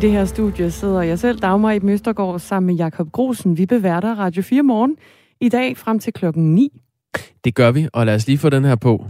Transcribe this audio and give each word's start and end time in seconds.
Det 0.00 0.10
her 0.10 0.24
studie 0.24 0.70
sidder 0.70 1.02
jeg 1.02 1.18
selv, 1.18 1.38
Dagmar 1.38 1.70
i 1.70 1.78
Møstergaard, 1.78 2.38
sammen 2.38 2.66
med 2.66 2.74
Jakob 2.74 3.12
Grosen. 3.12 3.58
Vi 3.58 3.66
beværter 3.66 4.14
Radio 4.14 4.42
4 4.42 4.62
morgen 4.62 4.96
i 5.40 5.48
dag 5.48 5.76
frem 5.76 5.98
til 5.98 6.12
klokken 6.12 6.54
9. 6.54 6.80
Det 7.44 7.54
gør 7.54 7.70
vi, 7.70 7.88
og 7.92 8.06
lad 8.06 8.14
os 8.14 8.26
lige 8.26 8.38
få 8.38 8.48
den 8.48 8.64
her 8.64 8.74
på. 8.74 9.06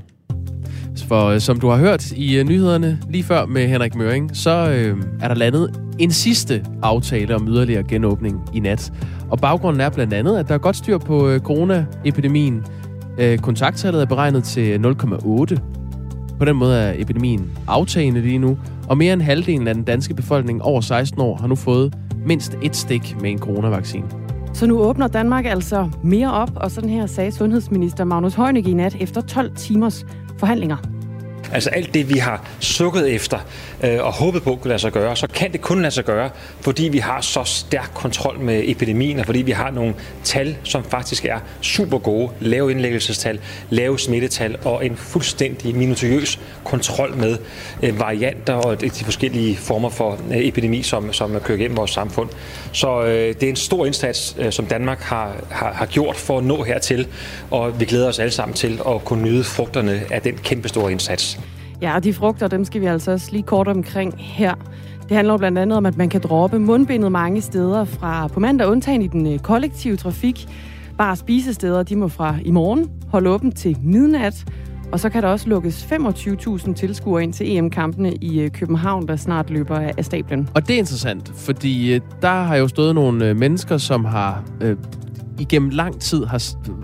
For 1.09 1.25
øh, 1.25 1.41
som 1.41 1.61
du 1.61 1.69
har 1.69 1.77
hørt 1.77 2.13
i 2.13 2.39
øh, 2.39 2.45
nyhederne 2.45 2.99
lige 3.11 3.25
før 3.25 3.47
med 3.47 3.69
Henrik 3.69 3.95
Møring, 3.95 4.37
så 4.37 4.51
øh, 4.51 5.03
er 5.21 5.29
der 5.29 5.35
landet 5.35 5.81
en 5.99 6.11
sidste 6.11 6.65
aftale 6.83 7.35
om 7.35 7.49
yderligere 7.49 7.85
genåbning 7.85 8.41
i 8.55 8.61
nat. 8.61 8.93
Og 9.31 9.39
baggrunden 9.39 9.81
er 9.81 9.91
blandt 9.91 10.15
andet, 10.15 10.37
at 10.37 10.49
der 10.49 10.55
er 10.55 10.59
godt 10.59 10.77
styr 10.77 10.99
på 10.99 11.29
øh, 11.29 11.41
coronaepidemien. 11.41 12.65
Øh, 13.19 13.39
kontakttallet 13.39 14.03
er 14.03 14.07
beregnet 14.07 14.45
til 14.45 14.79
0,8. 14.79 15.80
På 16.41 16.47
den 16.47 16.57
måde 16.57 16.79
er 16.79 16.95
epidemien 16.97 17.59
aftagende 17.67 18.21
lige 18.21 18.39
nu, 18.39 18.59
og 18.89 18.99
mere 18.99 19.13
end 19.13 19.23
halvdelen 19.23 19.69
af 19.69 19.75
den 19.75 19.85
danske 19.85 20.15
befolkning 20.15 20.63
over 20.63 20.81
16 20.81 21.21
år 21.21 21.37
har 21.37 21.47
nu 21.47 21.55
fået 21.55 21.95
mindst 22.27 22.59
et 22.63 22.77
stik 22.77 23.17
med 23.21 23.31
en 23.31 23.39
coronavaccine. 23.39 24.05
Så 24.55 24.67
nu 24.67 24.81
åbner 24.81 25.09
Danmark 25.09 25.47
altså 25.47 25.91
mere 26.05 26.33
op, 26.33 26.51
og 26.57 26.71
sådan 26.71 26.91
her 26.91 27.07
sagde 27.07 27.33
sundhedsminister 27.33 28.05
Magnus 28.05 28.35
Heunicke 28.35 28.71
i 28.71 28.75
nat 28.75 28.97
efter 29.01 29.21
12 29.21 29.57
timers 29.57 30.07
forhandlinger. 30.39 30.77
Altså 31.53 31.71
alt 31.71 31.95
det, 31.95 32.09
vi 32.09 32.19
har 32.19 32.49
sukket 32.61 33.11
efter 33.15 33.39
øh, 33.85 34.05
og 34.05 34.13
håbet 34.13 34.43
på 34.43 34.57
kunne 34.57 34.69
lade 34.69 34.79
sig 34.79 34.93
gøre, 34.93 35.17
så 35.17 35.27
kan 35.27 35.53
det 35.53 35.61
kun 35.61 35.83
lade 35.83 35.91
sig 35.91 36.05
gøre, 36.05 36.31
fordi 36.61 36.89
vi 36.89 36.99
har 36.99 37.21
så 37.21 37.45
stærk 37.45 37.91
kontrol 37.95 38.39
med 38.41 38.63
epidemien, 38.65 39.19
og 39.19 39.27
fordi 39.27 39.43
vi 39.43 39.53
har 39.53 39.71
nogle 39.71 39.95
tal, 40.25 40.57
som 40.65 40.85
faktisk 40.85 41.25
er 41.25 41.39
super 41.61 41.99
gode. 41.99 42.31
Lave 42.41 42.71
indlæggelsestal, 42.71 43.41
lave 43.71 43.99
smittetal 43.99 44.57
og 44.65 44.87
en 44.87 44.97
fuldstændig 44.97 45.77
minutiøs 45.77 46.41
kontrol 46.65 47.17
med 47.17 47.39
øh, 47.83 48.01
varianter 48.01 48.55
og 48.55 48.81
de 48.81 48.91
forskellige 48.91 49.57
former 49.57 49.89
for 49.89 50.19
øh, 50.31 50.37
epidemi, 50.37 50.83
som, 50.83 51.13
som 51.13 51.41
kører 51.41 51.59
gennem 51.59 51.77
vores 51.77 51.91
samfund. 51.91 52.29
Så 52.73 53.03
øh, 53.03 53.35
det 53.35 53.43
er 53.43 53.49
en 53.49 53.57
stor 53.57 53.87
indsats, 53.87 54.37
øh, 54.39 54.53
som 54.53 54.67
Danmark 54.67 55.01
har, 55.01 55.37
har, 55.51 55.73
har 55.73 55.87
gjort 55.87 56.17
for 56.17 56.39
at 56.39 56.45
nå 56.45 56.63
hertil, 56.63 57.07
og 57.51 57.81
vi 57.81 57.85
glæder 57.85 58.09
os 58.09 58.19
alle 58.19 58.31
sammen 58.31 58.55
til 58.55 58.81
at 58.89 59.05
kunne 59.05 59.23
nyde 59.23 59.45
frugterne 59.45 60.03
af 60.11 60.23
den 60.23 60.37
kæmpe 60.37 60.69
store 60.69 60.93
indsats. 60.93 61.40
Ja, 61.83 61.95
og 61.95 62.05
de 62.05 62.13
frugter, 62.13 62.49
dem 62.49 62.65
skal 62.65 62.81
vi 62.81 62.87
altså 62.87 63.13
også 63.13 63.29
lige 63.33 63.43
kort 63.43 63.69
omkring 63.69 64.15
her. 64.19 64.55
Det 65.09 65.17
handler 65.17 65.37
blandt 65.37 65.59
andet 65.59 65.77
om, 65.77 65.87
at 65.87 65.97
man 65.97 66.09
kan 66.09 66.21
droppe 66.21 66.59
mundbindet 66.59 67.13
mange 67.13 67.41
steder 67.41 67.85
fra 67.85 68.27
på 68.27 68.41
mandag, 68.41 68.69
undtagen 68.69 69.03
i 69.03 69.07
den 69.07 69.33
øh, 69.33 69.39
kollektive 69.39 69.97
trafik. 69.97 70.49
Bare 70.99 71.17
spisesteder, 71.17 71.83
de 71.83 71.97
må 71.97 72.09
fra 72.09 72.37
i 72.45 72.51
morgen 72.51 72.91
holde 73.09 73.31
åbent 73.31 73.57
til 73.57 73.77
midnat. 73.83 74.45
Og 74.93 75.01
så 75.01 75.09
kan 75.09 75.23
der 75.23 75.29
også 75.29 75.49
lukkes 75.49 75.85
25.000 75.93 76.75
tilskuere 76.75 77.23
ind 77.23 77.33
til 77.33 77.57
EM-kampene 77.57 78.15
i 78.15 78.41
øh, 78.41 78.51
København, 78.51 79.09
der 79.09 79.17
snart 79.17 79.51
løber 79.51 79.79
af 79.99 80.05
stablen. 80.05 80.49
Og 80.55 80.69
det 80.69 80.75
er 80.75 80.79
interessant, 80.79 81.33
fordi 81.37 81.95
øh, 81.95 82.01
der 82.23 82.43
har 82.43 82.57
jo 82.57 82.69
stået 82.69 82.95
nogle 82.95 83.35
mennesker, 83.35 83.79
som 83.79 84.05
har 84.05 84.45
øh, 84.61 84.77
igennem 85.41 85.71
lang 85.71 86.01
tid 86.01 86.25
har 86.25 86.43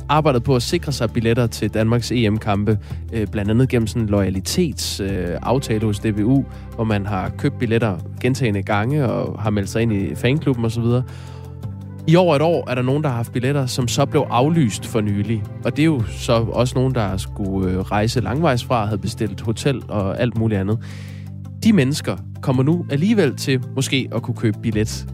arbejdet 0.09 0.43
på 0.43 0.57
at 0.57 0.63
sikre 0.63 0.93
sig 0.93 1.11
billetter 1.11 1.47
til 1.47 1.75
Danmarks 1.75 2.13
EM-kampe, 2.13 2.79
øh, 3.13 3.27
blandt 3.27 3.51
andet 3.51 3.69
gennem 3.69 3.87
sådan 3.87 4.03
en 4.03 4.09
loyalitetsaftale 4.09 5.81
øh, 5.81 5.87
hos 5.87 5.99
DBU, 5.99 6.45
hvor 6.75 6.85
man 6.85 7.07
har 7.07 7.29
købt 7.29 7.59
billetter 7.59 7.97
gentagende 8.21 8.63
gange 8.63 9.09
og 9.09 9.43
har 9.43 9.51
meldt 9.51 9.69
sig 9.69 9.83
ind 9.83 9.93
i 9.93 10.15
fanklubben 10.15 10.65
osv. 10.65 10.85
I 12.09 12.17
over 12.17 12.37
et 12.37 12.43
år 12.43 12.71
er 12.71 12.75
der 12.75 12.83
nogen, 12.83 13.03
der 13.03 13.09
har 13.09 13.17
haft 13.17 13.33
billetter, 13.33 13.67
som 13.67 13.89
så 13.89 14.07
blev 14.07 14.27
aflyst 14.31 14.87
for 14.87 15.01
nylig. 15.01 15.43
Og 15.65 15.77
det 15.77 15.83
er 15.83 15.87
jo 15.87 16.03
så 16.03 16.33
også 16.33 16.75
nogen, 16.75 16.95
der 16.95 17.17
skulle 17.17 17.71
øh, 17.71 17.79
rejse 17.79 18.21
langvejs 18.21 18.65
fra, 18.65 18.85
havde 18.85 18.99
bestilt 18.99 19.41
hotel 19.41 19.83
og 19.89 20.21
alt 20.21 20.39
muligt 20.39 20.61
andet. 20.61 20.79
De 21.65 21.73
mennesker 21.73 22.17
kommer 22.43 22.63
nu 22.63 22.87
alligevel 22.91 23.37
til 23.37 23.61
måske 23.75 24.09
at 24.15 24.23
kunne 24.23 24.35
købe 24.35 24.59
billet 24.63 25.07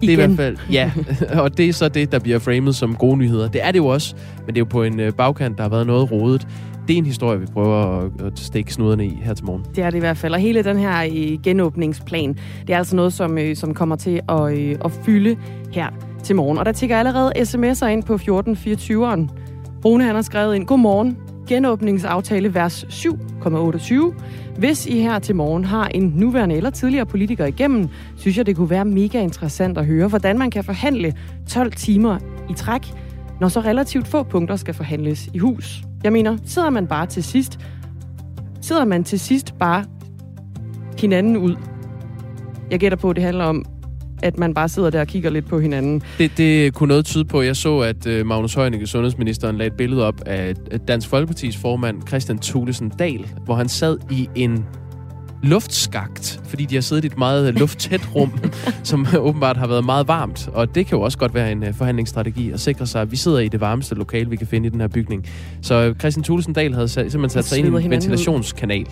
det 0.00 0.08
er 0.08 0.12
i 0.12 0.14
hvert 0.14 0.36
fald, 0.36 0.56
ja. 0.72 0.92
og 1.42 1.58
det 1.58 1.68
er 1.68 1.72
så 1.72 1.88
det, 1.88 2.12
der 2.12 2.18
bliver 2.18 2.38
framet 2.38 2.76
som 2.76 2.94
gode 2.94 3.16
nyheder. 3.16 3.48
Det 3.48 3.64
er 3.64 3.70
det 3.70 3.78
jo 3.78 3.86
også, 3.86 4.14
men 4.38 4.54
det 4.54 4.56
er 4.56 4.60
jo 4.60 4.64
på 4.64 4.82
en 4.82 5.00
øh, 5.00 5.12
bagkant, 5.12 5.56
der 5.56 5.62
har 5.62 5.70
været 5.70 5.86
noget 5.86 6.12
rodet. 6.12 6.46
Det 6.88 6.94
er 6.94 6.98
en 6.98 7.06
historie, 7.06 7.40
vi 7.40 7.46
prøver 7.46 7.76
at, 7.76 8.26
at 8.26 8.38
stikke 8.38 8.72
snuderne 8.72 9.06
i 9.06 9.18
her 9.22 9.34
til 9.34 9.44
morgen. 9.44 9.64
Det 9.76 9.84
er 9.84 9.90
det 9.90 9.96
i 9.96 10.00
hvert 10.00 10.16
fald. 10.16 10.32
Og 10.32 10.38
hele 10.38 10.62
den 10.62 10.78
her 10.78 11.04
øh, 11.04 11.42
genåbningsplan, 11.42 12.38
det 12.66 12.74
er 12.74 12.78
altså 12.78 12.96
noget, 12.96 13.12
som, 13.12 13.38
øh, 13.38 13.56
som 13.56 13.74
kommer 13.74 13.96
til 13.96 14.20
at, 14.28 14.52
at 14.84 14.92
fylde 15.04 15.36
her 15.72 15.88
til 16.22 16.36
morgen. 16.36 16.58
Og 16.58 16.64
der 16.64 16.72
tigger 16.72 16.98
allerede 16.98 17.32
sms'er 17.36 17.86
ind 17.86 18.02
på 18.02 18.14
1424'eren. 18.14 19.28
Rune 19.84 20.04
han 20.04 20.14
har 20.14 20.22
skrevet 20.22 20.54
ind, 20.54 20.66
Godmorgen, 20.66 21.16
genåbningsaftale 21.48 22.54
vers 22.54 22.84
7,28. 22.84 24.14
Hvis 24.58 24.86
I 24.86 25.00
her 25.00 25.18
til 25.18 25.36
morgen 25.36 25.64
har 25.64 25.88
en 25.88 26.12
nuværende 26.16 26.56
eller 26.56 26.70
tidligere 26.70 27.06
politiker 27.06 27.46
igennem, 27.46 27.88
synes 28.16 28.36
jeg, 28.38 28.46
det 28.46 28.56
kunne 28.56 28.70
være 28.70 28.84
mega 28.84 29.20
interessant 29.20 29.78
at 29.78 29.86
høre, 29.86 30.08
hvordan 30.08 30.38
man 30.38 30.50
kan 30.50 30.64
forhandle 30.64 31.14
12 31.48 31.72
timer 31.72 32.18
i 32.50 32.54
træk, 32.54 32.92
når 33.40 33.48
så 33.48 33.60
relativt 33.60 34.08
få 34.08 34.22
punkter 34.22 34.56
skal 34.56 34.74
forhandles 34.74 35.28
i 35.34 35.38
hus. 35.38 35.82
Jeg 36.04 36.12
mener, 36.12 36.36
sidder 36.44 36.70
man 36.70 36.86
bare 36.86 37.06
til 37.06 37.24
sidst, 37.24 37.58
sidder 38.60 38.84
man 38.84 39.04
til 39.04 39.20
sidst 39.20 39.54
bare 39.58 39.84
hinanden 41.00 41.36
ud. 41.36 41.56
Jeg 42.70 42.80
gætter 42.80 42.98
på, 42.98 43.10
at 43.10 43.16
det 43.16 43.24
handler 43.24 43.44
om 43.44 43.64
at 44.22 44.38
man 44.38 44.54
bare 44.54 44.68
sidder 44.68 44.90
der 44.90 45.00
og 45.00 45.06
kigger 45.06 45.30
lidt 45.30 45.46
på 45.46 45.60
hinanden. 45.60 46.02
Det, 46.18 46.30
det 46.36 46.74
kunne 46.74 46.88
noget 46.88 47.04
tyde 47.04 47.24
på. 47.24 47.42
Jeg 47.42 47.56
så, 47.56 47.78
at 47.78 48.06
uh, 48.06 48.26
Magnus 48.26 48.54
Heunicke, 48.54 48.86
sundhedsministeren, 48.86 49.56
lagde 49.56 49.66
et 49.66 49.76
billede 49.76 50.06
op 50.06 50.20
af 50.26 50.54
Dansk 50.88 51.08
Folkepartis 51.08 51.56
formand, 51.56 52.08
Christian 52.08 52.38
Thulesen 52.38 52.88
Dahl, 52.88 53.26
hvor 53.44 53.54
han 53.54 53.68
sad 53.68 53.98
i 54.10 54.28
en 54.34 54.64
luftskagt, 55.42 56.40
fordi 56.44 56.64
de 56.64 56.74
har 56.74 56.82
siddet 56.82 57.04
i 57.04 57.06
et 57.06 57.18
meget 57.18 57.54
lufttæt 57.54 58.14
rum, 58.14 58.32
som 58.82 59.06
åbenbart 59.18 59.56
har 59.56 59.66
været 59.66 59.84
meget 59.84 60.08
varmt. 60.08 60.48
Og 60.52 60.74
det 60.74 60.86
kan 60.86 60.98
jo 60.98 61.02
også 61.02 61.18
godt 61.18 61.34
være 61.34 61.52
en 61.52 61.62
uh, 61.62 61.74
forhandlingsstrategi 61.74 62.50
at 62.50 62.60
sikre 62.60 62.86
sig, 62.86 63.02
at 63.02 63.10
vi 63.10 63.16
sidder 63.16 63.38
i 63.38 63.48
det 63.48 63.60
varmeste 63.60 63.94
lokale, 63.94 64.30
vi 64.30 64.36
kan 64.36 64.46
finde 64.46 64.66
i 64.66 64.70
den 64.70 64.80
her 64.80 64.88
bygning. 64.88 65.26
Så 65.62 65.94
Christian 65.98 66.24
Thulesen 66.24 66.52
Dahl 66.52 66.74
havde 66.74 66.88
simpelthen 66.88 67.30
sat 67.30 67.44
sig 67.44 67.58
ind 67.58 67.78
i 67.78 67.84
en 67.84 67.90
ventilationskanal. 67.90 68.86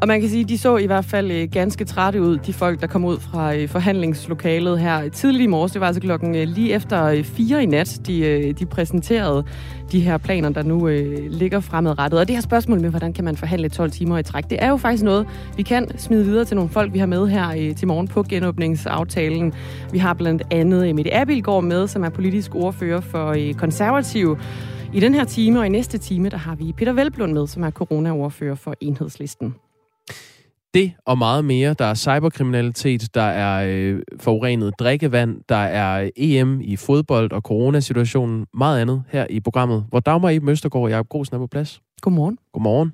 Og 0.00 0.08
man 0.08 0.20
kan 0.20 0.30
sige, 0.30 0.42
at 0.42 0.48
de 0.48 0.58
så 0.58 0.76
i 0.76 0.86
hvert 0.86 1.04
fald 1.04 1.30
øh, 1.30 1.48
ganske 1.52 1.84
trætte 1.84 2.22
ud, 2.22 2.38
de 2.38 2.52
folk, 2.52 2.80
der 2.80 2.86
kom 2.86 3.04
ud 3.04 3.20
fra 3.20 3.54
øh, 3.54 3.68
forhandlingslokalet 3.68 4.80
her 4.80 5.04
øh, 5.04 5.10
tidlig 5.10 5.44
i 5.44 5.46
morges. 5.46 5.72
Det 5.72 5.80
var 5.80 5.86
altså 5.86 6.00
klokken 6.00 6.34
øh, 6.34 6.48
lige 6.48 6.72
efter 6.72 7.04
øh, 7.04 7.24
fire 7.24 7.62
i 7.62 7.66
nat, 7.66 8.00
de, 8.06 8.20
øh, 8.20 8.54
de 8.58 8.66
præsenterede 8.66 9.44
de 9.92 10.00
her 10.00 10.18
planer, 10.18 10.48
der 10.48 10.62
nu 10.62 10.88
øh, 10.88 11.30
ligger 11.30 11.60
fremadrettet. 11.60 12.20
Og 12.20 12.28
det 12.28 12.36
her 12.36 12.40
spørgsmål 12.40 12.80
med, 12.80 12.90
hvordan 12.90 13.12
kan 13.12 13.24
man 13.24 13.36
forhandle 13.36 13.68
12 13.68 13.90
timer 13.90 14.18
i 14.18 14.22
træk, 14.22 14.50
det 14.50 14.58
er 14.62 14.68
jo 14.68 14.76
faktisk 14.76 15.02
noget, 15.02 15.28
vi 15.56 15.62
kan 15.62 15.98
smide 15.98 16.24
videre 16.24 16.44
til 16.44 16.56
nogle 16.56 16.70
folk, 16.70 16.92
vi 16.92 16.98
har 16.98 17.06
med 17.06 17.28
her 17.28 17.50
øh, 17.58 17.76
til 17.76 17.88
morgen 17.88 18.08
på 18.08 18.22
genåbningsaftalen. 18.22 19.54
Vi 19.92 19.98
har 19.98 20.14
blandt 20.14 20.42
andet 20.50 20.94
Mette 20.94 21.14
Abilgaard 21.14 21.64
med, 21.64 21.88
som 21.88 22.04
er 22.04 22.08
politisk 22.08 22.54
ordfører 22.54 23.00
for 23.00 23.28
øh, 23.28 23.54
konservative. 23.54 24.38
I 24.92 25.00
den 25.00 25.14
her 25.14 25.24
time 25.24 25.58
og 25.58 25.66
i 25.66 25.68
næste 25.68 25.98
time, 25.98 26.28
der 26.28 26.36
har 26.36 26.54
vi 26.54 26.72
Peter 26.76 26.92
Velblund 26.92 27.32
med, 27.32 27.46
som 27.46 27.62
er 27.62 27.70
coronaordfører 27.70 28.54
for 28.54 28.74
Enhedslisten. 28.80 29.54
Det 30.76 30.92
og 31.04 31.18
meget 31.18 31.44
mere. 31.44 31.74
Der 31.74 31.84
er 31.84 31.94
cyberkriminalitet, 31.94 33.14
der 33.14 33.22
er 33.22 33.66
øh, 33.68 34.02
forurenet 34.20 34.74
drikkevand, 34.78 35.40
der 35.48 35.56
er 35.56 36.10
EM 36.16 36.60
i 36.60 36.76
fodbold 36.76 37.32
og 37.32 37.40
coronasituationen, 37.40 38.46
meget 38.54 38.80
andet 38.80 39.02
her 39.08 39.26
i 39.30 39.40
programmet, 39.40 39.84
hvor 39.88 40.00
Dagmar 40.00 40.28
i 40.28 40.38
Møstergaard 40.38 40.84
og 40.84 40.90
Jacob 40.90 41.08
Grosen 41.08 41.34
er 41.34 41.38
på 41.38 41.46
plads. 41.46 41.80
Godmorgen. 42.00 42.38
Godmorgen. 42.52 42.92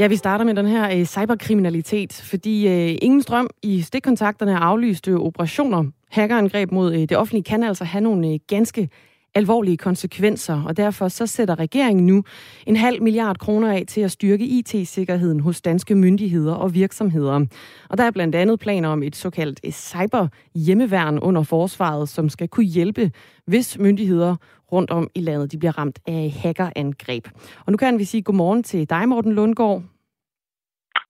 Ja, 0.00 0.06
vi 0.06 0.16
starter 0.16 0.44
med 0.44 0.54
den 0.54 0.66
her 0.66 0.98
øh, 0.98 1.04
cyberkriminalitet, 1.04 2.12
fordi 2.12 2.68
øh, 2.68 2.98
ingen 3.02 3.22
strøm 3.22 3.48
i 3.62 3.80
stikkontakterne 3.80 4.56
aflyste 4.58 5.16
operationer. 5.16 5.84
Hackerangreb 6.10 6.72
mod 6.72 6.94
øh, 6.94 7.00
det 7.00 7.16
offentlige 7.16 7.44
kan 7.44 7.62
altså 7.62 7.84
have 7.84 8.02
nogle 8.02 8.28
øh, 8.28 8.38
ganske 8.48 8.88
alvorlige 9.34 9.76
konsekvenser, 9.76 10.62
og 10.62 10.76
derfor 10.76 11.08
så 11.08 11.26
sætter 11.26 11.58
regeringen 11.58 12.06
nu 12.06 12.24
en 12.66 12.76
halv 12.76 13.02
milliard 13.02 13.38
kroner 13.38 13.72
af 13.72 13.84
til 13.88 14.00
at 14.00 14.10
styrke 14.10 14.44
IT-sikkerheden 14.44 15.40
hos 15.40 15.60
danske 15.60 15.94
myndigheder 15.94 16.54
og 16.54 16.74
virksomheder. 16.74 17.46
Og 17.88 17.98
der 17.98 18.04
er 18.04 18.10
blandt 18.10 18.34
andet 18.34 18.60
planer 18.60 18.88
om 18.88 19.02
et 19.02 19.16
såkaldt 19.16 19.74
cyber-hjemmeværn 19.74 21.18
under 21.18 21.42
forsvaret, 21.42 22.08
som 22.08 22.28
skal 22.28 22.48
kunne 22.48 22.66
hjælpe, 22.66 23.12
hvis 23.46 23.78
myndigheder 23.78 24.36
rundt 24.72 24.90
om 24.90 25.08
i 25.14 25.20
landet 25.20 25.52
de 25.52 25.58
bliver 25.58 25.78
ramt 25.78 25.98
af 26.06 26.34
hackerangreb. 26.42 27.28
Og 27.66 27.72
nu 27.72 27.76
kan 27.76 27.98
vi 27.98 28.04
sige 28.04 28.22
godmorgen 28.22 28.62
til 28.62 28.90
dig, 28.90 29.08
Morten 29.08 29.32
Lundgaard. 29.32 29.82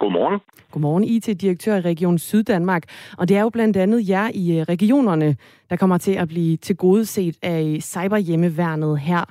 Godmorgen. 0.01 0.41
Godmorgen, 0.73 1.05
IT-direktør 1.05 1.77
i 1.77 1.81
Region 1.81 2.19
Syddanmark. 2.19 2.83
Og 3.19 3.29
det 3.29 3.37
er 3.37 3.43
jo 3.43 3.51
blandt 3.51 3.77
andet 3.77 4.09
jer 4.09 4.29
i 4.35 4.59
øh, 4.59 4.63
regionerne, 4.63 5.37
der 5.71 5.77
kommer 5.77 5.99
til 5.99 6.13
at 6.13 6.29
blive 6.29 6.57
tilgodeset 6.57 7.37
af 7.43 7.77
cyberhjemmeværnet 7.83 9.01
her. 9.01 9.25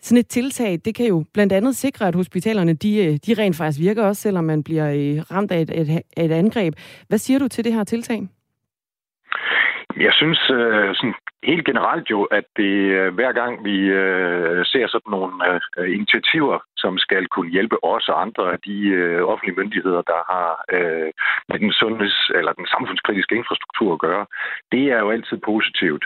Sådan 0.00 0.18
et 0.18 0.28
tiltag, 0.28 0.78
det 0.84 0.94
kan 0.94 1.06
jo 1.06 1.24
blandt 1.34 1.52
andet 1.52 1.76
sikre, 1.76 2.08
at 2.08 2.14
hospitalerne 2.14 2.72
de, 2.72 3.04
øh, 3.04 3.12
de 3.26 3.42
rent 3.42 3.56
faktisk 3.56 3.80
virker 3.80 4.04
også, 4.04 4.22
selvom 4.22 4.44
man 4.44 4.62
bliver 4.64 4.88
øh, 4.90 5.36
ramt 5.36 5.52
af 5.52 5.60
et, 5.60 5.70
et, 5.80 6.02
et 6.16 6.32
angreb. 6.32 6.74
Hvad 7.08 7.18
siger 7.18 7.38
du 7.38 7.48
til 7.48 7.64
det 7.64 7.72
her 7.72 7.84
tiltag? 7.84 8.20
Jeg 9.96 10.12
synes, 10.12 10.38
sådan 10.98 11.14
helt 11.44 11.64
generelt 11.64 12.10
jo, 12.10 12.22
at 12.38 12.44
det 12.56 12.72
hver 13.18 13.32
gang 13.32 13.64
vi 13.64 13.76
øh, 14.02 14.64
ser 14.72 14.86
sådan 14.88 15.10
nogle 15.10 15.32
øh, 15.78 15.94
initiativer, 15.98 16.58
som 16.84 16.94
skal 17.06 17.24
kunne 17.34 17.50
hjælpe 17.56 17.76
os 17.94 18.08
og 18.12 18.16
andre 18.26 18.44
af 18.54 18.58
de 18.68 18.76
øh, 19.00 19.22
offentlige 19.32 19.58
myndigheder, 19.60 20.02
der 20.12 20.20
har 20.32 20.50
øh, 20.76 21.10
med 21.48 21.58
den 21.62 21.72
sundheds- 21.80 22.30
eller 22.38 22.52
den 22.60 22.66
samfundskritiske 22.74 23.36
infrastruktur 23.40 23.88
at 23.92 24.02
gøre, 24.08 24.24
det 24.72 24.84
er 24.94 24.98
jo 25.04 25.10
altid 25.16 25.38
positivt. 25.50 26.04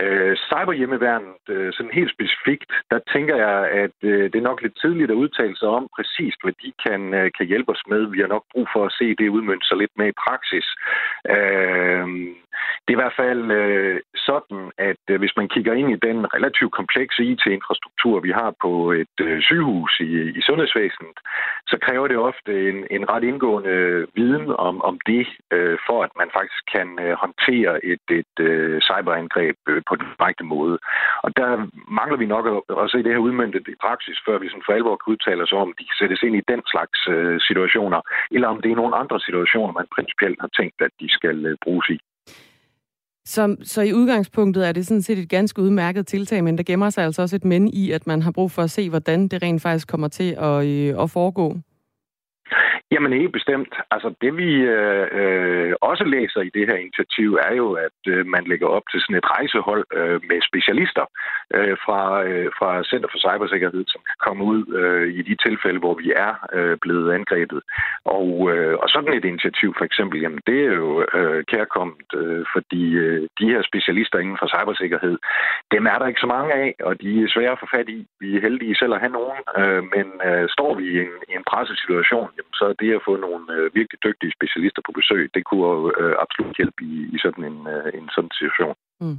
Øh, 0.00 0.34
cyberhjemmeværnet, 0.48 1.42
øh, 1.54 1.72
sådan 1.72 1.98
helt 1.98 2.12
specifikt, 2.16 2.70
der 2.90 2.98
tænker 3.14 3.36
jeg, 3.46 3.58
at 3.84 3.96
øh, 4.10 4.24
det 4.30 4.38
er 4.38 4.48
nok 4.50 4.62
lidt 4.62 4.76
tidligt 4.82 5.10
at 5.10 5.20
udtale 5.24 5.56
sig 5.56 5.68
om 5.68 5.88
præcist, 5.96 6.38
hvad 6.42 6.54
de 6.62 6.70
kan, 6.86 7.00
øh, 7.14 7.30
kan 7.36 7.46
hjælpe 7.46 7.70
os 7.74 7.84
med. 7.92 8.02
Vi 8.14 8.20
har 8.20 8.30
nok 8.34 8.44
brug 8.52 8.66
for 8.74 8.82
at 8.86 8.92
se 8.98 9.06
det 9.14 9.34
udmønte 9.36 9.66
sig 9.66 9.76
lidt 9.76 9.94
med 9.96 10.08
i 10.08 10.20
praksis. 10.24 10.66
Øh, 11.34 12.06
det 12.84 12.90
er 12.92 12.98
i 12.98 13.02
hvert 13.02 13.20
fald 13.22 13.44
øh, 13.60 14.00
sådan, 14.28 14.62
at 14.78 15.02
øh, 15.10 15.18
hvis 15.18 15.36
man 15.36 15.48
kigger 15.48 15.72
ind 15.74 15.90
i 15.92 16.02
den 16.06 16.18
relativt 16.34 16.72
komplekse 16.72 17.22
IT-infrastruktur, 17.30 18.20
vi 18.20 18.30
har 18.30 18.50
på 18.64 18.92
et 18.92 19.16
øh, 19.20 19.42
sygehus 19.42 19.92
i, 20.00 20.10
i 20.38 20.40
sundhedsvæsenet, 20.48 21.18
så 21.70 21.76
kræver 21.86 22.06
det 22.08 22.18
ofte 22.30 22.52
en, 22.68 22.78
en 22.90 23.10
ret 23.12 23.24
indgående 23.24 24.06
viden 24.14 24.46
om, 24.68 24.82
om 24.82 25.00
det, 25.06 25.26
øh, 25.54 25.78
for 25.86 25.98
at 26.06 26.12
man 26.20 26.30
faktisk 26.38 26.62
kan 26.74 26.88
øh, 27.04 27.14
håndtere 27.24 27.84
et, 27.92 28.06
et 28.20 28.36
øh, 28.48 28.80
cyberangreb 28.88 29.56
øh, 29.68 29.82
på 29.88 29.94
den 29.96 30.06
korrekte 30.18 30.44
måde. 30.44 30.78
Og 31.24 31.30
der 31.36 31.50
mangler 31.98 32.18
vi 32.22 32.26
nok 32.34 32.44
at, 32.52 32.58
at 32.82 32.90
se 32.90 32.98
det 33.02 33.12
her 33.12 33.26
udmyndtet 33.28 33.68
i 33.68 33.82
praksis, 33.86 34.18
før 34.26 34.38
vi 34.38 34.48
sådan 34.48 34.66
for 34.66 34.72
alvor 34.72 34.96
kan 34.96 35.12
udtale 35.12 35.42
os 35.42 35.52
om, 35.52 35.60
om 35.68 35.74
de 35.78 35.84
kan 35.88 35.98
sættes 36.00 36.22
ind 36.22 36.36
i 36.36 36.48
den 36.52 36.62
slags 36.72 37.00
øh, 37.14 37.40
situationer, 37.48 38.00
eller 38.34 38.48
om 38.48 38.60
det 38.62 38.70
er 38.70 38.80
nogle 38.80 38.96
andre 39.02 39.20
situationer, 39.20 39.72
man 39.72 39.94
principielt 39.96 40.40
har 40.40 40.50
tænkt, 40.58 40.78
at 40.86 40.92
de 41.00 41.08
skal 41.18 41.46
øh, 41.46 41.56
bruges 41.64 41.88
i. 41.96 41.98
Så, 43.30 43.56
så 43.62 43.82
i 43.82 43.92
udgangspunktet 43.92 44.68
er 44.68 44.72
det 44.72 44.86
sådan 44.86 45.02
set 45.02 45.18
et 45.18 45.28
ganske 45.28 45.62
udmærket 45.62 46.06
tiltag, 46.06 46.44
men 46.44 46.58
der 46.58 46.64
gemmer 46.64 46.90
sig 46.90 47.04
altså 47.04 47.22
også 47.22 47.36
et 47.36 47.44
men 47.44 47.68
i, 47.68 47.90
at 47.90 48.06
man 48.06 48.22
har 48.22 48.30
brug 48.30 48.50
for 48.50 48.62
at 48.62 48.70
se, 48.70 48.88
hvordan 48.88 49.28
det 49.28 49.42
rent 49.42 49.62
faktisk 49.62 49.88
kommer 49.88 50.08
til 50.08 50.36
at, 50.38 50.66
øh, 50.66 51.02
at 51.02 51.10
foregå. 51.10 51.56
Jamen 52.92 53.12
helt 53.12 53.32
bestemt. 53.32 53.72
Altså 53.90 54.14
det 54.22 54.36
vi 54.36 54.50
øh, 54.76 55.06
øh, 55.20 55.72
også 55.80 56.04
læser 56.04 56.40
i 56.40 56.50
det 56.56 56.64
her 56.68 56.76
initiativ 56.76 57.28
er 57.48 57.54
jo, 57.54 57.72
at 57.72 58.00
øh, 58.06 58.26
man 58.26 58.44
lægger 58.44 58.68
op 58.76 58.82
til 58.90 59.00
sådan 59.00 59.16
et 59.16 59.30
rejsehold 59.36 59.84
øh, 59.98 60.20
med 60.28 60.38
specialister 60.50 61.06
øh, 61.56 61.76
fra, 61.84 62.24
øh, 62.28 62.50
fra 62.58 62.84
Center 62.90 63.08
for 63.12 63.20
Cybersikkerhed, 63.26 63.84
som 63.88 64.00
kan 64.08 64.18
komme 64.26 64.42
ud 64.44 64.60
øh, 64.80 65.08
i 65.18 65.22
de 65.22 65.36
tilfælde, 65.46 65.78
hvor 65.78 65.94
vi 66.02 66.12
er 66.26 66.32
øh, 66.52 66.76
blevet 66.84 67.12
angrebet. 67.18 67.60
Og, 68.04 68.30
øh, 68.52 68.74
og 68.82 68.88
sådan 68.88 69.14
et 69.14 69.24
initiativ 69.24 69.74
for 69.78 69.84
eksempel, 69.84 70.20
jamen 70.20 70.42
det 70.46 70.58
er 70.66 70.74
jo 70.84 71.06
øh, 71.14 71.44
kærkommet, 71.44 72.08
øh, 72.14 72.44
fordi 72.54 72.82
øh, 73.04 73.28
de 73.40 73.46
her 73.52 73.62
specialister 73.70 74.18
inden 74.18 74.38
for 74.40 74.48
cybersikkerhed, 74.54 75.16
dem 75.74 75.86
er 75.86 75.98
der 75.98 76.06
ikke 76.06 76.24
så 76.24 76.30
mange 76.36 76.52
af, 76.54 76.74
og 76.88 77.00
de 77.02 77.22
er 77.22 77.28
svære 77.34 77.52
at 77.52 77.62
få 77.62 77.66
fat 77.76 77.88
i. 77.88 78.06
Vi 78.20 78.36
er 78.36 78.40
heldige 78.40 78.76
selv 78.76 78.92
at 78.94 79.00
have 79.04 79.16
nogen, 79.20 79.40
øh, 79.58 79.82
men 79.94 80.06
øh, 80.28 80.48
står 80.56 80.74
vi 80.78 80.84
i 80.92 80.96
en, 81.04 81.12
i 81.30 81.32
en 81.38 81.44
pressesituation, 81.50 82.30
jamen, 82.40 82.54
så 82.60 82.64
det 82.80 82.96
at 82.98 83.06
få 83.08 83.14
nogle 83.26 83.46
øh, 83.56 83.66
virkelig 83.78 83.98
dygtige 84.06 84.36
specialister 84.38 84.82
på 84.86 84.92
besøg, 84.98 85.22
det 85.34 85.42
kunne 85.44 85.64
jo 85.70 85.76
øh, 86.00 86.14
absolut 86.24 86.56
hjælpe 86.58 86.80
i, 86.92 86.94
i 87.14 87.16
sådan 87.24 87.44
en, 87.50 87.58
øh, 87.74 87.88
en 87.98 88.06
sådan 88.14 88.32
situation. 88.38 88.76
Mm. 89.00 89.18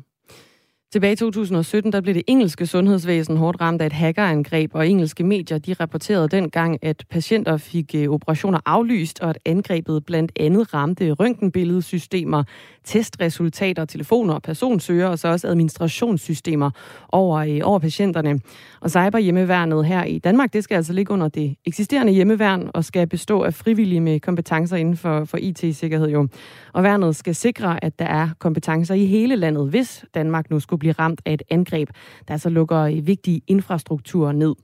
Tilbage 0.94 1.14
i 1.14 1.16
2017, 1.16 1.92
der 1.92 2.02
blev 2.02 2.16
det 2.16 2.24
engelske 2.28 2.66
sundhedsvæsen 2.66 3.38
hårdt 3.38 3.62
ramt 3.62 3.82
af 3.82 3.86
et 3.86 3.94
hackerangreb, 3.94 4.76
og 4.76 4.88
engelske 4.88 5.24
medier 5.24 5.58
de 5.58 5.74
rapporterede 5.74 6.30
dengang, 6.30 6.84
at 6.84 7.04
patienter 7.10 7.58
fik 7.58 7.96
øh, 7.96 8.10
operationer 8.10 8.60
aflyst, 8.66 9.22
og 9.22 9.30
at 9.30 9.40
angrebet 9.46 10.06
blandt 10.06 10.32
andet 10.40 10.74
ramte 10.74 11.12
røntgenbilledsystemer, 11.12 12.44
testresultater, 12.86 13.86
telefoner, 13.86 14.40
personsøger 14.40 15.08
og 15.08 15.20
så 15.20 15.28
også 15.28 15.48
administrationssystemer 15.48 16.72
over, 17.10 17.40
øh, 17.40 17.60
over 17.64 17.80
patienterne. 17.80 18.40
Og 18.82 18.90
cyberhjemmeværnet 18.90 19.86
her 19.86 20.04
i 20.04 20.20
Danmark, 20.20 20.54
det 20.54 20.64
skal 20.64 20.76
altså 20.76 20.94
ligge 20.94 21.14
under 21.14 21.28
det 21.28 21.56
eksisterende 21.66 22.14
hjemmeværn 22.14 22.72
og 22.74 22.86
skal 22.86 23.08
bestå 23.08 23.42
af 23.42 23.54
frivillige 23.54 24.02
med 24.02 24.20
kompetencer 24.20 24.78
inden 24.78 24.98
for, 24.98 25.26
for 25.26 25.38
IT-sikkerhed 25.38 26.10
jo. 26.10 26.28
Og 26.74 26.84
værnet 26.84 27.16
skal 27.16 27.36
sikre, 27.36 27.84
at 27.84 28.00
der 28.00 28.06
er 28.06 28.30
kompetencer 28.40 28.96
i 28.96 29.06
hele 29.06 29.36
landet, 29.36 29.70
hvis 29.70 30.06
Danmark 30.14 30.50
nu 30.50 30.60
skulle 30.60 30.80
blive 30.80 30.94
ramt 30.94 31.22
af 31.26 31.34
et 31.34 31.44
angreb, 31.50 31.90
der 32.28 32.38
så 32.38 32.50
lukker 32.50 32.80
øh, 32.80 33.08
vigtige 33.08 33.42
infrastrukturer 33.48 34.32
ned. 34.32 34.56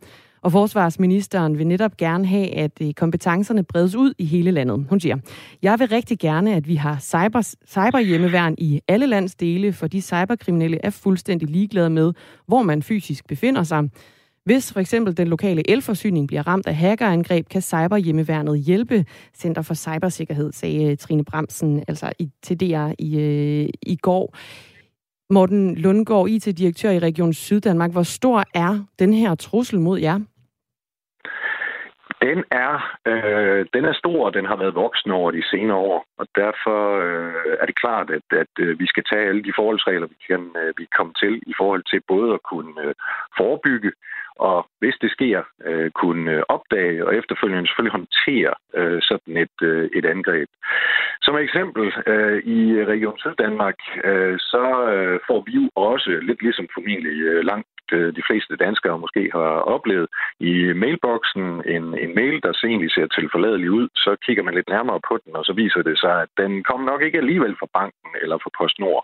Og 0.42 0.52
forsvarsministeren 0.52 1.58
vil 1.58 1.68
netop 1.68 1.98
gerne 1.98 2.26
have, 2.26 2.56
at 2.56 2.72
øh, 2.82 2.94
kompetencerne 2.94 3.64
bredes 3.64 3.96
ud 3.96 4.14
i 4.18 4.26
hele 4.26 4.52
landet. 4.52 4.86
Hun 4.90 5.00
siger, 5.00 5.18
jeg 5.62 5.80
vil 5.80 5.88
rigtig 5.88 6.20
gerne, 6.20 6.56
at 6.56 6.68
vi 6.68 6.76
har 6.76 7.00
cyber, 7.00 7.56
cyberhjemmeværn 7.68 8.56
i 8.58 8.82
alle 8.88 9.06
landsdele, 9.06 9.74
for 9.74 9.88
de 9.88 10.02
cyberkriminelle 10.02 10.80
er 10.84 10.90
fuldstændig 10.90 11.50
ligeglade 11.50 11.90
med, 11.90 12.14
hvor 12.48 12.62
man 12.62 12.84
fysisk 12.84 13.28
befinder 13.28 13.64
sig. 13.64 13.90
Hvis 14.48 14.74
for 14.74 14.80
eksempel 14.80 15.18
den 15.18 15.28
lokale 15.28 15.72
elforsyning 15.72 16.28
bliver 16.28 16.48
ramt 16.48 16.68
af 16.68 16.76
hackerangreb, 16.76 17.50
kan 17.50 17.62
cyberhjemmeværnet 17.62 18.60
hjælpe 18.60 19.06
Center 19.38 19.62
for 19.62 19.74
Cybersikkerhed, 19.74 20.52
sagde 20.52 20.96
Trine 20.96 21.26
Bramsen 21.26 21.84
altså 21.88 22.12
i, 22.20 22.30
til 22.42 22.60
DR 22.60 22.92
i, 23.00 23.20
øh, 23.20 23.70
i 23.82 23.96
går. 23.96 24.36
Morten 25.30 25.76
Lundgaard, 25.76 26.30
IT-direktør 26.30 26.90
i 26.90 27.00
Region 27.00 27.34
Syddanmark. 27.34 27.92
Hvor 27.92 28.04
stor 28.04 28.44
er 28.54 28.86
den 29.00 29.14
her 29.14 29.36
trussel 29.36 29.80
mod 29.80 30.00
jer? 30.00 30.20
Den 32.22 32.44
er, 32.52 32.74
øh, 33.12 33.66
den 33.74 33.86
er 33.86 33.94
stor, 33.94 34.26
og 34.26 34.34
den 34.34 34.46
har 34.46 34.56
været 34.56 34.76
voksende 34.76 35.16
over 35.16 35.32
de 35.32 35.44
senere 35.52 35.78
år, 35.78 36.06
og 36.18 36.28
derfor 36.36 36.80
øh, 37.06 37.58
er 37.62 37.66
det 37.66 37.80
klart, 37.80 38.10
at, 38.10 38.28
at 38.32 38.54
øh, 38.60 38.80
vi 38.80 38.88
skal 38.88 39.04
tage 39.12 39.28
alle 39.30 39.44
de 39.44 39.54
forholdsregler, 39.56 40.08
vi 40.08 40.20
kan 40.28 40.42
øh, 40.62 40.74
vi 40.78 40.86
komme 40.98 41.14
til 41.22 41.34
i 41.52 41.54
forhold 41.58 41.84
til 41.92 42.02
både 42.08 42.34
at 42.34 42.44
kunne 42.52 42.82
øh, 42.86 42.94
forebygge, 43.38 43.92
og 44.40 44.68
hvis 44.80 44.96
det 45.02 45.12
sker, 45.12 45.42
øh, 45.66 45.92
kunne 45.92 46.52
opdage 46.52 47.06
og 47.06 47.16
efterfølgende 47.16 47.68
selvfølgelig 47.68 47.98
håndtere 48.00 48.54
øh, 48.80 49.00
sådan 49.02 49.38
et, 49.38 49.58
øh, 49.62 49.90
et 49.94 50.06
angreb. 50.06 50.50
Som 51.22 51.38
eksempel 51.38 51.94
øh, 52.08 52.38
i 52.44 52.86
Region 52.86 53.18
Syddanmark, 53.20 53.80
øh, 54.04 54.36
så 54.40 54.64
øh, 54.94 55.20
får 55.28 55.44
vi 55.48 55.52
jo 55.52 55.70
også, 55.76 56.20
lidt 56.22 56.42
ligesom 56.42 56.68
formentlig 56.74 57.22
øh, 57.22 57.46
langt 57.46 57.68
øh, 57.92 58.16
de 58.18 58.24
fleste 58.28 58.56
danskere 58.56 59.00
måske 59.00 59.30
har 59.34 59.54
oplevet, 59.76 60.08
i 60.40 60.54
mailboksen 60.84 61.46
en, 61.76 61.86
en 62.04 62.12
mail, 62.20 62.36
der 62.44 62.52
egentlig 62.64 62.92
ser 62.92 63.08
tilforladelig 63.08 63.72
ud, 63.72 63.88
så 63.96 64.16
kigger 64.26 64.44
man 64.44 64.54
lidt 64.54 64.70
nærmere 64.70 65.00
på 65.10 65.14
den, 65.24 65.36
og 65.36 65.44
så 65.46 65.54
viser 65.54 65.82
det 65.82 66.00
sig, 66.00 66.22
at 66.22 66.30
den 66.38 66.64
kom 66.64 66.82
nok 66.92 67.02
ikke 67.02 67.18
alligevel 67.18 67.56
fra 67.60 67.68
banken 67.74 68.10
eller 68.22 68.38
fra 68.38 68.52
PostNord. 68.58 69.04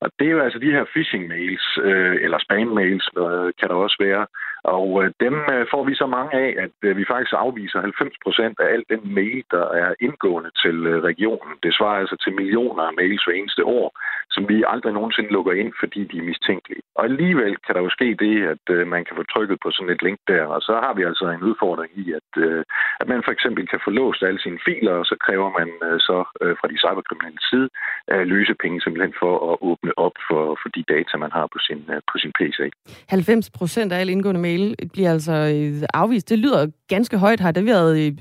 Og 0.00 0.08
det 0.18 0.26
er 0.26 0.30
jo 0.36 0.40
altså 0.40 0.58
de 0.58 0.74
her 0.76 0.84
phishing-mails, 0.92 1.66
øh, 1.88 2.16
eller 2.24 2.38
spam-mails, 2.46 3.06
øh, 3.22 3.52
kan 3.58 3.68
der 3.68 3.74
også 3.74 3.96
være, 4.06 4.26
og 4.64 5.04
øh, 5.04 5.10
dem 5.20 5.34
øh, 5.54 5.66
får 5.72 5.84
vi 5.84 5.94
så 5.94 6.06
mange 6.06 6.32
af, 6.44 6.50
at 6.64 6.76
øh, 6.82 6.96
vi 6.96 7.04
faktisk 7.12 7.34
afviser 7.36 7.80
90 7.80 8.14
procent 8.24 8.60
af 8.60 8.68
alt 8.74 8.88
den 8.94 9.14
mail, 9.14 9.44
der 9.50 9.64
er 9.82 9.94
indgående 10.00 10.50
til 10.62 10.76
øh, 10.86 11.02
regionen. 11.02 11.54
Det 11.62 11.74
svarer 11.74 11.98
altså 12.00 12.16
til 12.24 12.32
millioner 12.32 12.82
af 12.82 12.94
mails 13.00 13.24
hver 13.24 13.34
eneste 13.34 13.64
år, 13.64 13.86
som 14.30 14.48
vi 14.48 14.64
aldrig 14.66 14.92
nogensinde 14.92 15.30
lukker 15.32 15.52
ind, 15.52 15.72
fordi 15.80 16.00
de 16.04 16.18
er 16.18 16.28
mistænkelige. 16.30 16.82
Og 16.96 17.04
alligevel 17.04 17.56
kan 17.64 17.74
der 17.74 17.82
jo 17.82 17.90
ske 17.90 18.08
det, 18.24 18.36
at 18.54 18.64
øh, 18.76 18.82
man 18.94 19.02
kan 19.04 19.16
få 19.16 19.24
trykket 19.34 19.58
på 19.62 19.68
sådan 19.70 19.94
et 19.94 20.02
link 20.06 20.18
der, 20.32 20.44
og 20.54 20.60
så 20.68 20.72
har 20.84 20.92
vi 20.98 21.02
altså 21.10 21.26
en 21.28 21.46
udfordring 21.50 21.92
i, 22.02 22.04
at, 22.20 22.30
øh, 22.46 22.62
at 23.00 23.06
man 23.12 23.20
for 23.26 23.32
eksempel 23.36 23.62
kan 23.72 23.80
få 23.84 23.90
låst 24.00 24.22
alle 24.28 24.40
sine 24.42 24.60
filer, 24.66 24.94
og 25.00 25.06
så 25.10 25.16
kræver 25.26 25.48
man 25.58 25.68
øh, 25.88 25.98
så 26.08 26.18
øh, 26.42 26.54
fra 26.58 26.68
de 26.72 26.82
cyberkriminelle 26.84 27.42
side 27.50 27.68
øh, 28.12 28.24
løse 28.34 28.54
penge 28.62 28.78
simpelthen 28.80 29.14
for 29.22 29.34
at 29.50 29.56
åbne 29.68 29.92
op 30.06 30.16
for, 30.28 30.42
for 30.60 30.68
de 30.76 30.82
data, 30.94 31.14
man 31.24 31.32
har 31.38 31.46
på 31.54 31.58
sin, 31.66 31.80
øh, 31.92 32.00
på 32.10 32.16
sin 32.22 32.32
PC. 32.38 32.58
90 33.08 33.50
procent 33.58 33.92
af 33.92 33.98
al 34.00 34.14
indgående 34.14 34.40
mail 34.48 34.64
bliver 34.94 35.10
altså 35.16 35.36
øh, 35.54 35.88
afvist. 36.02 36.28
Det 36.28 36.38
lyder 36.38 36.62
ganske 36.94 37.16
højt. 37.18 37.40
Har 37.40 37.52
det 37.52 37.64
været 37.66 37.92
øh, 38.02 38.12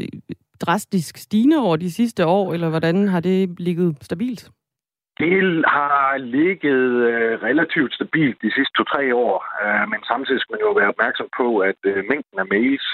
drastisk 0.65 1.17
stigende 1.17 1.57
over 1.57 1.75
de 1.75 1.91
sidste 1.91 2.25
år, 2.25 2.53
eller 2.53 2.69
hvordan 2.69 3.07
har 3.07 3.19
det 3.19 3.59
ligget 3.59 3.97
stabilt? 4.01 4.49
Det 5.23 5.31
har 5.75 6.17
ligget 6.17 6.85
øh, 7.11 7.33
relativt 7.47 7.93
stabilt 7.93 8.37
de 8.45 8.51
sidste 8.55 8.73
to-tre 8.77 9.03
år, 9.15 9.35
øh, 9.63 9.85
men 9.91 9.99
samtidig 10.11 10.41
skal 10.41 10.53
man 10.53 10.65
jo 10.67 10.71
være 10.79 10.93
opmærksom 10.93 11.29
på, 11.41 11.47
at 11.69 11.79
øh, 11.91 11.99
mængden 12.11 12.37
af 12.43 12.47
mails, 12.55 12.87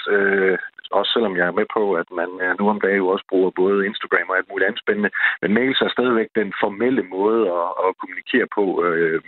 også 0.98 1.12
selvom 1.16 1.38
jeg 1.40 1.46
er 1.48 1.60
med 1.60 1.68
på, 1.78 1.84
at 2.02 2.10
man 2.20 2.30
nu 2.60 2.64
om 2.74 2.82
dagen 2.82 3.02
jo 3.04 3.08
også 3.08 3.26
bruger 3.32 3.52
både 3.62 3.86
Instagram 3.90 4.30
og 4.30 4.38
alt 4.38 4.50
muligt 4.50 4.68
andet 4.68 4.84
spændende, 4.84 5.12
men 5.42 5.54
mails 5.60 5.82
er 5.82 5.96
stadigvæk 5.96 6.30
den 6.42 6.50
formelle 6.64 7.04
måde 7.18 7.42
at, 7.60 7.70
at 7.86 7.90
kommunikere 8.02 8.48
på 8.58 8.64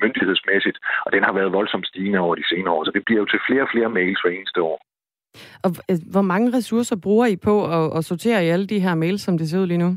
myndighedsmæssigt, 0.04 0.78
og 1.06 1.10
den 1.16 1.24
har 1.28 1.34
været 1.34 1.56
voldsomt 1.58 1.88
stigende 1.88 2.20
over 2.26 2.36
de 2.36 2.50
senere 2.52 2.74
år, 2.76 2.84
så 2.84 2.92
det 2.96 3.04
bliver 3.06 3.22
jo 3.22 3.28
til 3.30 3.42
flere 3.48 3.64
og 3.66 3.72
flere 3.74 3.90
mails 3.90 4.20
hver 4.22 4.32
eneste 4.38 4.62
år. 4.62 4.78
Og 5.66 5.70
hvor 6.14 6.26
mange 6.32 6.58
ressourcer 6.58 6.98
bruger 7.06 7.28
I 7.28 7.36
på 7.50 7.56
at, 7.78 7.98
at 7.98 8.06
sortere 8.06 8.46
i 8.46 8.50
alle 8.54 8.68
de 8.68 8.80
her 8.86 8.96
mails, 8.96 9.22
som 9.22 9.38
det 9.38 9.50
ser 9.50 9.62
ud 9.62 9.68
lige 9.68 9.84
nu? 9.86 9.92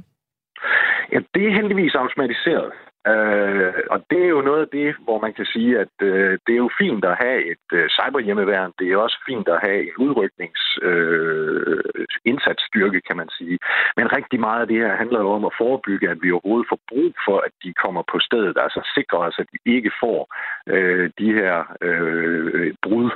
Ja, 1.13 1.19
det 1.35 1.43
er 1.47 1.57
heldigvis 1.59 1.95
automatiseret. 1.95 2.73
Øh, 3.07 3.75
og 3.91 4.05
det 4.11 4.25
er 4.25 4.29
jo 4.37 4.41
noget 4.41 4.61
af 4.61 4.69
det, 4.69 4.97
hvor 5.05 5.21
man 5.21 5.33
kan 5.33 5.45
sige, 5.45 5.79
at 5.79 5.89
øh, 6.03 6.39
det 6.47 6.53
er 6.53 6.63
jo 6.67 6.71
fint 6.79 7.05
at 7.05 7.17
have 7.25 7.51
et 7.53 7.67
øh, 7.73 7.89
cyberhjemmeværn. 7.89 8.73
Det 8.79 8.93
er 8.93 8.97
også 8.97 9.19
fint 9.27 9.49
at 9.49 9.61
have 9.67 9.83
en 9.83 9.97
udrykningsindsatsstyrke, 9.99 12.97
øh, 12.97 13.03
kan 13.09 13.17
man 13.17 13.29
sige. 13.39 13.59
Men 13.97 14.17
rigtig 14.17 14.41
meget 14.41 14.61
af 14.61 14.69
det 14.69 14.77
her 14.77 14.97
handler 14.97 15.21
jo 15.21 15.31
om 15.31 15.45
at 15.45 15.55
forebygge, 15.59 16.11
at 16.11 16.19
vi 16.23 16.33
overhovedet 16.33 16.69
får 16.69 16.79
brug 16.89 17.15
for, 17.27 17.39
at 17.47 17.53
de 17.65 17.73
kommer 17.73 18.03
på 18.13 18.19
stedet. 18.19 18.57
Altså 18.65 18.81
sikre 18.95 19.19
os, 19.19 19.39
at 19.39 19.47
vi 19.53 19.59
ikke 19.77 19.93
får 20.01 20.35
øh, 20.67 21.11
de 21.19 21.33
her 21.33 21.77
øh, 21.81 22.75
brud. 22.83 23.11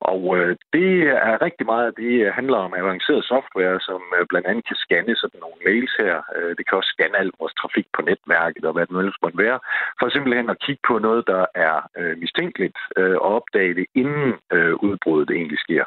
Og 0.00 0.38
øh, 0.38 0.56
det 0.72 1.02
er 1.28 1.42
rigtig 1.42 1.66
meget, 1.66 1.86
af 1.86 1.94
det 1.94 2.26
øh, 2.26 2.32
handler 2.38 2.56
om 2.56 2.74
avanceret 2.74 3.24
software, 3.24 3.80
som 3.80 4.00
øh, 4.16 4.26
blandt 4.30 4.46
andet 4.46 4.66
kan 4.68 4.76
scanne 4.76 5.16
sådan 5.16 5.40
nogle 5.40 5.56
mails 5.66 5.94
her. 6.02 6.14
Øh, 6.36 6.56
det 6.56 6.66
kan 6.66 6.78
også 6.78 6.92
scanne 6.94 7.18
al 7.18 7.30
vores 7.40 7.54
trafik 7.60 7.86
på 7.96 8.02
netværket 8.02 8.64
og 8.64 8.72
hvad 8.72 8.86
det 8.86 8.92
nu 8.92 8.98
ellers 8.98 9.22
måtte 9.34 9.48
være. 9.48 9.60
For 9.98 10.06
simpelthen 10.08 10.50
at 10.50 10.60
kigge 10.64 10.82
på 10.88 10.94
noget, 10.98 11.22
der 11.32 11.44
er 11.54 11.76
øh, 11.98 12.18
mistænkeligt 12.22 12.78
øh, 12.96 13.16
og 13.24 13.30
opdage 13.38 13.74
det, 13.74 13.86
inden 13.94 14.28
øh, 14.52 14.74
udbruddet 14.86 15.30
egentlig 15.36 15.58
sker. 15.66 15.84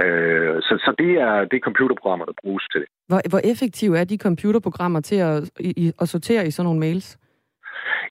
Øh, 0.00 0.56
så, 0.66 0.74
så 0.84 0.90
det 0.98 1.12
er 1.26 1.44
det 1.44 1.64
computerprogrammer, 1.68 2.26
der 2.26 2.32
bruges 2.42 2.64
til 2.72 2.80
det. 2.80 2.88
Hvor, 3.08 3.20
hvor 3.30 3.40
effektive 3.52 3.98
er 3.98 4.04
de 4.04 4.18
computerprogrammer 4.18 5.00
til 5.00 5.18
at, 5.30 5.50
i, 5.60 5.92
at 6.00 6.08
sortere 6.08 6.46
i 6.46 6.50
sådan 6.50 6.66
nogle 6.66 6.80
mails? 6.80 7.18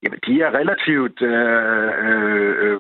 Jamen, 0.03 0.19
de 0.27 0.41
er 0.41 0.51
relativt 0.59 1.21
øh, 1.21 1.91
øh, 2.05 2.79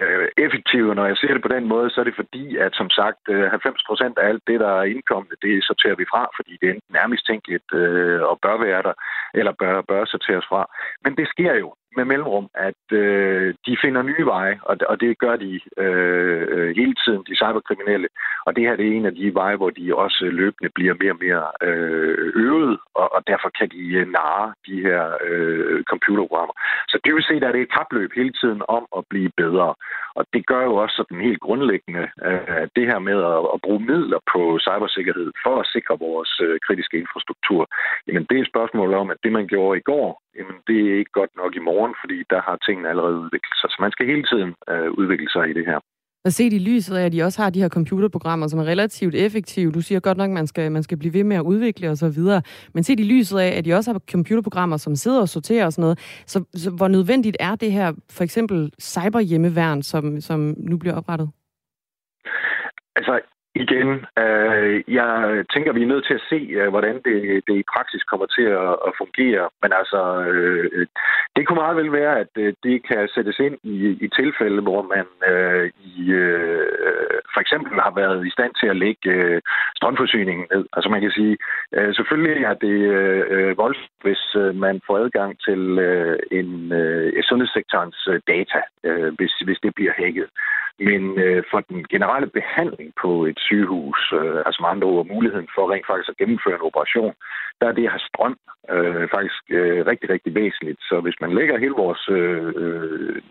øh, 0.00 0.28
effektive. 0.44 0.94
Når 0.94 1.06
jeg 1.06 1.16
ser 1.16 1.32
det 1.34 1.42
på 1.42 1.54
den 1.56 1.64
måde, 1.72 1.90
så 1.90 2.00
er 2.00 2.04
det 2.04 2.20
fordi, 2.22 2.56
at 2.56 2.72
som 2.74 2.90
sagt, 2.90 3.22
øh, 3.28 3.50
90 3.50 3.82
procent 3.88 4.18
af 4.18 4.28
alt 4.28 4.42
det, 4.46 4.60
der 4.60 4.72
er 4.80 4.90
indkommet, 4.94 5.42
det 5.42 5.64
sorterer 5.64 5.96
vi 6.00 6.06
fra, 6.12 6.22
fordi 6.36 6.52
det 6.60 6.68
enten 6.70 6.96
er 7.02 7.06
mistænkeligt 7.14 7.68
øh, 7.80 8.22
og 8.30 8.38
bør 8.44 8.56
være 8.66 8.82
der, 8.88 8.94
eller 9.34 9.52
bør, 9.60 9.82
bør 9.90 10.04
sorteres 10.04 10.46
fra. 10.50 10.62
Men 11.04 11.16
det 11.18 11.26
sker 11.28 11.54
jo 11.62 11.68
med 11.96 12.04
mellemrum, 12.04 12.48
at 12.54 12.82
øh, 12.92 13.54
de 13.66 13.76
finder 13.82 14.02
nye 14.02 14.24
veje, 14.26 14.60
og, 14.62 14.76
og 14.88 15.00
det 15.00 15.18
gør 15.18 15.36
de 15.36 15.60
øh, 15.76 16.76
hele 16.76 16.94
tiden, 17.04 17.22
de 17.28 17.36
cyberkriminelle. 17.42 18.08
Og 18.46 18.56
det 18.56 18.64
her 18.64 18.76
det 18.76 18.86
er 18.86 18.96
en 18.96 19.06
af 19.06 19.14
de 19.14 19.34
veje, 19.34 19.56
hvor 19.56 19.70
de 19.70 19.96
også 19.96 20.24
løbende 20.24 20.70
bliver 20.74 20.94
mere 21.00 21.12
og 21.12 21.18
mere 21.26 21.44
øh, 21.68 22.32
øvet, 22.36 22.78
og, 22.94 23.14
og 23.14 23.22
derfor 23.26 23.50
kan 23.58 23.68
de 23.68 23.82
øh, 24.00 24.06
narre 24.08 24.54
de 24.66 24.76
her 24.86 25.02
øh, 25.28 25.84
computerprogrammer. 25.84 26.54
Så 26.88 26.96
dybest 27.04 27.28
set 27.28 27.42
er 27.42 27.52
det 27.52 27.60
et 27.60 27.72
kapløb 27.78 28.10
hele 28.16 28.32
tiden 28.40 28.62
om 28.68 28.86
at 28.98 29.02
blive 29.10 29.30
bedre. 29.36 29.74
Og 30.18 30.24
det 30.34 30.46
gør 30.46 30.62
jo 30.62 30.74
også 30.74 30.96
sådan 30.96 31.26
helt 31.28 31.40
grundlæggende 31.40 32.04
øh, 32.26 32.64
det 32.76 32.86
her 32.90 32.98
med 32.98 33.18
at, 33.32 33.40
at 33.54 33.60
bruge 33.64 33.80
midler 33.90 34.20
på 34.32 34.58
cybersikkerhed 34.66 35.28
for 35.44 35.60
at 35.60 35.66
sikre 35.74 35.98
vores 35.98 36.40
øh, 36.46 36.58
kritiske 36.66 36.98
infrastruktur. 36.98 37.62
Jamen 38.06 38.26
det 38.28 38.36
er 38.36 38.42
et 38.42 38.52
spørgsmål 38.52 38.94
om, 38.94 39.10
at 39.10 39.18
det 39.24 39.32
man 39.32 39.46
gjorde 39.46 39.78
i 39.78 39.86
går, 39.92 40.22
jamen 40.38 40.58
det 40.68 40.78
er 40.80 40.98
ikke 40.98 41.18
godt 41.20 41.32
nok 41.36 41.52
i 41.56 41.66
morgen, 41.70 41.85
fordi 42.02 42.18
der 42.30 42.40
har 42.46 42.56
tingene 42.66 42.88
allerede 42.88 43.16
udviklet 43.24 43.56
sig. 43.60 43.68
Så 43.70 43.78
man 43.80 43.92
skal 43.92 44.06
hele 44.06 44.24
tiden 44.30 44.50
øh, 44.72 44.90
udvikle 45.00 45.30
sig 45.30 45.44
i 45.50 45.52
det 45.58 45.66
her. 45.66 45.78
Og 46.26 46.32
set 46.32 46.52
i 46.52 46.58
lyset 46.58 46.96
af, 46.96 47.04
at 47.06 47.12
de 47.12 47.22
også 47.22 47.42
har 47.42 47.50
de 47.50 47.62
her 47.62 47.68
computerprogrammer, 47.68 48.46
som 48.46 48.58
er 48.58 48.64
relativt 48.64 49.14
effektive. 49.14 49.72
Du 49.72 49.80
siger 49.80 50.00
godt 50.00 50.18
nok, 50.18 50.28
at 50.28 50.34
man 50.34 50.46
skal, 50.46 50.72
man 50.72 50.82
skal 50.82 50.98
blive 50.98 51.14
ved 51.14 51.24
med 51.24 51.36
at 51.36 51.42
udvikle 51.42 51.90
osv. 51.90 52.20
Men 52.74 52.82
set 52.84 53.00
i 53.00 53.02
lyset 53.02 53.38
af, 53.38 53.58
at 53.58 53.64
de 53.64 53.74
også 53.74 53.92
har 53.92 54.00
computerprogrammer, 54.10 54.76
som 54.76 54.96
sidder 54.96 55.20
og 55.20 55.28
sorterer 55.28 55.66
og 55.66 55.72
sådan 55.72 55.82
noget, 55.82 55.98
så, 56.26 56.44
så 56.54 56.70
hvor 56.70 56.88
nødvendigt 56.88 57.36
er 57.40 57.54
det 57.54 57.72
her 57.72 57.92
for 58.10 58.24
eksempel 58.24 58.72
cyberhjemmeværn, 58.80 59.82
som, 59.82 60.20
som 60.20 60.54
nu 60.58 60.78
bliver 60.78 60.96
oprettet? 60.96 61.30
Altså, 62.96 63.20
Igen, 63.64 63.88
øh, 64.22 64.74
jeg 64.98 65.12
tænker, 65.52 65.72
vi 65.72 65.82
er 65.82 65.92
nødt 65.92 66.06
til 66.06 66.14
at 66.14 66.26
se, 66.30 66.40
øh, 66.58 66.68
hvordan 66.68 66.94
det, 67.06 67.16
det 67.46 67.56
i 67.58 67.70
praksis 67.74 68.02
kommer 68.02 68.26
til 68.26 68.46
at, 68.64 68.72
at 68.86 68.92
fungere. 69.00 69.44
Men 69.62 69.70
altså, 69.80 70.00
øh, 70.30 70.86
det 71.36 71.46
kunne 71.46 71.62
meget 71.62 71.76
vel 71.76 71.92
være, 71.92 72.14
at 72.20 72.32
øh, 72.38 72.54
det 72.62 72.76
kan 72.88 73.08
sættes 73.14 73.38
ind 73.38 73.56
i, 73.62 73.76
i 74.04 74.08
tilfælde, 74.08 74.60
hvor 74.62 74.82
man 74.94 75.06
øh, 75.32 75.70
i, 75.96 76.10
øh, 76.10 77.18
for 77.36 77.42
eksempel 77.44 77.72
har 77.86 77.94
været 78.02 78.26
i 78.26 78.34
stand 78.36 78.52
til 78.60 78.68
at 78.70 78.80
lægge 78.84 79.10
øh, 79.16 79.40
strømforsyningen 79.78 80.46
ned. 80.52 80.64
Altså 80.76 80.88
man 80.94 81.00
kan 81.04 81.12
sige, 81.18 81.34
øh, 81.76 81.90
selvfølgelig 81.94 82.36
er 82.50 82.54
det 82.66 82.76
øh, 82.96 83.22
øh, 83.34 83.52
voldsomt, 83.62 83.96
hvis 84.04 84.22
øh, 84.42 84.54
man 84.66 84.76
får 84.86 84.96
adgang 85.04 85.30
til 85.46 85.62
øh, 85.88 86.18
en 86.40 86.72
øh, 86.80 87.22
sundhedssektorens 87.28 88.00
øh, 88.12 88.20
data, 88.32 88.60
øh, 88.88 89.10
hvis, 89.18 89.32
hvis 89.46 89.60
det 89.64 89.72
bliver 89.74 89.92
hacket. 90.02 90.28
Men 90.78 91.02
øh, 91.24 91.42
for 91.50 91.60
den 91.60 91.84
generelle 91.92 92.30
behandling 92.38 92.90
på 93.02 93.10
et 93.30 93.38
sygehus, 93.48 94.00
øh, 94.20 94.38
altså 94.46 94.58
med 94.62 94.70
andre 94.70 94.88
ord 94.88 95.06
muligheden 95.06 95.48
for 95.54 95.72
rent 95.72 95.86
faktisk 95.86 96.08
at 96.08 96.20
gennemføre 96.20 96.54
en 96.58 96.68
operation, 96.68 97.14
der 97.60 97.66
er 97.68 97.72
det 97.72 97.84
at 97.84 97.94
have 97.94 98.08
strøm 98.10 98.36
øh, 98.74 99.08
faktisk 99.16 99.42
øh, 99.58 99.86
rigtig, 99.90 100.10
rigtig 100.10 100.34
væsentligt. 100.34 100.80
Så 100.88 101.00
hvis 101.00 101.18
man 101.20 101.34
lægger 101.38 101.58
hele 101.58 101.76
vores 101.84 102.08
øh, 102.08 102.52
øh 102.62 103.22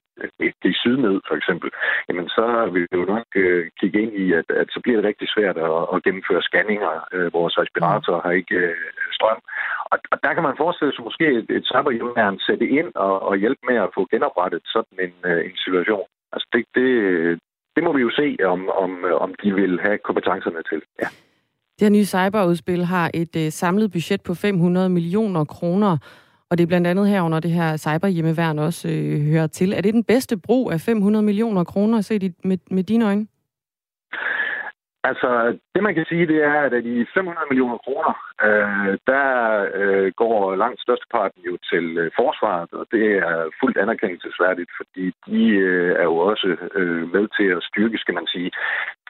det 0.64 0.76
syd 0.84 0.98
ned, 1.06 1.16
for 1.28 1.36
eksempel, 1.40 1.70
jamen 2.08 2.28
så 2.30 2.46
vil 2.74 2.88
vi 2.92 2.98
jo 3.00 3.06
nok 3.16 3.28
øh, 3.36 3.64
kigge 3.80 4.02
ind 4.04 4.14
i, 4.24 4.26
at, 4.40 4.48
at 4.62 4.68
så 4.74 4.80
bliver 4.84 4.98
det 4.98 5.08
rigtig 5.10 5.28
svært 5.36 5.58
at, 5.58 5.82
at 5.94 6.04
gennemføre 6.06 6.48
scanninger. 6.50 6.94
Øh, 7.14 7.34
vores 7.34 7.58
respiratorer 7.64 8.22
har 8.26 8.32
ikke 8.32 8.56
øh, 8.56 8.76
strøm. 9.18 9.42
Og, 9.92 9.98
og 10.12 10.18
der 10.24 10.34
kan 10.34 10.44
man 10.48 10.62
forestille 10.64 10.94
sig 10.94 11.04
måske 11.04 11.26
et, 11.40 11.50
et 11.58 11.66
cyberhjemmeværn 11.72 12.40
sætte 12.48 12.68
ind 12.80 12.90
og, 12.96 13.14
og 13.30 13.34
hjælpe 13.38 13.64
med 13.70 13.78
at 13.86 13.94
få 13.96 14.02
genoprettet 14.14 14.62
sådan 14.76 14.98
en, 15.06 15.16
øh, 15.32 15.42
en 15.50 15.58
situation. 15.66 16.08
Altså 16.34 16.48
det, 16.54 16.64
det, 16.76 16.90
det 17.76 17.84
må 17.84 17.92
vi 17.98 18.02
jo 18.02 18.12
se, 18.22 18.38
om, 18.54 18.70
om, 18.70 18.92
om 19.26 19.32
de 19.44 19.50
vil 19.56 19.80
have 19.86 19.98
kompetencerne 19.98 20.64
til. 20.72 20.82
Ja. 21.02 21.10
Det 21.76 21.86
her 21.86 21.90
nye 21.90 22.06
cyberudspil 22.06 22.84
har 22.86 23.12
et 23.14 23.36
øh, 23.36 23.52
samlet 23.52 23.92
budget 23.92 24.22
på 24.22 24.34
500 24.34 24.90
millioner 24.90 25.44
kroner, 25.46 25.98
og 26.50 26.58
det 26.58 26.64
er 26.64 26.68
blandt 26.68 26.88
andet 26.88 27.10
herunder 27.10 27.40
det 27.40 27.52
her 27.52 27.78
cyberhjemmeværn 27.78 28.60
også 28.60 28.88
øh, 28.88 29.22
hører 29.22 29.48
til. 29.48 29.74
Er 29.74 29.82
det 29.82 29.94
den 29.94 30.04
bedste 30.04 30.38
brug 30.38 30.72
af 30.72 30.82
500 30.82 31.26
millioner 31.26 31.64
kroner 31.64 32.02
set 32.02 32.34
med, 32.44 32.58
med 32.72 32.84
dine 32.84 33.06
øjne? 33.06 33.28
Altså, 35.10 35.30
det 35.74 35.84
man 35.84 35.96
kan 35.96 36.06
sige, 36.10 36.28
det 36.28 36.40
er, 36.44 36.60
at 36.68 36.74
af 36.74 36.84
de 36.84 37.06
500 37.14 37.48
millioner 37.50 37.78
kroner, 37.86 38.14
øh, 38.48 38.94
der 39.12 39.28
øh, 39.80 40.12
går 40.22 40.56
langt 40.56 40.82
størsteparten 40.82 41.42
jo 41.50 41.58
til 41.72 41.86
øh, 41.98 42.12
forsvaret, 42.20 42.72
og 42.80 42.86
det 42.92 43.06
er 43.28 43.52
fuldt 43.60 43.78
anerkendelsesværdigt, 43.78 44.72
fordi 44.80 45.06
de 45.28 45.42
øh, 45.70 45.92
er 46.02 46.04
jo 46.12 46.18
også 46.18 46.50
øh, 46.80 47.04
med 47.16 47.26
til 47.38 47.48
at 47.58 47.64
styrke, 47.70 47.98
skal 47.98 48.14
man 48.20 48.28
sige, 48.28 48.52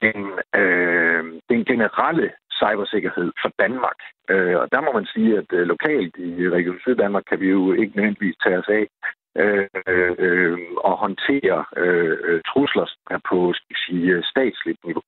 den, 0.01 0.19
øh, 0.61 1.23
den 1.51 1.65
generelle 1.65 2.31
cybersikkerhed 2.59 3.29
for 3.41 3.51
Danmark. 3.63 3.99
Øh, 4.29 4.55
og 4.61 4.67
der 4.73 4.81
må 4.81 4.91
man 4.99 5.07
sige, 5.13 5.37
at 5.37 5.49
øh, 5.57 5.63
lokalt 5.73 6.15
i 6.17 6.49
Region 6.57 6.79
Syddanmark 6.81 7.23
kan 7.29 7.39
vi 7.39 7.47
jo 7.49 7.73
ikke 7.73 7.95
nødvendigvis 7.95 8.37
tage 8.43 8.57
os 8.61 8.69
af 8.79 8.85
øh, 9.43 9.67
øh, 10.17 10.57
og 10.77 10.97
håndtere 10.97 11.65
øh, 11.77 12.17
øh 12.23 12.41
trusler 12.49 12.87
er 13.11 13.19
på 13.29 13.53
skal 13.53 13.75
sige, 13.85 14.11
øh, 14.15 14.23
statsligt 14.23 14.85
niveau. 14.85 15.03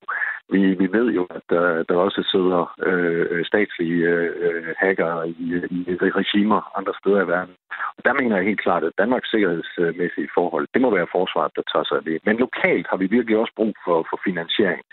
Vi, 0.54 0.62
vi 0.82 0.88
ved 0.98 1.08
jo, 1.18 1.24
at 1.38 1.42
der, 1.50 1.84
der 1.90 1.96
også 1.96 2.22
sidder 2.32 2.62
øh, 2.88 3.46
statslige 3.46 4.08
øh, 4.08 4.76
hacker 4.78 5.24
i, 5.24 5.48
i 5.80 5.84
regimer 6.20 6.78
andre 6.78 6.94
steder 7.02 7.22
i 7.22 7.28
verden. 7.28 7.56
Og 7.98 8.02
der 8.06 8.14
mener 8.14 8.36
jeg 8.36 8.46
helt 8.46 8.62
klart, 8.62 8.84
at 8.84 8.98
Danmarks 8.98 9.30
sikkerhedsmæssige 9.30 10.30
forhold, 10.34 10.68
det 10.74 10.82
må 10.82 10.90
være 10.96 11.14
forsvaret, 11.18 11.52
der 11.56 11.62
tager 11.72 11.86
sig 11.88 11.98
af 11.98 12.04
det. 12.04 12.20
Men 12.26 12.36
lokalt 12.46 12.88
har 12.90 12.98
vi 12.98 13.08
virkelig 13.08 13.38
også 13.38 13.54
brug 13.56 13.74
for, 13.86 14.08
for 14.10 14.20
finansiering. 14.28 14.84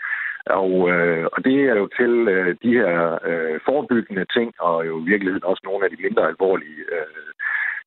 Og, 0.45 0.89
øh, 0.91 1.25
og 1.33 1.39
det 1.45 1.57
er 1.69 1.75
jo 1.75 1.87
til 1.99 2.13
øh, 2.35 2.55
de 2.63 2.71
her 2.79 3.19
øh, 3.29 3.59
forebyggende 3.65 4.25
ting, 4.35 4.53
og 4.59 4.87
jo 4.87 4.93
i 5.01 5.05
virkeligheden 5.11 5.49
også 5.51 5.61
nogle 5.65 5.85
af 5.85 5.91
de 5.91 6.03
mindre 6.05 6.27
alvorlige 6.27 6.81
øh, 6.95 7.29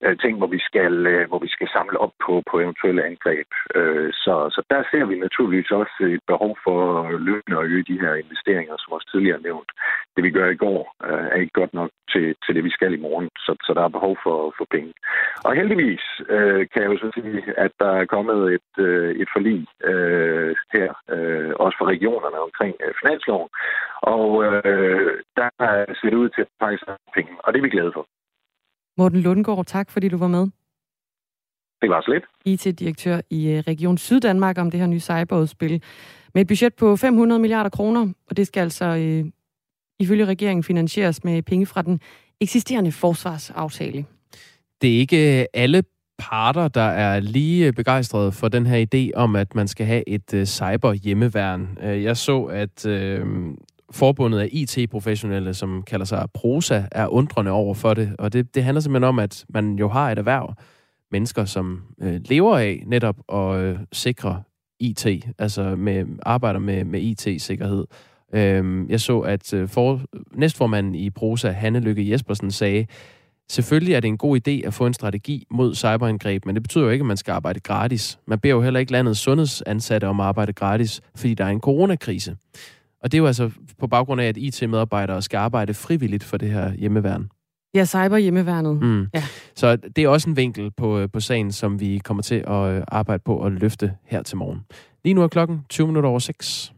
øh, 0.05 0.17
ting, 0.23 0.35
hvor 0.39 0.51
vi 0.57 0.61
skal, 0.69 0.95
øh, 1.07 1.29
hvor 1.29 1.41
vi 1.47 1.51
skal 1.57 1.69
samle 1.77 1.99
op 2.05 2.15
på, 2.25 2.43
på 2.51 2.55
eventuelle 2.65 3.03
angreb. 3.11 3.49
Øh, 3.75 4.11
så, 4.13 4.35
så 4.55 4.61
der 4.71 4.83
ser 4.91 5.05
vi 5.11 5.15
naturligvis 5.19 5.71
også 5.71 5.99
et 6.17 6.25
behov 6.33 6.53
for 6.65 6.81
løbende 7.29 7.59
at 7.59 7.69
øge 7.73 7.89
de 7.91 8.01
her 8.03 8.15
investeringer, 8.15 8.75
som 8.79 8.93
også 8.93 9.09
tidligere 9.11 9.41
nævnt. 9.49 9.71
Det 10.17 10.25
vi 10.25 10.31
gør 10.31 10.49
i 10.51 10.61
går 10.65 10.81
øh, 11.09 11.27
er 11.35 11.39
ikke 11.43 11.59
godt 11.61 11.75
nok 11.75 11.91
til, 12.13 12.27
til 12.45 12.55
det, 12.55 12.65
vi 12.65 12.71
skal 12.71 12.93
i 12.95 13.05
morgen, 13.07 13.29
så, 13.45 13.53
så 13.67 13.71
der 13.75 13.83
er 13.85 13.97
behov 13.99 14.17
for, 14.25 14.55
for 14.59 14.67
penge. 14.71 14.93
Og 15.45 15.55
heldigvis 15.55 16.05
øh, 16.29 16.63
kan 16.71 16.83
jeg 16.83 16.91
jo 16.93 16.99
så 16.99 17.11
sige, 17.15 17.59
at 17.65 17.73
der 17.81 17.93
er 18.01 18.05
kommet 18.05 18.41
et, 18.57 18.73
øh, 18.79 19.11
et 19.23 19.29
forlig 19.37 19.67
øh, 19.91 20.57
her, 20.75 20.91
øh, 21.15 21.53
også 21.65 21.77
for 21.79 21.87
regionerne 21.95 22.39
omkring 22.47 22.75
øh, 22.85 22.95
finansloven, 23.01 23.49
og 24.03 24.45
øh, 24.45 25.13
der 25.37 25.49
ser 25.99 26.11
det 26.11 26.23
ud 26.25 26.29
til 26.29 26.43
at 26.43 26.49
faktisk 26.61 26.85
penge, 27.15 27.33
og 27.45 27.53
det 27.53 27.59
er 27.59 27.63
vi 27.63 27.77
glade 27.77 27.93
for. 27.95 28.07
Morten 28.99 29.21
Lundgaard, 29.21 29.67
tak 29.67 29.91
fordi 29.91 30.09
du 30.09 30.17
var 30.17 30.29
med. 30.29 30.47
Det 31.83 31.91
var 31.91 32.01
så 32.01 32.11
lidt. 32.11 32.25
IT-direktør 32.45 33.21
i 33.31 33.51
øh, 33.51 33.59
Region 33.59 33.99
Syddanmark 33.99 34.59
om 34.59 34.71
det 34.71 34.81
her 34.81 34.87
nye 34.87 35.01
cyberudspil. 35.01 35.83
Med 36.35 36.43
et 36.43 36.49
budget 36.49 36.75
på 36.75 36.97
500 36.97 37.41
milliarder 37.41 37.71
kroner, 37.71 38.13
og 38.31 38.37
det 38.37 38.47
skal 38.47 38.61
altså 38.61 38.85
øh, 38.85 39.25
ifølge 40.01 40.25
regeringen 40.25 40.65
finansieres 40.65 41.25
med 41.25 41.43
penge 41.43 41.67
fra 41.67 41.83
den 41.83 42.01
eksisterende 42.41 42.93
forsvarsaftale. 42.93 44.05
Det 44.83 44.95
er 44.95 44.99
ikke 44.99 45.47
alle 45.55 45.83
parter, 46.19 46.69
der 46.69 46.81
er 46.81 47.21
lige 47.21 47.73
begejstrede 47.73 48.33
for 48.33 48.49
den 48.49 48.67
her 48.67 48.87
idé 48.87 49.19
om, 49.21 49.37
at 49.37 49.55
man 49.55 49.69
skal 49.69 49.87
have 49.87 50.09
et 50.09 50.49
cyber-hjemmeværn. 50.49 51.79
Jeg 51.83 52.17
så, 52.17 52.43
at 52.43 52.87
øh, 52.87 53.27
forbundet 53.93 54.39
af 54.39 54.49
IT-professionelle, 54.53 55.55
som 55.55 55.83
kalder 55.83 56.07
sig 56.07 56.27
Prosa, 56.35 56.83
er 56.93 57.07
undrende 57.07 57.51
over 57.51 57.75
for 57.75 57.95
det. 57.95 58.17
Og 58.19 58.33
det, 58.33 58.55
det 58.55 58.65
handler 58.65 58.81
simpelthen 58.81 59.09
om, 59.09 59.19
at 59.19 59.45
man 59.49 59.77
jo 59.77 59.89
har 59.89 60.13
et 60.13 60.19
erhverv, 60.19 60.55
mennesker, 61.13 61.45
som 61.45 61.83
øh, 62.01 62.21
lever 62.25 62.59
af 62.59 62.83
netop 62.87 63.17
at 63.33 63.61
øh, 63.61 63.79
sikre 63.93 64.43
IT, 64.81 65.07
altså 65.39 65.77
med, 65.77 66.05
arbejder 66.23 66.61
med, 66.61 66.85
med 66.85 67.01
IT-sikkerhed. 67.01 67.85
Øhm, 68.35 68.89
jeg 68.89 69.01
så, 69.01 69.21
at 69.21 69.55
øh, 69.55 69.69
for, 69.69 70.01
næstformanden 70.35 70.95
i 70.95 71.11
Prosa, 71.11 71.51
Hanne 71.51 71.81
Lykke 71.81 72.11
Jespersen, 72.11 72.51
sagde, 72.51 72.87
Selvfølgelig 73.51 73.95
er 73.95 74.01
det 74.01 74.09
en 74.09 74.19
god 74.19 74.41
idé 74.49 74.67
at 74.67 74.75
få 74.75 74.87
en 74.87 74.95
strategi 74.95 75.47
mod 75.51 75.75
cyberangreb, 75.75 76.47
men 76.47 76.55
det 76.55 76.63
betyder 76.63 76.85
jo 76.85 76.91
ikke, 76.91 77.03
at 77.03 77.07
man 77.07 77.17
skal 77.17 77.33
arbejde 77.33 77.61
gratis. 77.61 78.19
Man 78.27 78.39
beder 78.39 78.55
jo 78.55 78.63
heller 78.63 78.81
ikke 78.81 78.93
landets 78.93 79.21
sundhedsansatte 79.21 80.05
om 80.05 80.21
at 80.21 80.27
arbejde 80.27 80.53
gratis, 80.53 81.01
fordi 81.17 81.35
der 81.35 81.45
er 81.45 81.49
en 81.49 81.61
coronakrise. 81.61 82.37
Og 83.03 83.13
det 83.13 83.19
er 83.19 83.23
jo 83.23 83.27
altså 83.27 83.51
på 83.79 83.87
baggrund 83.87 84.21
af, 84.21 84.27
at 84.27 84.37
IT-medarbejdere 84.37 85.23
skal 85.23 85.37
arbejde 85.37 85.75
frivilligt 85.75 86.25
for 86.25 86.37
det 86.37 86.51
her 86.51 86.73
hjemmeværn. 86.73 87.31
Ja, 87.75 87.85
cyber-hjemmeværnet. 87.85 88.83
Mm. 88.83 89.07
Ja. 89.15 89.25
Så 89.57 89.77
det 89.77 90.05
er 90.05 90.09
også 90.09 90.31
en 90.31 90.37
vinkel 90.37 90.71
på, 90.77 91.07
på 91.13 91.21
sagen, 91.21 91.53
som 91.53 91.81
vi 91.81 92.01
kommer 92.05 92.23
til 92.23 92.45
at 92.47 92.71
øh, 92.71 92.83
arbejde 92.89 93.23
på 93.25 93.45
at 93.45 93.53
løfte 93.53 93.93
her 94.05 94.23
til 94.23 94.37
morgen. 94.37 94.61
Lige 95.05 95.15
nu 95.15 95.23
er 95.23 95.29
klokken 95.29 95.61
20 95.69 95.87
minutter 95.87 96.11
over 96.11 96.19
6. 96.19 96.73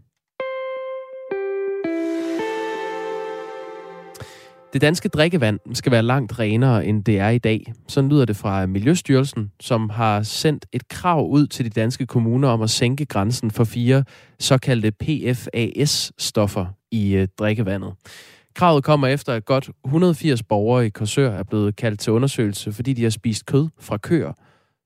Det 4.73 4.81
danske 4.81 5.09
drikkevand 5.09 5.59
skal 5.73 5.93
være 5.93 6.03
langt 6.03 6.39
renere, 6.39 6.87
end 6.87 7.05
det 7.05 7.19
er 7.19 7.29
i 7.29 7.39
dag. 7.39 7.73
Sådan 7.89 8.11
lyder 8.11 8.25
det 8.25 8.37
fra 8.37 8.67
Miljøstyrelsen, 8.67 9.53
som 9.61 9.91
har 9.91 10.23
sendt 10.23 10.67
et 10.73 10.89
krav 10.89 11.29
ud 11.29 11.47
til 11.47 11.65
de 11.65 11.71
danske 11.71 12.07
kommuner 12.07 12.49
om 12.49 12.63
at 12.63 12.71
sænke 12.71 13.07
grænsen 13.07 13.51
for 13.51 13.65
fire 13.65 14.05
såkaldte 14.39 14.93
PFAS-stoffer 14.93 16.67
i 16.91 17.15
øh, 17.15 17.29
drikkevandet. 17.39 17.93
Kravet 18.55 18.85
kommer 18.85 19.07
efter, 19.07 19.33
at 19.33 19.45
godt 19.45 19.71
180 19.85 20.43
borgere 20.43 20.87
i 20.87 20.89
Korsør 20.89 21.31
er 21.31 21.43
blevet 21.43 21.77
kaldt 21.77 22.01
til 22.01 22.13
undersøgelse, 22.13 22.73
fordi 22.73 22.93
de 22.93 23.03
har 23.03 23.11
spist 23.11 23.47
kød 23.47 23.69
fra 23.81 23.97
køer, 23.97 24.33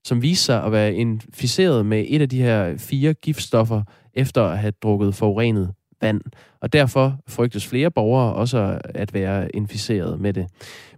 som 0.05 0.21
viser 0.21 0.43
sig 0.43 0.63
at 0.63 0.71
være 0.71 0.93
inficeret 0.93 1.85
med 1.85 2.05
et 2.07 2.21
af 2.21 2.29
de 2.29 2.41
her 2.41 2.77
fire 2.77 3.13
giftstoffer, 3.13 3.83
efter 4.13 4.43
at 4.43 4.59
have 4.59 4.73
drukket 4.83 5.15
forurenet 5.15 5.73
vand. 6.01 6.21
Og 6.61 6.73
derfor 6.73 7.17
frygtes 7.27 7.67
flere 7.67 7.91
borgere 7.91 8.33
også 8.33 8.79
at 8.85 9.13
være 9.13 9.55
inficeret 9.55 10.19
med 10.19 10.33
det. 10.33 10.47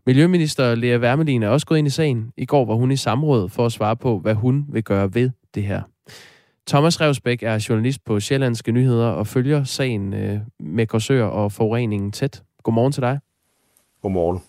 Miljøminister 0.06 0.76
Lea 0.76 0.98
Wermelin 0.98 1.44
er 1.44 1.50
også 1.50 1.66
gået 1.66 1.78
ind 1.78 1.88
i 1.88 1.90
sagen. 1.90 2.32
I 2.38 2.46
går 2.46 2.66
var 2.66 2.76
hun 2.76 2.92
i 2.92 2.96
samråd 2.96 3.50
for 3.50 3.66
at 3.66 3.72
svare 3.72 3.96
på, 3.96 4.20
hvad 4.20 4.34
hun 4.34 4.66
vil 4.70 4.84
gøre 4.84 5.14
ved 5.14 5.30
det 5.56 5.64
her. 5.64 5.82
Thomas 6.68 7.02
Revsbæk 7.02 7.44
er 7.44 7.66
journalist 7.70 8.06
på 8.06 8.20
Sjællandske 8.20 8.72
Nyheder 8.72 9.08
og 9.08 9.28
følger 9.28 9.64
sagen 9.64 10.14
øh, 10.14 10.40
med 10.60 10.88
Korsør 10.88 11.24
og 11.24 11.52
forureningen 11.52 12.12
tæt. 12.12 12.44
Godmorgen 12.64 12.92
til 12.92 13.02
dig. 13.02 13.20
Godmorgen. 14.02 14.40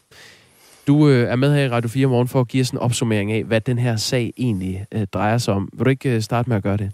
Du 0.87 1.09
øh, 1.09 1.29
er 1.29 1.37
med 1.37 1.55
her 1.55 1.65
i 1.65 1.69
Radio 1.69 1.89
4 1.89 2.07
morgen 2.07 2.29
for 2.29 2.41
at 2.41 2.49
give 2.49 2.61
os 2.61 2.71
en 2.71 2.79
opsummering 2.79 3.33
af, 3.33 3.45
hvad 3.45 3.61
den 3.61 3.79
her 3.79 3.97
sag 3.97 4.33
egentlig 4.37 4.87
øh, 4.95 5.07
drejer 5.07 5.39
sig 5.39 5.55
om. 5.55 5.69
Vil 5.73 5.85
du 5.85 5.91
ikke 5.91 6.15
øh, 6.15 6.23
starte 6.23 6.49
med 6.49 6.57
at 6.57 6.63
gøre 6.63 6.77
det? 6.77 6.93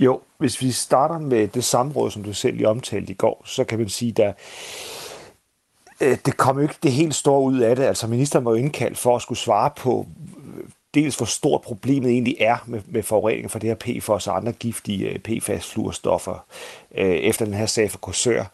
Jo, 0.00 0.20
hvis 0.38 0.60
vi 0.60 0.70
starter 0.72 1.18
med 1.18 1.48
det 1.48 1.64
samråd, 1.64 2.10
som 2.10 2.22
du 2.22 2.32
selv 2.32 2.56
lige 2.56 2.68
omtalte 2.68 3.12
i 3.12 3.16
går, 3.16 3.42
så 3.46 3.64
kan 3.64 3.78
man 3.78 3.88
sige, 3.88 4.12
der 4.12 4.32
øh, 6.00 6.18
det 6.26 6.36
kom 6.36 6.56
jo 6.56 6.62
ikke 6.62 6.78
det 6.82 6.92
helt 6.92 7.14
store 7.14 7.40
ud 7.40 7.58
af 7.58 7.76
det. 7.76 7.82
Altså 7.82 8.06
ministeren 8.06 8.44
var 8.44 8.50
jo 8.50 8.56
indkaldt 8.56 8.98
for 8.98 9.16
at 9.16 9.22
skulle 9.22 9.38
svare 9.38 9.70
på 9.76 10.06
dels 10.94 11.16
hvor 11.16 11.26
stort 11.26 11.60
problemet 11.60 12.10
egentlig 12.10 12.36
er 12.40 12.56
med, 12.66 12.80
med 12.86 13.02
forurening 13.02 13.50
for 13.50 13.58
det 13.58 13.68
her 13.68 14.00
PFOS 14.00 14.26
og 14.26 14.36
andre 14.36 14.52
giftige 14.52 15.08
øh, 15.08 15.18
PFAS-fluorstoffer 15.18 16.44
øh, 16.98 17.10
efter 17.10 17.44
den 17.44 17.54
her 17.54 17.66
sag 17.66 17.90
for 17.90 17.98
Korsør 17.98 18.44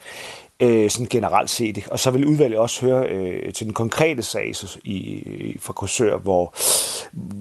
øh, 0.61 0.91
sådan 0.91 1.07
generelt 1.07 1.51
set. 1.51 1.89
Og 1.91 1.99
så 1.99 2.11
vil 2.11 2.27
udvalget 2.27 2.59
også 2.59 2.87
høre 2.87 3.09
øh, 3.09 3.53
til 3.53 3.67
den 3.67 3.75
konkrete 3.75 4.23
sag 4.23 4.57
så, 4.57 4.79
i, 4.85 5.57
fra 5.61 5.73
Korsør, 5.73 6.19
hvor, 6.19 6.55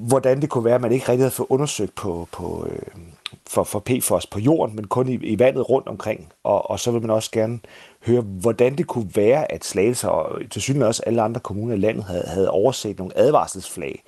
hvordan 0.08 0.42
det 0.42 0.50
kunne 0.50 0.66
være, 0.66 0.76
at 0.76 0.82
man 0.82 0.92
ikke 0.92 1.10
rigtig 1.10 1.24
havde 1.24 1.32
fået 1.32 1.48
undersøgt 1.50 1.96
på, 1.96 2.28
på, 2.32 2.68
øh, 2.72 3.02
for, 3.48 3.64
for 3.64 3.80
PFOS 3.80 4.28
på 4.28 4.40
jorden, 4.40 4.76
men 4.76 4.88
kun 4.88 5.10
i, 5.10 5.14
i 5.14 5.40
vandet 5.40 5.70
rundt 5.70 5.88
omkring. 5.88 6.28
Og, 6.44 6.70
og 6.70 6.80
så 6.80 6.92
vil 6.92 7.02
man 7.02 7.10
også 7.10 7.32
gerne 7.32 7.60
høre, 8.06 8.22
hvordan 8.22 8.78
det 8.78 8.88
kunne 8.88 9.12
være, 9.16 9.52
at 9.52 9.66
Slagelse 9.66 10.10
og 10.10 10.42
til 10.52 10.62
synligheden 10.62 10.88
også 10.88 11.04
alle 11.06 11.22
andre 11.22 11.40
kommuner 11.40 11.76
i 11.76 11.80
landet 11.80 12.04
havde, 12.04 12.26
havde 12.28 12.50
overset 12.50 12.98
nogle 12.98 13.18
advarselsflag, 13.18 14.04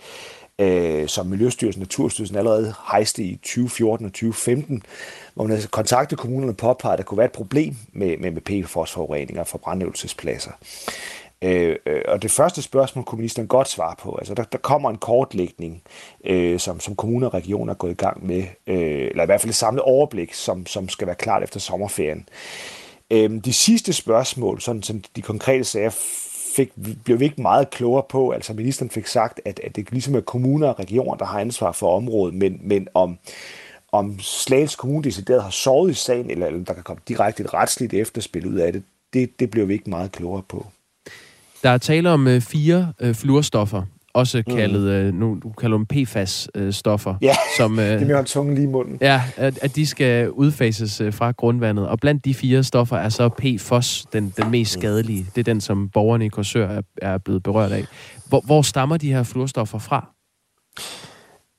øh, 0.60 1.08
som 1.08 1.26
Miljøstyrelsen 1.26 1.82
og 1.82 1.84
Naturstyrelsen 1.84 2.38
allerede 2.38 2.74
hejste 2.92 3.24
i 3.24 3.36
2014 3.36 4.06
og 4.06 4.12
2015, 4.12 4.84
hvor 5.34 5.44
man 5.44 5.54
altså 5.54 5.70
kontaktede 5.70 6.20
kommunerne 6.20 6.54
påpegede, 6.54 6.94
at 6.94 6.98
der 6.98 7.04
kunne 7.04 7.18
være 7.18 7.26
et 7.26 7.32
problem 7.32 7.76
med, 7.94 8.18
med, 8.18 8.32
med 8.32 8.42
PFOS-forureninger 8.42 9.44
fra 9.44 9.58
brandøvelsespladser. 9.58 10.52
Øh, 11.42 11.76
øh, 11.86 12.02
og 12.08 12.22
det 12.22 12.32
første 12.32 12.62
spørgsmål 12.62 13.06
kunne 13.06 13.18
ministeren 13.18 13.48
godt 13.48 13.70
svare 13.70 13.96
på. 14.00 14.16
Altså, 14.16 14.34
der, 14.34 14.44
der 14.44 14.58
kommer 14.58 14.90
en 14.90 14.98
kortlægning, 14.98 15.82
øh, 16.26 16.60
som, 16.60 16.80
som 16.80 16.96
kommuner 16.96 17.28
og 17.28 17.34
regioner 17.34 17.74
er 17.74 17.78
gået 17.78 17.92
i 17.92 17.96
gang 17.96 18.28
med, 18.28 18.44
øh, 18.68 19.08
eller 19.10 19.24
i 19.24 19.26
hvert 19.26 19.42
fald 19.42 19.50
et 19.50 19.56
samlet 19.56 19.82
overblik, 19.82 20.34
som, 20.34 20.66
som 20.66 20.90
skal 20.90 21.08
være 21.08 21.16
klart 21.16 21.44
efter 21.44 21.60
sommerferien. 21.60 22.30
Øh, 23.12 23.44
de 23.46 23.54
sidste 23.54 23.94
spørgsmål, 23.94 24.62
sådan 24.62 24.84
som 24.84 25.04
de 25.16 25.22
konkrete 25.22 25.64
sager, 25.64 25.92
fik, 26.56 26.72
blev 27.04 27.20
vi 27.20 27.26
ikke 27.26 27.42
meget 27.42 27.70
klogere 27.70 28.04
på. 28.10 28.30
Altså 28.30 28.54
ministeren 28.54 28.90
fik 28.90 29.08
sagt, 29.08 29.42
at, 29.46 29.60
at 29.64 29.76
det 29.76 29.92
ligesom 29.92 30.16
er 30.16 30.22
kommuner 30.22 30.68
og 30.68 30.80
regioner, 30.80 31.16
der 31.16 31.26
har 31.26 31.40
ansvar 31.40 31.72
for 31.72 31.96
området, 31.96 32.36
men, 32.36 32.60
men 32.64 32.88
om, 32.94 33.18
om 33.92 34.20
Slagelse 34.20 34.78
Kommune 34.78 35.04
decideret 35.04 35.44
har 35.44 35.50
sovet 35.50 35.92
i 35.92 35.94
sagen, 35.94 36.30
eller, 36.30 36.48
eller 36.48 36.64
der 36.64 36.74
kan 36.74 36.84
komme 36.84 37.02
direkte 37.08 37.44
et 37.44 37.54
retsligt 37.54 37.94
efterspil 37.94 38.48
ud 38.48 38.56
af 38.56 38.74
det, 38.74 38.84
det, 39.14 39.40
det 39.40 39.52
blev 39.52 39.68
vi 39.68 39.74
ikke 39.74 39.90
meget 39.90 40.12
klogere 40.12 40.44
på. 40.50 40.66
Der 41.64 41.70
er 41.70 41.78
tale 41.78 42.10
om 42.10 42.28
øh, 42.28 42.42
fire 42.42 42.94
øh, 43.00 43.16
fluorstoffer, 43.16 43.84
også 44.14 44.44
mm. 44.48 44.56
kaldet, 44.56 44.90
øh, 44.90 45.14
nu 45.14 45.40
du 45.44 45.50
kalder 45.50 45.78
dem 45.78 45.86
PFAS-stoffer. 45.86 47.16
ja, 47.22 47.36
som, 47.58 47.80
øh, 47.80 47.86
det 48.00 48.08
med 48.08 48.16
at 48.16 48.26
tungen 48.26 48.56
lige 48.56 48.64
i 48.64 48.68
munden. 48.68 48.98
Ja, 49.02 49.24
at, 49.38 49.60
at 49.62 49.76
de 49.76 49.86
skal 49.86 50.32
udfases 50.32 51.02
øh, 51.02 51.14
fra 51.14 51.32
grundvandet. 51.32 51.88
Og 51.88 52.00
blandt 52.00 52.26
de 52.26 52.34
fire 52.34 52.64
stoffer 52.64 52.98
er 52.98 53.10
så 53.10 53.30
PFOS 53.30 54.06
den, 54.14 54.34
den 54.38 54.52
mest 54.52 54.78
mm. 54.78 54.82
skadelige. 54.82 55.26
Det 55.36 55.42
er 55.42 55.54
den, 55.54 55.62
som 55.62 55.90
borgerne 55.90 56.26
i 56.26 56.30
Korsør 56.30 56.68
er, 56.68 56.82
er 57.02 57.18
blevet 57.18 57.44
berørt 57.44 57.72
af. 57.72 57.86
Hvor, 58.30 58.42
hvor 58.46 58.62
stammer 58.62 58.98
de 58.98 59.14
her 59.14 59.24
fluorstoffer 59.24 59.80
fra? 59.80 60.10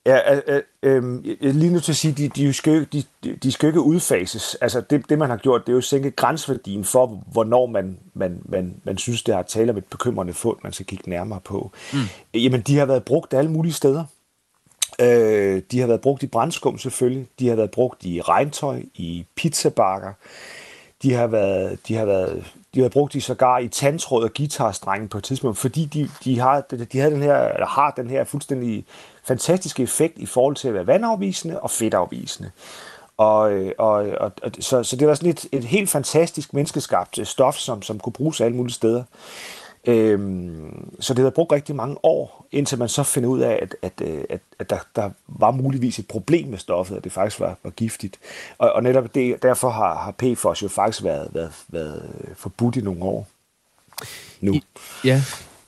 Ja, 0.05 0.35
øh, 0.35 0.63
øh, 0.83 1.21
lige 1.41 1.73
nu 1.73 1.79
til 1.79 1.91
at 1.91 1.95
sige, 1.95 2.13
de, 2.13 2.27
de, 2.29 2.53
skal, 2.53 2.87
de, 2.93 3.03
de 3.43 3.51
skal 3.51 3.67
ikke 3.67 3.81
udfases. 3.81 4.55
Altså 4.55 4.81
det, 4.81 5.09
det, 5.09 5.19
man 5.19 5.29
har 5.29 5.37
gjort, 5.37 5.61
det 5.61 5.69
er 5.69 5.73
jo 5.73 5.77
at 5.77 5.83
sænke 5.83 6.11
grænsværdien 6.11 6.83
for, 6.83 7.23
hvornår 7.31 7.65
man, 7.65 7.99
man, 8.13 8.41
man, 8.45 8.75
man 8.83 8.97
synes, 8.97 9.23
det 9.23 9.35
har 9.35 9.41
tale 9.41 9.71
om 9.71 9.77
et 9.77 9.85
bekymrende 9.85 10.33
fund, 10.33 10.57
man 10.63 10.73
skal 10.73 10.85
kigge 10.85 11.09
nærmere 11.09 11.39
på. 11.39 11.71
Mm. 11.93 11.99
Jamen, 12.33 12.61
de 12.61 12.77
har 12.77 12.85
været 12.85 13.03
brugt 13.03 13.33
alle 13.33 13.51
mulige 13.51 13.73
steder. 13.73 14.03
Øh, 15.01 15.61
de 15.71 15.79
har 15.79 15.87
været 15.87 16.01
brugt 16.01 16.23
i 16.23 16.27
brændskum 16.27 16.77
selvfølgelig. 16.77 17.27
De 17.39 17.47
har 17.47 17.55
været 17.55 17.71
brugt 17.71 18.05
i 18.05 18.21
regntøj, 18.21 18.81
i 18.95 19.25
pizzabakker. 19.35 20.13
De 21.03 21.13
har 21.13 21.27
været, 21.27 21.79
de 21.87 21.95
har 21.95 22.05
været, 22.05 22.53
de 22.75 22.81
har 22.81 22.89
brugt 22.89 23.13
de 23.13 23.21
sågar 23.21 23.59
i 23.59 23.67
tandtråd 23.67 24.23
og 24.23 24.33
guitarstrengen 24.37 25.09
på 25.09 25.17
et 25.17 25.23
tidspunkt, 25.23 25.57
fordi 25.57 25.85
de, 25.85 26.09
de, 26.23 26.39
har, 26.39 26.61
de 26.93 26.99
havde 26.99 27.13
den 27.13 27.21
her, 27.21 27.37
eller 27.47 27.67
har 27.67 27.91
den 27.91 28.09
her 28.09 28.23
fuldstændig 28.23 28.85
fantastiske 29.25 29.83
effekt 29.83 30.17
i 30.17 30.25
forhold 30.25 30.55
til 30.55 30.67
at 30.67 30.73
være 30.73 30.87
vandafvisende 30.87 31.59
og 31.59 31.71
fedtafvisende. 31.71 32.51
Og, 33.17 33.53
øh, 33.53 33.71
og, 33.77 33.93
og, 33.93 34.31
og 34.43 34.51
så, 34.59 34.83
så 34.83 34.95
det 34.95 35.07
var 35.07 35.15
sådan 35.15 35.29
et, 35.29 35.45
et 35.51 35.63
helt 35.63 35.89
fantastisk 35.89 36.53
menneskeskabt 36.53 37.19
øh, 37.19 37.25
stof, 37.25 37.55
som, 37.55 37.81
som 37.81 37.99
kunne 37.99 38.13
bruges 38.13 38.41
alle 38.41 38.57
mulige 38.57 38.73
steder. 38.73 39.03
Øhm, 39.87 40.91
så 40.99 41.13
det 41.13 41.19
havde 41.19 41.31
brugt 41.31 41.51
rigtig 41.51 41.75
mange 41.75 41.97
år, 42.03 42.47
indtil 42.51 42.77
man 42.77 42.89
så 42.89 43.03
finder 43.03 43.29
ud 43.29 43.39
af, 43.39 43.59
at, 43.61 43.75
at, 43.81 43.93
øh, 44.01 44.23
at, 44.29 44.41
at 44.59 44.69
der, 44.69 44.77
der 44.95 45.09
var 45.27 45.51
muligvis 45.51 45.99
et 45.99 46.07
problem 46.07 46.47
med 46.47 46.57
stoffet, 46.57 46.97
at 46.97 47.03
det 47.03 47.11
faktisk 47.11 47.39
var, 47.39 47.57
var 47.63 47.69
giftigt. 47.69 48.19
Og, 48.57 48.71
og 48.71 48.83
netop 48.83 49.15
det, 49.15 49.43
derfor 49.43 49.69
har, 49.69 49.95
har 49.95 50.11
PFOS 50.11 50.63
jo 50.63 50.67
faktisk 50.67 51.03
været, 51.03 51.29
været, 51.33 51.51
været 51.67 52.09
forbudt 52.35 52.75
i 52.75 52.81
nogle 52.81 53.03
år 53.03 53.27
nu. 54.41 54.53
I, 54.53 54.63
ja, 55.03 55.21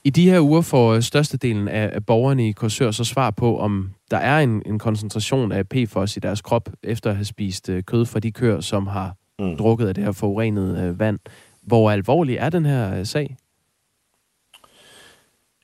i 0.06 0.10
de 0.10 0.30
her 0.30 0.40
uger 0.40 0.60
får 0.60 1.00
størstedelen 1.00 1.68
af 1.68 2.06
borgerne 2.06 2.48
i 2.48 2.52
Korsør 2.52 2.90
så 2.90 3.04
svar 3.04 3.30
på, 3.30 3.58
om 3.58 3.90
der 4.10 4.16
er 4.16 4.38
en, 4.38 4.62
en 4.66 4.78
koncentration 4.78 5.52
af 5.52 5.68
PFOS 5.68 6.16
i 6.16 6.20
deres 6.20 6.40
krop, 6.40 6.68
efter 6.82 7.10
at 7.10 7.16
have 7.16 7.24
spist 7.24 7.68
øh, 7.68 7.82
kød 7.82 8.06
fra 8.06 8.20
de 8.20 8.32
køer, 8.32 8.60
som 8.60 8.86
har 8.86 9.14
mm. 9.38 9.56
drukket 9.56 9.88
af 9.88 9.94
det 9.94 10.04
her 10.04 10.12
forurenede 10.12 10.82
øh, 10.82 10.98
vand. 10.98 11.18
Hvor 11.62 11.90
alvorlig 11.90 12.36
er 12.36 12.50
den 12.50 12.66
her 12.66 12.98
øh, 12.98 13.06
sag? 13.06 13.36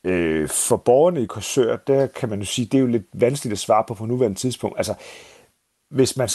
Øh, 0.05 0.49
for 0.49 0.77
borgerne 0.77 1.23
i 1.23 1.27
Korsør, 1.27 1.77
der 1.77 2.07
kan 2.07 2.29
man 2.29 2.39
jo 2.39 2.45
sige, 2.45 2.65
det 2.65 2.75
er 2.75 2.81
jo 2.81 2.87
lidt 2.87 3.07
vanskeligt 3.13 3.53
at 3.53 3.59
svare 3.59 3.85
på 3.89 3.95
på 3.95 4.07
nuværende 4.07 4.39
tidspunkt. 4.39 4.79
Altså, 4.79 4.95
hvis 5.93 6.17
man 6.17 6.29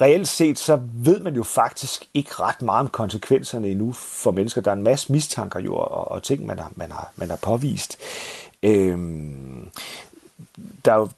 reelt 0.00 0.28
set, 0.28 0.58
så 0.58 0.80
ved 0.94 1.20
man 1.20 1.34
jo 1.34 1.42
faktisk 1.42 2.08
ikke 2.14 2.30
ret 2.32 2.62
meget 2.62 2.80
om 2.80 2.88
konsekvenserne 2.88 3.68
endnu 3.68 3.92
for 3.92 4.30
mennesker. 4.30 4.60
Der 4.60 4.70
er 4.70 4.76
en 4.76 4.82
masse 4.82 5.12
mistanker 5.12 5.60
jo, 5.60 5.74
og, 5.74 6.10
og 6.10 6.22
ting, 6.22 6.46
man 6.46 6.58
har, 6.58 6.72
man 6.76 6.92
har, 6.92 7.12
man 7.16 7.30
har 7.30 7.36
påvist. 7.36 7.98
Øhm, 8.62 9.70
der 10.84 10.92
er 10.92 10.96
jo, 10.96 11.08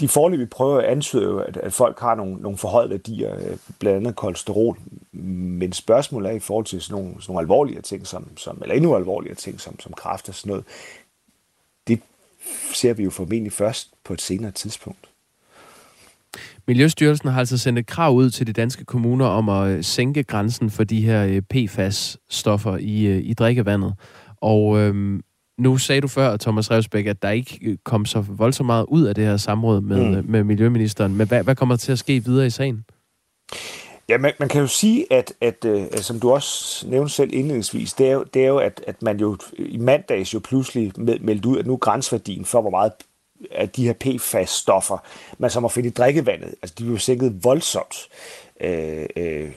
de 0.00 0.08
forløb, 0.08 0.40
vi 0.40 0.46
prøver 0.46 0.78
at 0.78 0.84
antyde 0.84 1.22
jo, 1.22 1.38
at, 1.38 1.56
at 1.56 1.72
folk 1.72 2.00
har 2.00 2.14
nogle, 2.14 2.34
nogle 2.34 2.58
forhøjet 2.58 2.90
værdier, 2.90 3.34
øh, 3.36 3.56
blandt 3.78 3.96
andet 3.96 4.16
kolesterol. 4.16 4.78
Men 5.12 5.72
spørgsmålet 5.72 6.30
er 6.30 6.34
i 6.34 6.40
forhold 6.40 6.66
til 6.66 6.82
sådan 6.82 7.02
nogle, 7.02 7.22
sådan 7.22 7.32
nogle 7.32 7.44
alvorlige 7.44 7.80
ting, 7.80 8.06
som, 8.06 8.36
som, 8.36 8.58
eller 8.62 8.74
endnu 8.74 8.96
alvorligere 8.96 9.36
ting, 9.36 9.60
som, 9.60 9.80
som 9.80 9.92
kræft 9.92 10.28
og 10.28 10.34
sådan 10.34 10.50
noget. 10.50 10.64
Det 11.86 12.00
ser 12.74 12.92
vi 12.92 13.04
jo 13.04 13.10
formentlig 13.10 13.52
først 13.52 13.90
på 14.04 14.12
et 14.12 14.20
senere 14.20 14.50
tidspunkt. 14.50 15.11
Miljøstyrelsen 16.68 17.28
har 17.28 17.38
altså 17.38 17.58
sendt 17.58 17.78
et 17.78 17.86
krav 17.86 18.14
ud 18.14 18.30
til 18.30 18.46
de 18.46 18.52
danske 18.52 18.84
kommuner 18.84 19.26
om 19.26 19.48
at 19.48 19.68
øh, 19.68 19.84
sænke 19.84 20.22
grænsen 20.22 20.70
for 20.70 20.84
de 20.84 21.00
her 21.00 21.26
øh, 21.26 21.42
PFAS-stoffer 21.54 22.76
i, 22.76 23.06
øh, 23.06 23.20
i 23.24 23.34
drikkevandet. 23.34 23.94
Og 24.40 24.78
øhm, 24.78 25.20
nu 25.58 25.78
sagde 25.78 26.00
du 26.00 26.08
før, 26.08 26.36
Thomas 26.36 26.70
Revsbæk, 26.70 27.06
at 27.06 27.22
der 27.22 27.30
ikke 27.30 27.78
kom 27.84 28.06
så 28.06 28.20
voldsomt 28.20 28.66
meget 28.66 28.86
ud 28.88 29.02
af 29.02 29.14
det 29.14 29.24
her 29.24 29.36
samråd 29.36 29.80
med, 29.80 30.22
mm. 30.22 30.30
med 30.30 30.44
Miljøministeren. 30.44 31.16
Men 31.16 31.28
hvad, 31.28 31.44
hvad 31.44 31.54
kommer 31.56 31.74
der 31.74 31.78
til 31.78 31.92
at 31.92 31.98
ske 31.98 32.24
videre 32.24 32.46
i 32.46 32.50
sagen? 32.50 32.84
Ja, 34.08 34.18
man, 34.18 34.32
man 34.40 34.48
kan 34.48 34.60
jo 34.60 34.66
sige, 34.66 35.12
at, 35.12 35.32
at, 35.40 35.64
at 35.64 36.04
som 36.04 36.20
du 36.20 36.30
også 36.30 36.86
nævnte 36.88 37.12
selv 37.12 37.34
indledningsvis, 37.34 37.92
det 37.92 38.08
er 38.08 38.12
jo, 38.12 38.24
det 38.34 38.42
er 38.42 38.48
jo 38.48 38.58
at, 38.58 38.84
at 38.86 39.02
man 39.02 39.20
jo 39.20 39.36
i 39.58 39.78
mandags 39.78 40.34
jo 40.34 40.38
pludselig 40.38 40.92
meldte 41.20 41.48
ud, 41.48 41.58
at 41.58 41.66
nu 41.66 41.76
grænsværdien 41.76 42.44
for, 42.44 42.60
hvor 42.60 42.70
meget 42.70 42.92
af 43.50 43.68
de 43.68 43.86
her 43.86 43.92
PFAS-stoffer, 43.92 44.98
man 45.38 45.50
så 45.50 45.60
må 45.60 45.68
finde 45.68 45.88
i 45.88 45.92
drikkevandet, 45.92 46.54
altså 46.62 46.74
de 46.78 46.84
bliver 46.84 46.98
sænket 46.98 47.44
voldsomt. 47.44 48.08
Øh, 48.60 49.06
øh, 49.16 49.52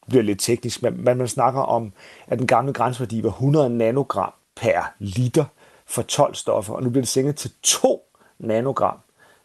det 0.00 0.08
bliver 0.08 0.22
lidt 0.22 0.40
teknisk, 0.40 0.82
men 0.82 1.04
man, 1.04 1.16
man 1.16 1.28
snakker 1.28 1.60
om, 1.60 1.92
at 2.26 2.38
den 2.38 2.46
gamle 2.46 2.72
grænseværdi 2.72 3.22
var 3.22 3.28
100 3.28 3.70
nanogram 3.70 4.32
per 4.56 4.92
liter 4.98 5.44
for 5.86 6.02
12 6.02 6.34
stoffer, 6.34 6.74
og 6.74 6.82
nu 6.82 6.90
bliver 6.90 7.02
det 7.02 7.08
sænket 7.08 7.36
til 7.36 7.50
2 7.62 8.02
nanogram 8.38 8.96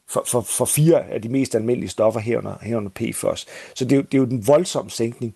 for, 0.10 0.24
for, 0.28 0.42
for 0.42 0.66
fire 0.66 1.10
af 1.10 1.22
de 1.22 1.30
mest 1.30 1.56
almindelige 1.56 1.90
stoffer 1.90 2.20
herunder, 2.20 2.56
herunder 2.62 2.92
PFOS. 2.96 3.46
Så 3.76 3.86
det 3.86 3.92
er, 3.92 3.96
jo, 3.96 4.02
det 4.02 4.14
er 4.14 4.18
jo 4.18 4.26
den 4.26 4.48
voldsomme 4.48 4.92
sænkning. 4.92 5.36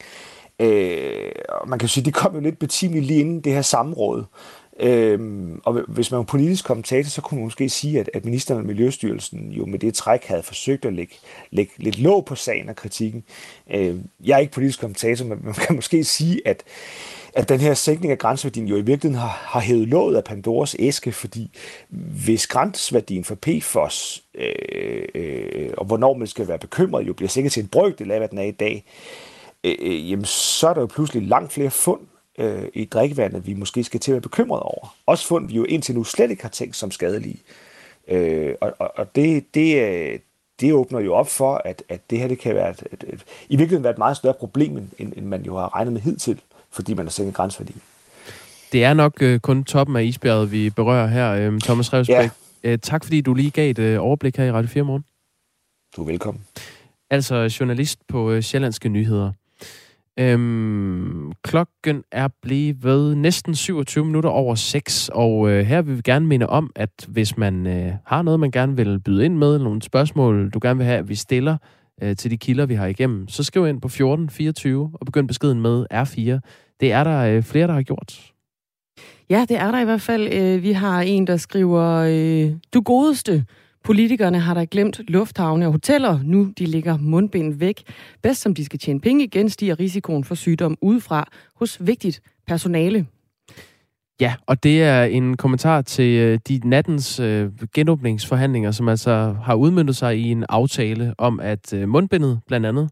Øh, 0.59 1.31
man 1.67 1.79
kan 1.79 1.89
sige, 1.89 2.05
det 2.05 2.13
kom 2.13 2.35
jo 2.35 2.39
lidt 2.39 2.59
betimeligt 2.59 3.05
lige 3.05 3.19
inden 3.19 3.41
det 3.41 3.53
her 3.53 3.61
samråd. 3.61 4.23
Øhm, 4.81 5.61
og 5.65 5.81
hvis 5.87 6.11
man 6.11 6.17
var 6.17 6.23
politisk 6.23 6.65
kommentator, 6.65 7.09
så 7.09 7.21
kunne 7.21 7.37
man 7.37 7.45
måske 7.45 7.69
sige, 7.69 7.99
at, 7.99 8.09
at 8.13 8.25
ministeren 8.25 8.59
og 8.59 8.65
Miljøstyrelsen 8.65 9.51
jo 9.51 9.65
med 9.65 9.79
det 9.79 9.93
træk 9.93 10.25
havde 10.25 10.43
forsøgt 10.43 10.85
at 10.85 10.93
lægge, 10.93 11.15
lægge 11.51 11.71
lidt 11.77 11.99
låg 11.99 12.25
på 12.25 12.35
sagen 12.35 12.69
og 12.69 12.75
kritikken. 12.75 13.23
Øhm, 13.73 14.03
jeg 14.23 14.35
er 14.35 14.39
ikke 14.39 14.53
politisk 14.53 14.79
kommentator, 14.79 15.25
men 15.25 15.39
man 15.43 15.53
kan 15.53 15.75
måske 15.75 16.03
sige, 16.03 16.41
at, 16.45 16.63
at 17.33 17.49
den 17.49 17.59
her 17.59 17.73
sænkning 17.73 18.11
af 18.11 18.17
grænseværdien 18.17 18.67
jo 18.67 18.75
i 18.75 18.81
virkeligheden 18.81 19.21
har, 19.21 19.41
har 19.43 19.59
hævet 19.59 19.87
låget 19.87 20.15
af 20.15 20.23
Pandoras 20.23 20.75
æske, 20.79 21.11
fordi 21.11 21.51
hvis 22.25 22.47
grænseværdien 22.47 23.23
for 23.23 23.35
PFOS, 23.35 24.23
øh, 24.35 25.05
øh, 25.15 25.69
og 25.77 25.85
hvornår 25.85 26.13
man 26.13 26.27
skal 26.27 26.47
være 26.47 26.59
bekymret, 26.59 27.07
jo 27.07 27.13
bliver 27.13 27.29
sænket 27.29 27.51
til 27.51 27.63
en 27.63 27.69
brøkdel 27.69 28.11
af, 28.11 28.19
hvad 28.19 28.27
den 28.27 28.37
er 28.37 28.43
i 28.43 28.51
dag, 28.51 28.85
øh, 29.63 29.75
øh, 29.79 30.11
jamen 30.11 30.25
så 30.25 30.67
er 30.67 30.73
der 30.73 30.81
jo 30.81 30.87
pludselig 30.87 31.27
langt 31.27 31.53
flere 31.53 31.71
fund 31.71 32.01
øh, 32.37 32.63
i 32.73 32.85
drikkevandet, 32.85 33.47
vi 33.47 33.53
måske 33.53 33.83
skal 33.83 33.99
til 33.99 34.11
at 34.11 34.13
være 34.13 34.21
bekymret 34.21 34.61
over. 34.61 34.95
Også 35.05 35.27
fund, 35.27 35.47
vi 35.47 35.53
jo 35.53 35.63
indtil 35.63 35.95
nu 35.95 36.03
slet 36.03 36.31
ikke 36.31 36.41
har 36.41 36.49
tænkt 36.49 36.75
som 36.75 36.91
skadelige. 36.91 37.39
Øh, 38.07 38.55
og 38.61 38.73
og, 38.79 38.91
og 38.95 39.15
det, 39.15 39.53
det, 39.53 40.21
det 40.61 40.73
åbner 40.73 40.99
jo 40.99 41.13
op 41.13 41.29
for, 41.29 41.61
at, 41.65 41.83
at 41.89 42.09
det 42.09 42.19
her 42.19 42.27
det 42.27 42.39
kan 42.39 42.55
være 42.55 42.69
et, 42.69 42.83
et, 42.91 43.03
et, 43.07 43.23
i 43.49 43.55
virkeligheden 43.55 43.83
være 43.83 43.93
et 43.93 43.97
meget 43.97 44.17
større 44.17 44.33
problem, 44.33 44.77
end, 44.77 45.13
end 45.15 45.25
man 45.25 45.43
jo 45.43 45.57
har 45.57 45.75
regnet 45.75 45.93
med 45.93 46.01
hidtil 46.01 46.41
fordi 46.71 46.93
man 46.93 47.05
har 47.05 47.11
sænket 47.11 47.35
grænsværdien. 47.35 47.81
Det 48.71 48.83
er 48.83 48.93
nok 48.93 49.21
øh, 49.21 49.39
kun 49.39 49.63
toppen 49.63 49.95
af 49.95 50.03
isbjerget, 50.03 50.51
vi 50.51 50.69
berører 50.69 51.07
her, 51.07 51.31
øh, 51.31 51.59
Thomas 51.59 51.93
Revsbæk. 51.93 52.15
Ja. 52.15 52.29
Øh, 52.63 52.79
tak 52.79 53.03
fordi 53.03 53.21
du 53.21 53.33
lige 53.33 53.51
gav 53.51 53.69
et 53.69 53.79
øh, 53.79 54.01
overblik 54.01 54.37
her 54.37 54.45
i 54.45 54.51
Radio 54.51 54.69
4 54.69 54.83
morgen. 54.83 55.05
Du 55.95 56.01
er 56.01 56.05
velkommen. 56.05 56.43
Altså 57.09 57.57
journalist 57.59 58.07
på 58.07 58.31
øh, 58.31 58.41
Sjællandske 58.41 58.89
Nyheder. 58.89 59.31
Øhm, 60.19 61.31
klokken 61.43 62.03
er 62.11 62.27
blevet 62.41 63.17
næsten 63.17 63.55
27 63.55 64.05
minutter 64.05 64.29
over 64.29 64.55
6, 64.55 65.09
og 65.13 65.49
øh, 65.49 65.65
her 65.65 65.81
vil 65.81 65.97
vi 65.97 66.01
gerne 66.01 66.27
minde 66.27 66.47
om, 66.47 66.71
at 66.75 67.05
hvis 67.07 67.37
man 67.37 67.67
øh, 67.67 67.93
har 68.05 68.21
noget, 68.21 68.39
man 68.39 68.51
gerne 68.51 68.75
vil 68.75 68.99
byde 68.99 69.25
ind 69.25 69.37
med, 69.37 69.59
nogle 69.59 69.81
spørgsmål, 69.81 70.49
du 70.49 70.59
gerne 70.61 70.77
vil 70.77 70.85
have, 70.85 70.99
at 70.99 71.09
vi 71.09 71.15
stiller 71.15 71.57
øh, 72.03 72.15
til 72.15 72.31
de 72.31 72.37
kilder, 72.37 72.65
vi 72.65 72.75
har 72.75 72.87
igennem, 72.87 73.27
så 73.27 73.43
skriv 73.43 73.67
ind 73.67 73.81
på 73.81 73.87
1424 73.87 74.91
og 74.93 75.05
begynd 75.05 75.27
beskeden 75.27 75.61
med 75.61 75.85
R4. 75.93 76.39
Det 76.79 76.91
er 76.91 77.03
der 77.03 77.19
øh, 77.19 77.43
flere, 77.43 77.67
der 77.67 77.73
har 77.73 77.81
gjort. 77.81 78.31
Ja, 79.29 79.45
det 79.49 79.57
er 79.57 79.71
der 79.71 79.79
i 79.79 79.85
hvert 79.85 80.01
fald. 80.01 80.33
Øh, 80.33 80.63
vi 80.63 80.71
har 80.71 81.01
en, 81.01 81.27
der 81.27 81.37
skriver, 81.37 81.87
øh, 82.09 82.51
du 82.73 82.81
godeste, 82.81 83.45
Politikerne 83.83 84.39
har 84.39 84.53
da 84.53 84.65
glemt 84.71 85.01
lufthavne 85.07 85.65
og 85.65 85.71
hoteller. 85.71 86.19
Nu 86.23 86.53
de 86.57 86.65
ligger 86.65 86.97
mundbind 86.97 87.53
væk. 87.53 87.83
Bedst 88.21 88.41
som 88.41 88.55
de 88.55 88.65
skal 88.65 88.79
tjene 88.79 89.01
penge 89.01 89.23
igen, 89.23 89.49
stiger 89.49 89.79
risikoen 89.79 90.23
for 90.23 90.35
sygdom 90.35 90.77
udefra 90.81 91.29
hos 91.55 91.77
vigtigt 91.79 92.21
personale. 92.47 93.07
Ja, 94.21 94.35
og 94.45 94.63
det 94.63 94.83
er 94.83 95.03
en 95.03 95.37
kommentar 95.37 95.81
til 95.81 96.19
øh, 96.19 96.39
de 96.47 96.61
nattens 96.63 97.19
øh, 97.19 97.51
genåbningsforhandlinger, 97.73 98.71
som 98.71 98.89
altså 98.89 99.35
har 99.43 99.55
udmyndtet 99.55 99.95
sig 99.95 100.17
i 100.17 100.31
en 100.31 100.45
aftale 100.49 101.15
om, 101.17 101.39
at 101.39 101.73
øh, 101.73 101.89
mundbindet 101.89 102.39
blandt 102.47 102.65
andet 102.65 102.89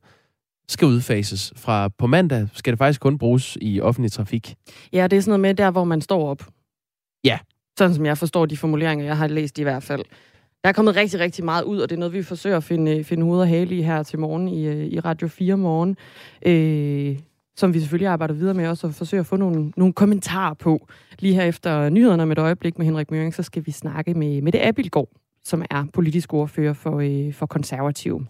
skal 0.68 0.88
udfases. 0.88 1.54
Fra 1.56 1.88
på 1.88 2.08
mandag 2.08 2.48
skal 2.54 2.74
det 2.74 2.78
faktisk 2.78 3.02
kun 3.02 3.18
bruges 3.18 3.58
i 3.62 3.82
offentlig 3.82 4.12
trafik. 4.12 4.56
Ja, 4.94 5.08
det 5.08 5.18
er 5.18 5.22
sådan 5.22 5.30
noget 5.30 5.40
med 5.40 5.56
der, 5.56 5.72
hvor 5.72 5.84
man 5.84 6.02
står 6.02 6.30
op. 6.30 6.48
Ja. 7.24 7.40
Sådan 7.78 7.96
som 7.96 8.06
jeg 8.06 8.18
forstår 8.18 8.46
de 8.46 8.58
formuleringer, 8.58 9.06
jeg 9.06 9.18
har 9.18 9.28
læst 9.28 9.60
i 9.60 9.64
hvert 9.64 9.84
fald. 9.84 10.06
Der 10.64 10.70
er 10.70 10.74
kommet 10.74 10.96
rigtig, 10.96 11.20
rigtig 11.20 11.46
meget 11.46 11.64
ud, 11.64 11.80
og 11.80 11.90
det 11.90 11.96
er 11.96 12.00
noget, 12.00 12.14
vi 12.14 12.24
forsøger 12.24 12.58
at 12.58 12.64
finde, 12.64 13.04
finde 13.04 13.24
hoved 13.24 13.42
og 13.42 13.48
hale 13.48 13.78
i 13.78 13.82
her 13.82 14.04
til 14.04 14.20
morgen 14.20 14.48
i, 14.48 14.68
øh, 14.68 14.86
i 14.86 15.00
Radio 15.00 15.28
4 15.28 15.58
morgen. 15.58 15.98
Øh, 16.46 17.20
som 17.58 17.74
vi 17.74 17.80
selvfølgelig 17.80 18.08
arbejder 18.08 18.34
videre 18.34 18.54
med 18.54 18.68
også, 18.68 18.88
og 18.88 18.94
forsøger 18.94 19.22
at 19.22 19.28
få 19.28 19.36
nogle, 19.36 19.74
nogle 19.78 19.94
kommentarer 19.94 20.54
på. 20.54 20.88
Lige 21.20 21.34
her 21.34 21.44
efter 21.44 21.90
nyhederne 21.90 22.26
med 22.26 22.38
et 22.38 22.42
øjeblik 22.42 22.78
med 22.78 22.86
Henrik 22.86 23.12
Møring, 23.12 23.34
så 23.34 23.44
skal 23.44 23.66
vi 23.66 23.72
snakke 23.72 24.14
med 24.14 24.42
Mette 24.42 24.62
Abilgaard, 24.62 25.10
som 25.44 25.66
er 25.70 25.86
politisk 25.94 26.34
ordfører 26.34 26.74
for, 26.74 27.00
øh, 27.00 27.34
for 27.34 27.46
konservativ. 27.46 28.26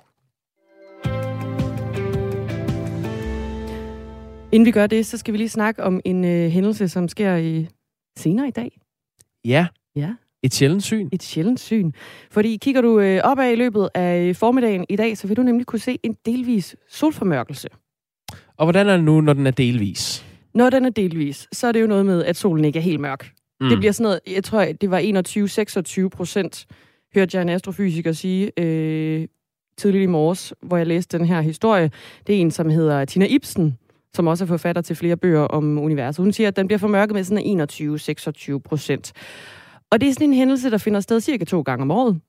Inden 4.51 4.65
vi 4.65 4.71
gør 4.71 4.87
det, 4.87 5.05
så 5.05 5.17
skal 5.17 5.31
vi 5.31 5.37
lige 5.37 5.49
snakke 5.49 5.83
om 5.83 6.01
en 6.05 6.25
øh, 6.25 6.49
hændelse, 6.49 6.89
som 6.89 7.07
sker 7.07 7.35
i, 7.35 7.67
senere 8.17 8.47
i 8.47 8.51
dag. 8.51 8.79
Ja. 9.45 9.67
Ja. 9.95 10.13
Et 10.43 10.53
sjældent 10.53 10.83
syn. 10.83 11.09
Et 11.11 11.23
sjældent 11.23 11.59
syn. 11.59 11.91
Fordi 12.31 12.57
kigger 12.61 12.81
du 12.81 12.99
øh, 12.99 13.21
opad 13.23 13.51
i 13.51 13.55
løbet 13.55 13.89
af 13.95 14.35
formiddagen 14.35 14.85
i 14.89 14.95
dag, 14.95 15.17
så 15.17 15.27
vil 15.27 15.37
du 15.37 15.43
nemlig 15.43 15.65
kunne 15.65 15.79
se 15.79 15.99
en 16.03 16.15
delvis 16.25 16.75
solformørkelse. 16.89 17.67
Og 18.57 18.65
hvordan 18.65 18.87
er 18.87 18.95
det 18.95 19.05
nu, 19.05 19.21
når 19.21 19.33
den 19.33 19.47
er 19.47 19.51
delvis? 19.51 20.25
Når 20.53 20.69
den 20.69 20.85
er 20.85 20.89
delvis, 20.89 21.47
så 21.51 21.67
er 21.67 21.71
det 21.71 21.81
jo 21.81 21.87
noget 21.87 22.05
med, 22.05 22.23
at 22.25 22.35
solen 22.35 22.65
ikke 22.65 22.79
er 22.79 22.83
helt 22.83 22.99
mørk. 22.99 23.31
Mm. 23.61 23.69
Det 23.69 23.77
bliver 23.77 23.91
sådan 23.91 24.03
noget, 24.03 24.19
jeg 24.27 24.43
tror, 24.43 24.65
det 24.65 24.91
var 24.91 26.03
21-26 26.05 26.09
procent, 26.09 26.65
hørte 27.15 27.37
jeg 27.37 27.41
en 27.41 27.49
astrofysiker 27.49 28.11
sige 28.11 28.51
øh, 28.59 29.27
tidligt 29.77 30.03
i 30.03 30.05
morges, 30.05 30.53
hvor 30.61 30.77
jeg 30.77 30.87
læste 30.87 31.17
den 31.17 31.25
her 31.25 31.41
historie. 31.41 31.91
Det 32.27 32.35
er 32.35 32.39
en, 32.39 32.51
som 32.51 32.69
hedder 32.69 33.05
Tina 33.05 33.25
Ibsen, 33.25 33.77
som 34.13 34.27
også 34.27 34.43
er 34.43 34.47
forfatter 34.47 34.81
til 34.81 34.95
flere 34.95 35.17
bøger 35.17 35.41
om 35.41 35.77
universet. 35.77 36.23
Hun 36.23 36.33
siger, 36.33 36.47
at 36.47 36.55
den 36.55 36.67
bliver 36.67 36.79
formørket 36.79 37.15
med 37.15 37.23
sådan 37.23 38.55
21-26 38.55 38.59
procent. 38.59 39.13
Og 39.91 40.01
det 40.01 40.09
er 40.09 40.13
sådan 40.13 40.29
en 40.29 40.33
hændelse, 40.33 40.71
der 40.71 40.77
finder 40.77 40.99
sted 40.99 41.21
cirka 41.21 41.45
to 41.45 41.61
gange 41.61 41.81
om 41.81 41.91
året. 41.91 42.21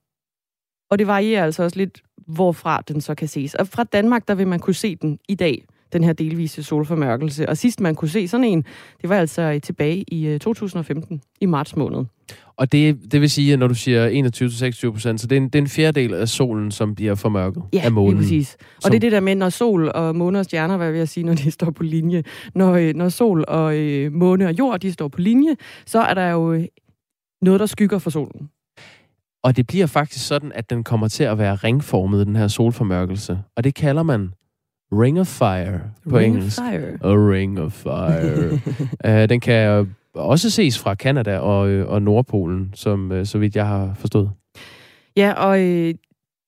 Og 0.90 0.98
det 0.98 1.06
varierer 1.06 1.44
altså 1.44 1.62
også 1.62 1.76
lidt, 1.76 2.02
hvorfra 2.26 2.82
den 2.88 3.00
så 3.00 3.14
kan 3.14 3.28
ses. 3.28 3.54
Og 3.54 3.68
fra 3.68 3.84
Danmark, 3.84 4.28
der 4.28 4.34
vil 4.34 4.48
man 4.48 4.58
kunne 4.58 4.74
se 4.74 4.96
den 4.96 5.18
i 5.28 5.34
dag 5.34 5.64
den 5.92 6.04
her 6.04 6.12
delvise 6.12 6.62
solformørkelse. 6.62 7.48
Og 7.48 7.56
sidst 7.56 7.80
man 7.80 7.94
kunne 7.94 8.08
se 8.08 8.28
sådan 8.28 8.44
en, 8.44 8.64
det 9.02 9.08
var 9.08 9.16
altså 9.16 9.60
tilbage 9.62 10.04
i 10.08 10.38
2015, 10.38 11.14
øh, 11.14 11.20
i 11.40 11.46
marts 11.46 11.76
måned. 11.76 12.04
Og 12.56 12.72
det, 12.72 13.12
det 13.12 13.20
vil 13.20 13.30
sige, 13.30 13.52
at 13.52 13.58
når 13.58 13.68
du 13.68 13.74
siger 13.74 14.08
21-26 14.88 14.92
procent, 14.92 15.20
så 15.20 15.26
det 15.26 15.36
er, 15.36 15.40
en, 15.40 15.44
det 15.44 15.54
er 15.54 15.62
en 15.62 15.68
fjerdedel 15.68 16.14
af 16.14 16.28
solen, 16.28 16.70
som 16.70 16.94
bliver 16.94 17.14
formørket 17.14 17.62
ja, 17.72 17.80
af 17.84 17.92
månen. 17.92 18.16
Ja, 18.16 18.22
præcis. 18.22 18.56
Og 18.76 18.82
som... 18.82 18.90
det 18.90 18.96
er 18.96 19.00
det 19.00 19.12
der 19.12 19.20
med, 19.20 19.34
når 19.34 19.48
sol 19.48 19.90
og 19.94 20.16
måne 20.16 20.38
og 20.38 20.44
stjerner, 20.44 20.76
hvad 20.76 20.90
vil 20.90 20.98
jeg 20.98 21.08
sige, 21.08 21.24
når 21.24 21.34
de 21.34 21.50
står 21.50 21.70
på 21.70 21.82
linje. 21.82 22.22
Når, 22.54 22.74
øh, 22.74 22.94
når 22.94 23.08
sol 23.08 23.44
og 23.48 23.76
øh, 23.76 24.12
måne 24.12 24.46
og 24.46 24.58
jord, 24.58 24.80
de 24.80 24.92
står 24.92 25.08
på 25.08 25.20
linje, 25.20 25.56
så 25.86 26.00
er 26.00 26.14
der 26.14 26.30
jo 26.30 26.52
øh, 26.52 26.64
noget, 27.42 27.60
der 27.60 27.66
skygger 27.66 27.98
for 27.98 28.10
solen. 28.10 28.50
Og 29.42 29.56
det 29.56 29.66
bliver 29.66 29.86
faktisk 29.86 30.26
sådan, 30.26 30.52
at 30.52 30.70
den 30.70 30.84
kommer 30.84 31.08
til 31.08 31.24
at 31.24 31.38
være 31.38 31.54
ringformet, 31.54 32.26
den 32.26 32.36
her 32.36 32.48
solformørkelse. 32.48 33.38
Og 33.56 33.64
det 33.64 33.74
kalder 33.74 34.02
man 34.02 34.34
Ring 34.92 35.20
of 35.20 35.26
Fire 35.26 35.80
på 36.10 36.18
ring 36.18 36.34
engelsk. 36.34 36.60
Of 36.60 36.64
fire. 36.66 36.98
A 37.02 37.14
Ring 37.32 37.60
of 37.60 37.72
Fire. 37.72 38.52
uh, 39.22 39.28
den 39.32 39.40
kan 39.40 39.86
også 40.14 40.50
ses 40.50 40.78
fra 40.78 40.94
Kanada 40.94 41.38
og, 41.38 41.68
øh, 41.68 41.88
og 41.88 42.02
Nordpolen, 42.02 42.70
som 42.74 43.10
uh, 43.10 43.24
så 43.24 43.38
vidt 43.38 43.56
jeg 43.56 43.66
har 43.66 43.94
forstået. 43.94 44.30
Ja, 45.16 45.32
og 45.32 45.60
øh, 45.60 45.94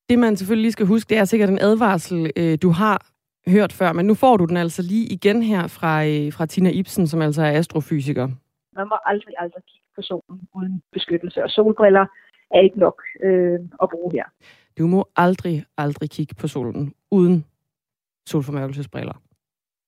det 0.09 0.19
man 0.19 0.37
selvfølgelig 0.37 0.63
lige 0.63 0.73
skal 0.73 0.87
huske, 0.87 1.09
det 1.09 1.19
er 1.19 1.25
sikkert 1.25 1.49
en 1.51 1.59
advarsel, 1.59 2.31
øh, 2.37 2.59
du 2.63 2.71
har 2.71 3.07
hørt 3.51 3.73
før, 3.73 3.93
men 3.93 4.07
nu 4.07 4.15
får 4.15 4.37
du 4.37 4.45
den 4.45 4.57
altså 4.57 4.83
lige 4.83 5.07
igen 5.07 5.43
her 5.43 5.67
fra, 5.67 6.07
øh, 6.07 6.33
fra 6.33 6.47
Tina 6.47 6.71
Ibsen, 6.71 7.07
som 7.07 7.23
altså 7.23 7.43
er 7.43 7.59
astrofysiker. 7.59 8.29
Man 8.77 8.89
må 8.89 8.97
aldrig, 9.07 9.35
aldrig 9.39 9.63
kigge 9.71 9.82
på 9.97 10.03
solen 10.03 10.41
uden 10.55 10.83
beskyttelse, 10.93 11.45
og 11.45 11.51
solbriller 11.51 12.07
er 12.51 12.61
ikke 12.61 12.79
nok 12.79 13.03
øh, 13.23 13.59
at 13.83 13.89
bruge 13.93 14.13
her. 14.13 14.25
Du 14.79 14.87
må 14.87 15.09
aldrig, 15.17 15.65
aldrig 15.79 16.11
kigge 16.11 16.35
på 16.35 16.49
solen 16.49 16.95
uden 17.11 17.45
solformørkelsesbriller. 18.27 19.23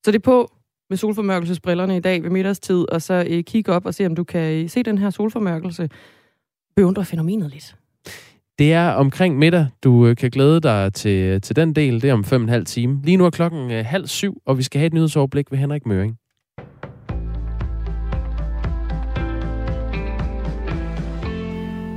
Så 0.05 0.11
det 0.11 0.19
er 0.19 0.23
på 0.23 0.53
med 0.91 0.97
solformørkelsesbrillerne 0.97 1.97
i 1.97 2.01
dag 2.01 2.23
ved 2.23 2.31
middagstid, 2.31 2.93
og 2.93 3.03
så 3.03 3.27
øh, 3.31 3.45
kigge 3.45 3.73
op 3.73 3.87
og 3.87 3.95
se, 3.95 4.07
om 4.07 4.15
du 4.15 4.25
kan 4.25 4.63
øh, 4.63 4.69
se 4.69 4.83
den 4.83 4.99
her 4.99 5.11
solformørkelse. 5.11 5.91
Beundre 6.77 7.05
fænomenet 7.05 7.51
lidt. 7.51 7.77
Det 8.59 8.73
er 8.73 8.91
omkring 8.91 9.39
middag. 9.39 9.67
Du 9.85 10.07
øh, 10.07 10.17
kan 10.17 10.31
glæde 10.31 10.61
dig 10.61 10.93
til, 10.93 11.41
til 11.41 11.57
den 11.57 11.75
del. 11.75 12.03
Det 12.03 12.11
er 12.11 12.15
om 12.15 12.25
fem 12.25 12.41
og 12.41 12.45
en 12.45 12.49
halv 12.49 12.65
time. 12.65 13.01
Lige 13.05 13.17
nu 13.17 13.25
er 13.25 13.31
klokken 13.31 13.71
øh, 13.71 13.85
halv 13.85 14.07
syv, 14.07 14.43
og 14.47 14.59
vi 14.59 14.63
skal 14.63 14.79
have 14.79 14.87
et 14.87 14.93
nyhedsoverblik 14.93 15.51
ved 15.51 15.59
Henrik 15.59 15.87
Møring. 15.87 16.19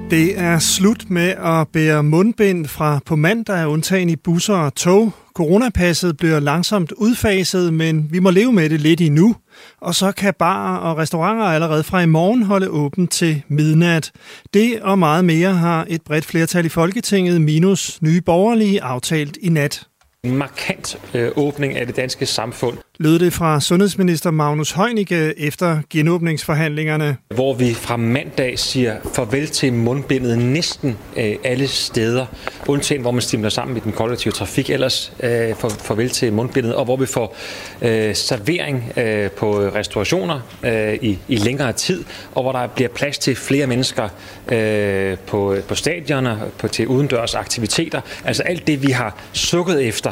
Det 0.09 0.39
er 0.39 0.59
slut 0.59 1.09
med 1.09 1.29
at 1.29 1.67
bære 1.67 2.03
mundbind 2.03 2.65
fra 2.65 2.99
på 3.05 3.15
mandag, 3.15 3.67
undtagen 3.67 4.09
i 4.09 4.15
busser 4.15 4.53
og 4.53 4.75
tog. 4.75 5.11
Coronapasset 5.33 6.17
bliver 6.17 6.39
langsomt 6.39 6.91
udfaset, 6.91 7.73
men 7.73 8.07
vi 8.11 8.19
må 8.19 8.29
leve 8.29 8.53
med 8.53 8.69
det 8.69 8.81
lidt 8.81 9.01
endnu. 9.01 9.35
Og 9.81 9.95
så 9.95 10.11
kan 10.11 10.33
barer 10.39 10.77
og 10.77 10.97
restauranter 10.97 11.45
allerede 11.45 11.83
fra 11.83 12.01
i 12.01 12.05
morgen 12.05 12.43
holde 12.43 12.69
åbent 12.69 13.11
til 13.11 13.41
midnat. 13.47 14.11
Det 14.53 14.81
og 14.81 14.99
meget 14.99 15.25
mere 15.25 15.53
har 15.53 15.85
et 15.89 16.01
bredt 16.01 16.25
flertal 16.25 16.65
i 16.65 16.69
Folketinget 16.69 17.41
minus 17.41 18.01
nye 18.01 18.21
borgerlige 18.21 18.83
aftalt 18.83 19.37
i 19.41 19.49
nat 19.49 19.87
markant 20.23 20.97
øh, 21.13 21.31
åbning 21.35 21.77
af 21.77 21.85
det 21.85 21.95
danske 21.95 22.25
samfund. 22.25 22.77
Lød 22.99 23.19
det 23.19 23.33
fra 23.33 23.61
sundhedsminister 23.61 24.31
Magnus 24.31 24.71
Heunicke 24.71 25.39
efter 25.39 25.79
genåbningsforhandlingerne. 25.89 27.17
Hvor 27.35 27.53
vi 27.53 27.73
fra 27.73 27.97
mandag 27.97 28.59
siger 28.59 28.95
farvel 29.13 29.47
til 29.47 29.73
mundbindet 29.73 30.37
næsten 30.37 30.97
øh, 31.17 31.35
alle 31.43 31.67
steder, 31.67 32.25
undtagen 32.67 33.01
hvor 33.01 33.11
man 33.11 33.21
stimler 33.21 33.49
sammen 33.49 33.77
i 33.77 33.79
den 33.79 33.91
kollektive 33.91 34.31
trafik, 34.31 34.69
ellers 34.69 35.13
øh, 35.19 35.55
for, 35.55 35.69
farvel 35.69 36.09
til 36.09 36.33
mundbindet, 36.33 36.75
og 36.75 36.85
hvor 36.85 36.95
vi 36.95 37.05
får 37.05 37.35
øh, 37.81 38.15
servering 38.15 38.93
øh, 38.97 39.31
på 39.31 39.59
restaurationer 39.59 40.39
øh, 40.63 40.93
i, 40.93 41.19
i 41.27 41.35
længere 41.35 41.73
tid, 41.73 42.03
og 42.35 42.43
hvor 42.43 42.51
der 42.51 42.67
bliver 42.67 42.89
plads 42.89 43.17
til 43.17 43.35
flere 43.35 43.67
mennesker 43.67 44.09
øh, 44.51 45.17
på, 45.27 45.55
på 45.67 45.75
stadioner, 45.75 46.37
på, 46.57 46.67
til 46.67 46.87
udendørs 46.87 47.35
aktiviteter. 47.35 48.01
Altså 48.25 48.43
alt 48.43 48.67
det, 48.67 48.87
vi 48.87 48.91
har 48.91 49.17
sukket 49.33 49.87
efter 49.87 50.06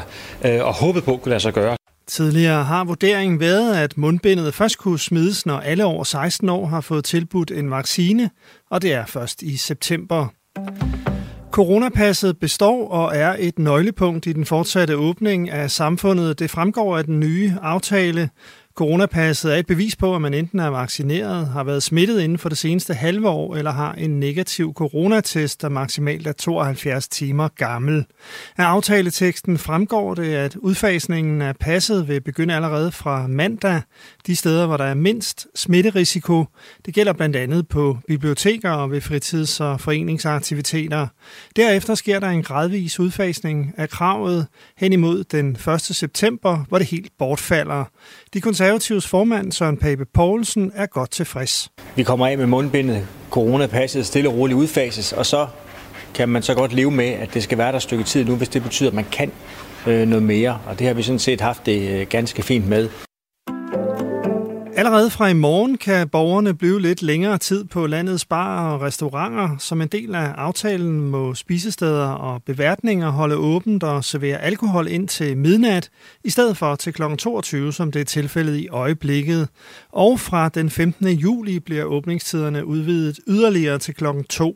øh, 0.45 0.65
og 0.65 0.73
håbet 0.73 1.03
på 1.03 1.17
kunne 1.17 1.29
lade 1.29 1.39
sig 1.39 1.53
gøre. 1.53 1.77
Tidligere 2.07 2.63
har 2.63 2.83
vurderingen 2.83 3.39
været, 3.39 3.75
at 3.75 3.97
mundbindet 3.97 4.53
først 4.53 4.77
kunne 4.77 4.99
smides, 4.99 5.45
når 5.45 5.59
alle 5.59 5.85
over 5.85 6.03
16 6.03 6.49
år 6.49 6.65
har 6.65 6.81
fået 6.81 7.05
tilbudt 7.05 7.51
en 7.51 7.71
vaccine, 7.71 8.29
og 8.71 8.81
det 8.81 8.93
er 8.93 9.05
først 9.05 9.41
i 9.41 9.57
september. 9.57 10.27
Coronapasset 11.51 12.39
består 12.39 12.89
og 12.89 13.15
er 13.15 13.35
et 13.39 13.59
nøglepunkt 13.59 14.25
i 14.25 14.33
den 14.33 14.45
fortsatte 14.45 14.95
åbning 14.97 15.49
af 15.49 15.71
samfundet. 15.71 16.39
Det 16.39 16.51
fremgår 16.51 16.97
af 16.97 17.03
den 17.03 17.19
nye 17.19 17.53
aftale. 17.61 18.29
Coronapasset 18.75 19.53
er 19.53 19.57
et 19.57 19.67
bevis 19.67 19.95
på, 19.95 20.15
at 20.15 20.21
man 20.21 20.33
enten 20.33 20.59
er 20.59 20.67
vaccineret, 20.67 21.47
har 21.47 21.63
været 21.63 21.83
smittet 21.83 22.21
inden 22.21 22.37
for 22.37 22.49
det 22.49 22.57
seneste 22.57 22.93
halve 22.93 23.29
år, 23.29 23.55
eller 23.55 23.71
har 23.71 23.93
en 23.93 24.19
negativ 24.19 24.73
coronatest, 24.73 25.61
der 25.61 25.69
maksimalt 25.69 26.27
er 26.27 26.31
72 26.31 27.07
timer 27.07 27.47
gammel. 27.47 28.05
Af 28.57 28.63
aftaleteksten 28.63 29.57
fremgår 29.57 30.13
det, 30.13 30.33
at 30.33 30.55
udfasningen 30.55 31.41
af 31.41 31.55
passet 31.57 32.07
vil 32.07 32.21
begynde 32.21 32.55
allerede 32.55 32.91
fra 32.91 33.27
mandag, 33.27 33.81
de 34.27 34.35
steder, 34.35 34.65
hvor 34.65 34.77
der 34.77 34.85
er 34.85 34.93
mindst 34.93 35.47
smitterisiko. 35.55 36.45
Det 36.85 36.93
gælder 36.93 37.13
blandt 37.13 37.35
andet 37.35 37.67
på 37.67 37.97
biblioteker 38.07 38.71
og 38.71 38.91
ved 38.91 39.01
fritids- 39.01 39.59
og 39.59 39.81
foreningsaktiviteter. 39.81 41.07
Derefter 41.55 41.95
sker 41.95 42.19
der 42.19 42.29
en 42.29 42.43
gradvis 42.43 42.99
udfasning 42.99 43.73
af 43.77 43.89
kravet 43.89 44.47
hen 44.77 44.93
imod 44.93 45.23
den 45.23 45.57
1. 45.67 45.81
september, 45.81 46.65
hvor 46.67 46.77
det 46.77 46.87
helt 46.87 47.11
bortfalder. 47.19 47.85
De 48.33 48.41
konservatives 48.65 49.07
formand 49.07 49.51
Søren 49.51 49.77
Pape 49.77 50.05
Poulsen 50.13 50.71
er 50.75 50.85
godt 50.85 51.11
tilfreds. 51.11 51.71
Vi 51.95 52.03
kommer 52.03 52.27
af 52.27 52.37
med 52.37 52.45
mundbindet, 52.45 53.07
coronapasset 53.29 54.05
stille 54.05 54.29
og 54.29 54.35
roligt 54.35 54.57
udfases, 54.57 55.13
og 55.13 55.25
så 55.25 55.47
kan 56.13 56.29
man 56.29 56.43
så 56.43 56.53
godt 56.53 56.73
leve 56.73 56.91
med, 56.91 57.05
at 57.05 57.33
det 57.33 57.43
skal 57.43 57.57
være 57.57 57.67
der 57.67 57.75
et 57.75 57.81
stykke 57.81 58.03
tid 58.03 58.25
nu, 58.25 58.35
hvis 58.35 58.49
det 58.49 58.63
betyder, 58.63 58.89
at 58.89 58.93
man 58.93 59.05
kan 59.11 59.31
øh, 59.87 60.07
noget 60.07 60.23
mere. 60.23 60.59
Og 60.65 60.79
det 60.79 60.87
har 60.87 60.93
vi 60.93 61.03
sådan 61.03 61.19
set 61.19 61.41
haft 61.41 61.65
det 61.65 61.89
øh, 61.89 62.07
ganske 62.07 62.43
fint 62.43 62.67
med. 62.67 62.89
Allerede 64.77 65.09
fra 65.09 65.27
i 65.27 65.33
morgen 65.33 65.77
kan 65.77 66.09
borgerne 66.09 66.53
blive 66.53 66.81
lidt 66.81 67.01
længere 67.01 67.37
tid 67.37 67.65
på 67.65 67.87
landets 67.87 68.25
barer 68.25 68.73
og 68.73 68.81
restauranter. 68.81 69.49
Som 69.59 69.81
en 69.81 69.87
del 69.87 70.15
af 70.15 70.33
aftalen 70.37 70.99
må 71.01 71.33
spisesteder 71.33 72.07
og 72.07 72.43
beværtninger 72.43 73.09
holde 73.09 73.35
åbent 73.35 73.83
og 73.83 74.03
servere 74.03 74.41
alkohol 74.41 74.87
ind 74.87 75.07
til 75.07 75.37
midnat, 75.37 75.89
i 76.23 76.29
stedet 76.29 76.57
for 76.57 76.75
til 76.75 76.93
kl. 76.93 77.01
22, 77.17 77.73
som 77.73 77.91
det 77.91 78.01
er 78.01 78.05
tilfældet 78.05 78.55
i 78.55 78.67
øjeblikket. 78.67 79.47
Og 79.91 80.19
fra 80.19 80.49
den 80.49 80.69
15. 80.69 81.07
juli 81.07 81.59
bliver 81.59 81.83
åbningstiderne 81.83 82.65
udvidet 82.65 83.19
yderligere 83.27 83.77
til 83.77 83.93
kl. 83.93 84.05
2. 84.29 84.55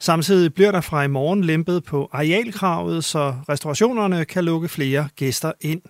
Samtidig 0.00 0.54
bliver 0.54 0.72
der 0.72 0.80
fra 0.80 1.02
i 1.02 1.08
morgen 1.08 1.44
lempet 1.44 1.84
på 1.84 2.08
arealkravet, 2.12 3.04
så 3.04 3.34
restaurationerne 3.48 4.24
kan 4.24 4.44
lukke 4.44 4.68
flere 4.68 5.08
gæster 5.16 5.52
ind. 5.60 5.82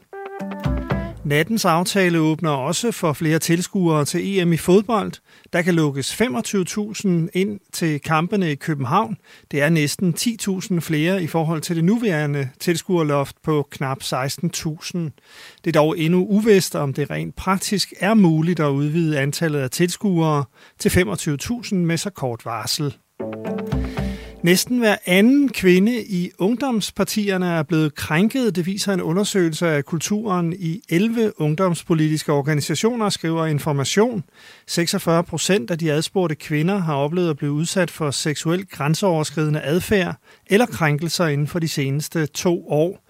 Nattens 1.25 1.65
aftale 1.65 2.21
åbner 2.21 2.51
også 2.51 2.93
for 2.93 3.13
flere 3.13 3.39
tilskuere 3.39 4.05
til 4.05 4.39
EM 4.39 4.53
i 4.53 4.57
fodbold. 4.57 5.13
Der 5.53 5.63
kan 5.63 5.75
lukkes 5.75 6.21
25.000 6.21 7.09
ind 7.33 7.61
til 7.73 8.01
kampene 8.01 8.53
i 8.53 8.55
København. 8.55 9.17
Det 9.51 9.63
er 9.63 9.69
næsten 9.69 10.15
10.000 10.19 10.81
flere 10.81 11.23
i 11.23 11.27
forhold 11.27 11.61
til 11.61 11.77
det 11.77 11.85
nuværende 11.85 12.49
tilskuerloft 12.61 13.37
på 13.43 13.69
knap 13.71 14.03
16.000. 14.03 14.99
Det 15.65 15.67
er 15.67 15.73
dog 15.73 15.99
endnu 15.99 16.27
uvist, 16.27 16.77
om 16.77 16.95
det 16.95 17.11
rent 17.11 17.37
praktisk 17.37 17.93
er 18.01 18.15
muligt 18.15 18.61
at 18.61 18.69
udvide 18.69 19.21
antallet 19.21 19.59
af 19.59 19.71
tilskuere 19.71 20.45
til 20.79 20.89
25.000 20.89 21.75
med 21.75 21.97
så 21.97 22.11
kort 22.11 22.45
varsel. 22.45 22.97
Næsten 24.43 24.79
hver 24.79 24.97
anden 25.07 25.49
kvinde 25.49 26.03
i 26.05 26.31
ungdomspartierne 26.39 27.47
er 27.47 27.63
blevet 27.63 27.95
krænket. 27.95 28.57
Det 28.57 28.67
viser 28.67 28.93
en 28.93 29.01
undersøgelse 29.01 29.69
af 29.69 29.85
kulturen 29.85 30.53
i 30.59 30.81
11 30.89 31.41
ungdomspolitiske 31.41 32.33
organisationer, 32.33 33.09
skriver 33.09 33.47
Information. 33.47 34.25
46 34.67 35.25
procent 35.25 35.71
af 35.71 35.79
de 35.79 35.93
adspurgte 35.93 36.35
kvinder 36.35 36.79
har 36.79 36.95
oplevet 36.95 37.31
at 37.31 37.37
blive 37.37 37.53
udsat 37.53 37.91
for 37.91 38.11
seksuelt 38.11 38.71
grænseoverskridende 38.71 39.61
adfærd 39.61 40.17
eller 40.47 40.67
krænkelser 40.67 41.27
inden 41.27 41.47
for 41.47 41.59
de 41.59 41.69
seneste 41.69 42.27
to 42.27 42.69
år. 42.69 43.09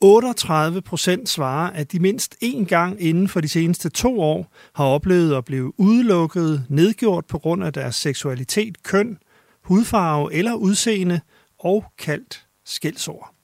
38 0.00 0.82
procent 0.82 1.28
svarer, 1.28 1.70
at 1.70 1.92
de 1.92 1.98
mindst 1.98 2.36
én 2.44 2.64
gang 2.64 3.02
inden 3.02 3.28
for 3.28 3.40
de 3.40 3.48
seneste 3.48 3.88
to 3.88 4.20
år 4.20 4.52
har 4.74 4.84
oplevet 4.84 5.36
at 5.36 5.44
blive 5.44 5.80
udelukket, 5.80 6.64
nedgjort 6.68 7.24
på 7.24 7.38
grund 7.38 7.64
af 7.64 7.72
deres 7.72 7.96
seksualitet, 7.96 8.82
køn, 8.82 9.18
hudfarve 9.64 10.34
eller 10.34 10.54
udseende 10.54 11.20
og 11.58 11.84
kaldt 11.98 12.46
skældsord. 12.64 13.34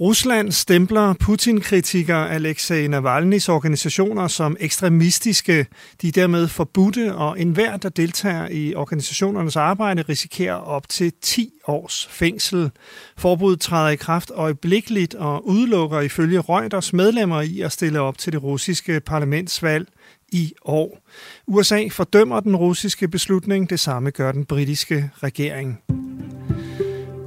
Rusland 0.00 0.52
stempler 0.52 1.14
Putin-kritiker 1.20 2.16
Alexei 2.16 2.86
Navalny's 2.86 3.48
organisationer 3.48 4.28
som 4.28 4.56
ekstremistiske. 4.60 5.66
De 6.02 6.08
er 6.08 6.12
dermed 6.12 6.48
forbudte, 6.48 7.14
og 7.14 7.40
enhver, 7.40 7.76
der 7.76 7.88
deltager 7.88 8.48
i 8.48 8.74
organisationernes 8.74 9.56
arbejde, 9.56 10.02
risikerer 10.02 10.54
op 10.54 10.88
til 10.88 11.12
10 11.22 11.50
års 11.66 12.06
fængsel. 12.10 12.70
Forbuddet 13.16 13.60
træder 13.60 13.90
i 13.90 13.96
kraft 13.96 14.30
øjeblikkeligt 14.30 15.14
og 15.14 15.46
udelukker 15.48 16.00
ifølge 16.00 16.40
Reuters 16.40 16.92
medlemmer 16.92 17.40
i 17.40 17.60
at 17.60 17.72
stille 17.72 18.00
op 18.00 18.18
til 18.18 18.32
det 18.32 18.42
russiske 18.42 19.00
parlamentsvalg 19.00 19.88
i 20.32 20.52
år. 20.64 20.98
USA 21.46 21.88
fordømmer 21.90 22.40
den 22.40 22.56
russiske 22.56 23.08
beslutning, 23.08 23.70
det 23.70 23.80
samme 23.80 24.10
gør 24.10 24.32
den 24.32 24.44
britiske 24.44 25.10
regering. 25.22 25.80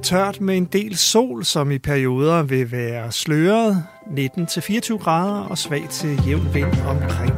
Tørt 0.02 0.40
med 0.40 0.56
en 0.56 0.64
del 0.64 0.96
sol, 0.96 1.44
som 1.44 1.70
i 1.70 1.78
perioder 1.78 2.42
vil 2.42 2.72
være 2.72 3.12
sløret, 3.12 3.84
19-24 4.06 4.96
grader 4.96 5.40
og 5.40 5.58
svag 5.58 5.88
til 5.90 6.20
jævn 6.26 6.54
vind 6.54 6.74
omkring 6.86 7.32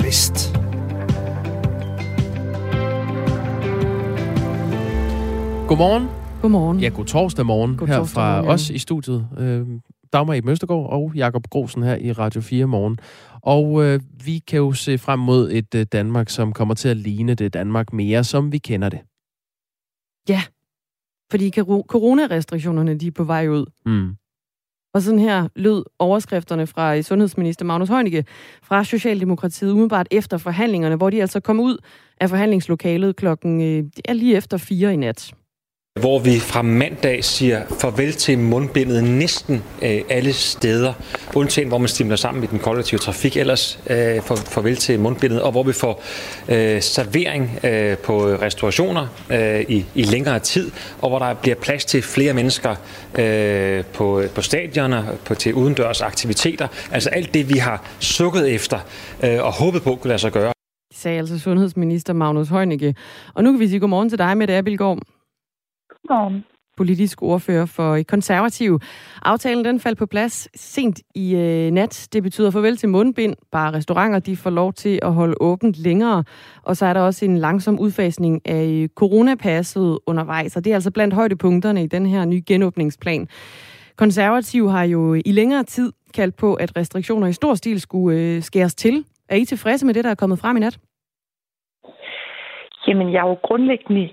vest. 0.00 0.54
Godmorgen. 5.68 6.08
Godmorgen. 6.42 6.80
Ja, 6.80 6.88
god 6.88 7.04
torsdag 7.04 7.46
morgen 7.46 7.76
god 7.76 7.86
her 7.86 7.98
torsdag 7.98 8.14
fra 8.14 8.32
morgen, 8.32 8.46
ja. 8.46 8.52
os 8.52 8.70
i 8.70 8.78
studiet. 8.78 9.28
Øh, 9.38 9.66
Dagmar 10.12 10.34
i 10.34 10.40
Møstergaard 10.40 10.92
og 10.92 11.12
Jakob 11.14 11.46
Grosen 11.50 11.82
her 11.82 11.96
i 11.96 12.12
Radio 12.12 12.40
4 12.40 12.66
morgen. 12.66 12.98
Og 13.44 13.84
øh, 13.84 14.00
vi 14.24 14.38
kan 14.38 14.58
jo 14.58 14.72
se 14.72 14.98
frem 14.98 15.18
mod 15.18 15.52
et 15.52 15.74
øh, 15.74 15.86
Danmark, 15.92 16.28
som 16.28 16.52
kommer 16.52 16.74
til 16.74 16.88
at 16.88 16.96
ligne 16.96 17.34
det 17.34 17.54
Danmark 17.54 17.92
mere, 17.92 18.24
som 18.24 18.52
vi 18.52 18.58
kender 18.58 18.88
det. 18.88 19.00
Ja, 20.28 20.42
fordi 21.30 21.50
coronarestriktionerne 21.88 22.94
de 22.94 23.06
er 23.06 23.10
på 23.10 23.24
vej 23.24 23.48
ud. 23.48 23.66
Mm. 23.86 24.16
Og 24.94 25.02
sådan 25.02 25.18
her 25.18 25.48
lød 25.56 25.84
overskrifterne 25.98 26.66
fra 26.66 27.02
sundhedsminister 27.02 27.64
Magnus 27.64 27.88
Heunicke 27.88 28.24
fra 28.62 28.84
Socialdemokratiet 28.84 29.70
umiddelbart 29.70 30.08
efter 30.10 30.38
forhandlingerne, 30.38 30.96
hvor 30.96 31.10
de 31.10 31.20
altså 31.20 31.40
kom 31.40 31.60
ud 31.60 31.78
af 32.20 32.28
forhandlingslokalet 32.30 33.16
klokken 33.16 33.62
øh, 33.62 33.84
lige 34.16 34.36
efter 34.36 34.56
fire 34.56 34.94
i 34.94 34.96
nat 34.96 35.34
hvor 36.00 36.18
vi 36.18 36.38
fra 36.38 36.62
mandag 36.62 37.24
siger 37.24 37.62
farvel 37.80 38.12
til 38.12 38.38
mundbindet 38.38 39.04
næsten 39.04 39.62
øh, 39.82 40.00
alle 40.08 40.32
steder, 40.32 40.92
undtagen 41.34 41.68
hvor 41.68 41.78
man 41.78 41.88
stimler 41.88 42.16
sammen 42.16 42.44
i 42.44 42.46
den 42.46 42.58
kollektive 42.58 42.98
trafik, 42.98 43.36
ellers 43.36 43.78
øh, 43.90 44.22
for, 44.22 44.36
farvel 44.36 44.76
til 44.76 45.00
mundbindet, 45.00 45.42
og 45.42 45.52
hvor 45.52 45.62
vi 45.62 45.72
får 45.72 46.02
øh, 46.48 46.82
servering 46.82 47.58
øh, 47.64 47.98
på 47.98 48.26
restaurationer 48.26 49.06
øh, 49.30 49.60
i, 49.60 49.84
i 49.94 50.02
længere 50.02 50.38
tid, 50.38 50.70
og 51.02 51.08
hvor 51.08 51.18
der 51.18 51.34
bliver 51.34 51.56
plads 51.56 51.84
til 51.84 52.02
flere 52.02 52.32
mennesker 52.32 52.74
øh, 53.18 53.84
på, 53.84 54.22
på 54.34 54.42
stadioner, 54.42 55.04
på, 55.24 55.34
til 55.34 55.54
udendørs 55.54 56.00
aktiviteter. 56.00 56.68
Altså 56.92 57.10
alt 57.10 57.34
det, 57.34 57.48
vi 57.48 57.58
har 57.58 57.84
sukket 58.00 58.54
efter 58.54 58.78
øh, 59.24 59.42
og 59.42 59.52
håbet 59.52 59.82
på 59.82 59.94
kunne 59.94 60.08
lade 60.08 60.18
sig 60.18 60.32
gøre. 60.32 60.52
Sagde 60.94 61.18
altså 61.18 61.38
sundhedsminister 61.38 62.12
Magnus 62.12 62.48
Heunicke. 62.48 62.94
Og 63.34 63.44
nu 63.44 63.52
kan 63.52 63.60
vi 63.60 63.68
sige 63.68 63.80
godmorgen 63.80 64.08
til 64.08 64.18
dig, 64.18 64.36
Mette 64.36 64.56
Abildgaard. 64.56 64.98
Godmorgen. 66.08 66.44
Politisk 66.76 67.22
ordfører 67.22 67.66
for 67.66 67.98
konservativ. 68.08 68.80
Aftalen 69.22 69.64
den 69.64 69.80
faldt 69.80 69.98
på 69.98 70.06
plads 70.06 70.60
sent 70.60 71.00
i 71.14 71.36
øh, 71.36 71.70
nat. 71.70 72.08
Det 72.12 72.22
betyder 72.22 72.50
farvel 72.50 72.76
til 72.76 72.88
mundbind. 72.88 73.34
Bare 73.52 73.72
restauranter 73.72 74.18
de 74.18 74.36
får 74.36 74.50
lov 74.50 74.72
til 74.72 74.98
at 75.02 75.12
holde 75.12 75.34
åbent 75.40 75.76
længere. 75.76 76.24
Og 76.62 76.76
så 76.76 76.86
er 76.86 76.92
der 76.92 77.00
også 77.00 77.24
en 77.24 77.38
langsom 77.38 77.80
udfasning 77.80 78.40
af 78.44 78.66
øh, 78.66 78.88
coronapasset 78.88 79.98
undervejs. 80.06 80.56
Og 80.56 80.64
det 80.64 80.70
er 80.70 80.74
altså 80.74 80.90
blandt 80.90 81.14
højdepunkterne 81.14 81.82
i 81.84 81.86
den 81.86 82.06
her 82.06 82.24
nye 82.24 82.42
genåbningsplan. 82.46 83.28
Konservativ 83.96 84.70
har 84.70 84.84
jo 84.84 85.14
i 85.14 85.32
længere 85.32 85.62
tid 85.62 85.92
kaldt 86.14 86.36
på, 86.36 86.54
at 86.54 86.76
restriktioner 86.76 87.26
i 87.26 87.32
stor 87.32 87.54
stil 87.54 87.80
skulle 87.80 88.20
øh, 88.20 88.42
skæres 88.42 88.74
til. 88.74 89.04
Er 89.28 89.36
I 89.36 89.44
tilfredse 89.44 89.86
med 89.86 89.94
det, 89.94 90.04
der 90.04 90.10
er 90.10 90.14
kommet 90.14 90.38
frem 90.38 90.56
i 90.56 90.60
nat? 90.60 90.78
Jamen, 92.86 93.12
jeg 93.12 93.20
er 93.24 93.28
jo 93.28 93.34
grundlæggende 93.34 94.08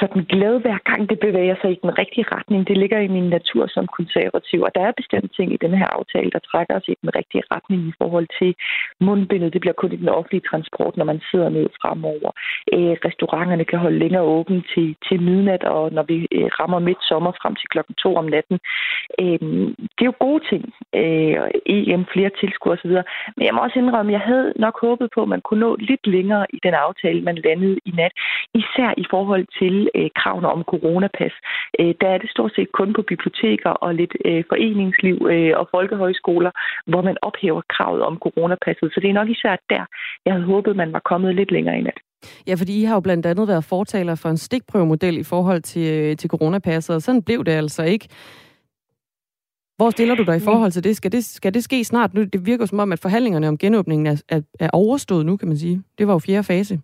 sådan 0.00 0.24
glæde 0.32 0.58
hver 0.64 0.78
gang 0.90 1.10
det 1.10 1.18
bevæger 1.20 1.56
sig 1.60 1.70
i 1.72 1.80
den 1.82 1.98
rigtige 1.98 2.26
retning. 2.34 2.68
Det 2.68 2.76
ligger 2.78 2.98
i 2.98 3.08
min 3.16 3.28
natur 3.36 3.66
som 3.66 3.86
konservativ, 3.98 4.62
og 4.62 4.70
der 4.74 4.82
er 4.86 4.98
bestemt 5.00 5.30
ting 5.36 5.52
i 5.52 5.62
den 5.64 5.74
her 5.80 5.86
aftale, 5.98 6.30
der 6.30 6.38
trækker 6.50 6.74
os 6.76 6.88
i 6.88 6.94
den 7.02 7.10
rigtige 7.18 7.42
retning 7.54 7.80
i 7.88 7.92
forhold 8.00 8.28
til 8.38 8.50
mundbindet. 9.00 9.52
Det 9.52 9.60
bliver 9.60 9.78
kun 9.80 9.92
i 9.92 10.02
den 10.02 10.08
offentlige 10.08 10.48
transport, 10.50 10.96
når 10.96 11.04
man 11.04 11.20
sidder 11.30 11.48
ned 11.48 11.66
fremover. 11.80 12.30
Øh, 12.74 12.94
restauranterne 13.08 13.64
kan 13.64 13.78
holde 13.78 13.98
længere 13.98 14.22
åben 14.22 14.64
til, 14.74 14.96
til 15.08 15.22
midnat, 15.22 15.64
og 15.64 15.92
når 15.92 16.02
vi 16.02 16.16
øh, 16.32 16.48
rammer 16.60 16.78
midt 16.78 17.02
sommer 17.10 17.32
frem 17.42 17.54
til 17.54 17.68
klokken 17.68 17.94
to 17.94 18.10
om 18.16 18.24
natten. 18.24 18.58
Øh, 19.20 19.40
det 19.96 20.02
er 20.04 20.12
jo 20.12 20.24
gode 20.26 20.42
ting. 20.50 20.62
Øh, 21.00 21.36
EM, 21.66 22.04
flere 22.14 22.30
tilskuere 22.40 22.78
osv. 22.78 22.94
Men 23.36 23.44
jeg 23.46 23.54
må 23.54 23.60
også 23.60 23.78
indrømme, 23.78 24.10
at 24.12 24.18
jeg 24.18 24.26
havde 24.30 24.52
nok 24.56 24.80
håbet 24.80 25.08
på, 25.14 25.22
at 25.22 25.28
man 25.28 25.40
kunne 25.40 25.60
nå 25.60 25.76
lidt 25.76 26.06
længere 26.06 26.46
i 26.56 26.58
den 26.62 26.74
aftale, 26.74 27.20
man 27.22 27.36
landede 27.44 27.78
i 27.84 27.90
nat. 27.90 28.12
Især 28.54 28.90
i 28.96 29.04
forhold 29.10 29.46
til 29.58 29.79
øh, 29.98 30.10
kravene 30.20 30.48
om 30.54 30.62
coronapas. 30.72 31.34
Øh, 31.80 31.92
der 32.00 32.08
er 32.14 32.18
det 32.18 32.30
stort 32.30 32.52
set 32.56 32.70
kun 32.78 32.90
på 32.96 33.02
biblioteker 33.02 33.70
og 33.84 33.90
lidt 34.00 34.14
øh, 34.24 34.44
foreningsliv 34.52 35.16
øh, 35.34 35.52
og 35.60 35.68
folkehøjskoler, 35.74 36.52
hvor 36.90 37.02
man 37.08 37.16
ophæver 37.22 37.62
kravet 37.74 38.02
om 38.02 38.14
coronapasset. 38.24 38.88
Så 38.92 38.98
det 39.00 39.10
er 39.10 39.20
nok 39.20 39.30
især 39.36 39.54
der, 39.72 39.84
jeg 40.24 40.32
havde 40.34 40.46
håbet, 40.52 40.76
man 40.76 40.92
var 40.92 41.02
kommet 41.10 41.34
lidt 41.34 41.50
længere 41.56 41.78
i 41.78 41.82
nat. 41.82 41.98
Ja, 42.46 42.54
fordi 42.54 42.80
I 42.80 42.84
har 42.84 42.94
jo 42.94 43.00
blandt 43.00 43.26
andet 43.26 43.48
været 43.48 43.64
fortaler 43.64 44.14
for 44.14 44.28
en 44.28 44.36
stikprøvemodel 44.36 45.18
i 45.18 45.22
forhold 45.22 45.62
til, 45.62 45.86
øh, 45.92 46.16
til 46.16 46.30
coronapasset, 46.30 46.96
og 46.96 47.02
sådan 47.02 47.22
blev 47.22 47.44
det 47.44 47.52
altså 47.52 47.82
ikke. 47.82 48.08
Hvor 49.80 49.90
stiller 49.90 50.14
du 50.14 50.22
dig 50.22 50.36
i 50.36 50.40
forhold 50.40 50.70
til 50.70 50.84
det? 50.84 50.96
Skal 50.96 51.12
det, 51.12 51.24
skal 51.24 51.54
det 51.54 51.64
ske 51.64 51.84
snart 51.84 52.14
nu? 52.14 52.24
Det 52.24 52.46
virker 52.46 52.66
som 52.66 52.78
om, 52.78 52.92
at 52.92 52.98
forhandlingerne 52.98 53.48
om 53.48 53.58
genåbningen 53.58 54.06
er, 54.06 54.22
er, 54.28 54.40
er 54.60 54.70
overstået 54.72 55.26
nu, 55.26 55.36
kan 55.36 55.48
man 55.48 55.56
sige. 55.56 55.82
Det 55.98 56.06
var 56.06 56.12
jo 56.12 56.18
fjerde 56.18 56.44
fase. 56.44 56.80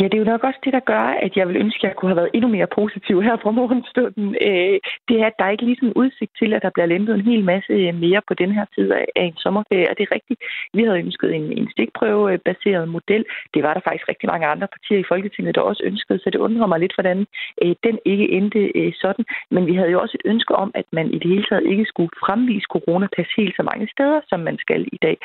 Ja, 0.00 0.04
det 0.04 0.14
er 0.14 0.24
jo 0.24 0.32
nok 0.32 0.44
også 0.44 0.60
det, 0.64 0.72
der 0.72 0.88
gør, 0.92 1.06
at 1.26 1.32
jeg 1.36 1.48
vil 1.48 1.56
ønske, 1.56 1.80
at 1.82 1.88
jeg 1.88 1.96
kunne 1.96 2.10
have 2.10 2.20
været 2.22 2.34
endnu 2.34 2.48
mere 2.56 2.74
positiv 2.78 3.22
her 3.22 3.36
fra 3.42 3.50
morgenstunden. 3.50 4.28
Øh, 4.48 4.76
det 5.08 5.16
er, 5.22 5.26
at 5.26 5.38
der 5.38 5.44
er 5.44 5.66
ligesom 5.70 5.92
udsigt 6.02 6.32
til, 6.40 6.50
at 6.54 6.62
der 6.62 6.70
bliver 6.74 6.92
lempet 6.94 7.14
en 7.14 7.28
hel 7.30 7.44
masse 7.44 7.72
øh, 7.72 7.94
mere 8.04 8.22
på 8.28 8.34
den 8.34 8.50
her 8.56 8.64
tid 8.74 8.92
af, 8.92 9.26
en 9.28 9.36
sommerferie. 9.44 9.90
Og 9.90 9.94
det 9.96 10.04
er 10.04 10.14
rigtigt. 10.14 10.40
Vi 10.74 10.82
havde 10.84 11.02
ønsket 11.04 11.34
en, 11.34 11.46
en 11.58 11.70
stikprøvebaseret 11.74 12.88
model. 12.88 13.24
Det 13.54 13.62
var 13.62 13.74
der 13.74 13.80
faktisk 13.80 14.08
rigtig 14.08 14.28
mange 14.32 14.46
andre 14.46 14.68
partier 14.74 14.98
i 14.98 15.10
Folketinget, 15.12 15.54
der 15.54 15.60
også 15.60 15.82
ønskede, 15.90 16.18
så 16.18 16.30
det 16.30 16.44
undrer 16.46 16.66
mig 16.66 16.80
lidt, 16.80 16.94
hvordan 16.96 17.18
øh, 17.62 17.74
den 17.86 17.98
ikke 18.04 18.26
endte 18.38 18.62
øh, 18.80 18.92
sådan. 19.02 19.24
Men 19.50 19.66
vi 19.66 19.74
havde 19.74 19.90
jo 19.90 20.00
også 20.00 20.16
et 20.20 20.28
ønske 20.32 20.54
om, 20.54 20.70
at 20.74 20.86
man 20.92 21.06
i 21.14 21.18
det 21.18 21.30
hele 21.30 21.46
taget 21.48 21.70
ikke 21.72 21.84
skulle 21.84 22.10
fremvise 22.24 22.66
coronapas 22.74 23.30
helt 23.36 23.56
så 23.56 23.62
mange 23.62 23.88
steder, 23.94 24.20
som 24.28 24.40
man 24.40 24.56
skal 24.58 24.82
i 24.92 24.98
dag. 25.02 25.16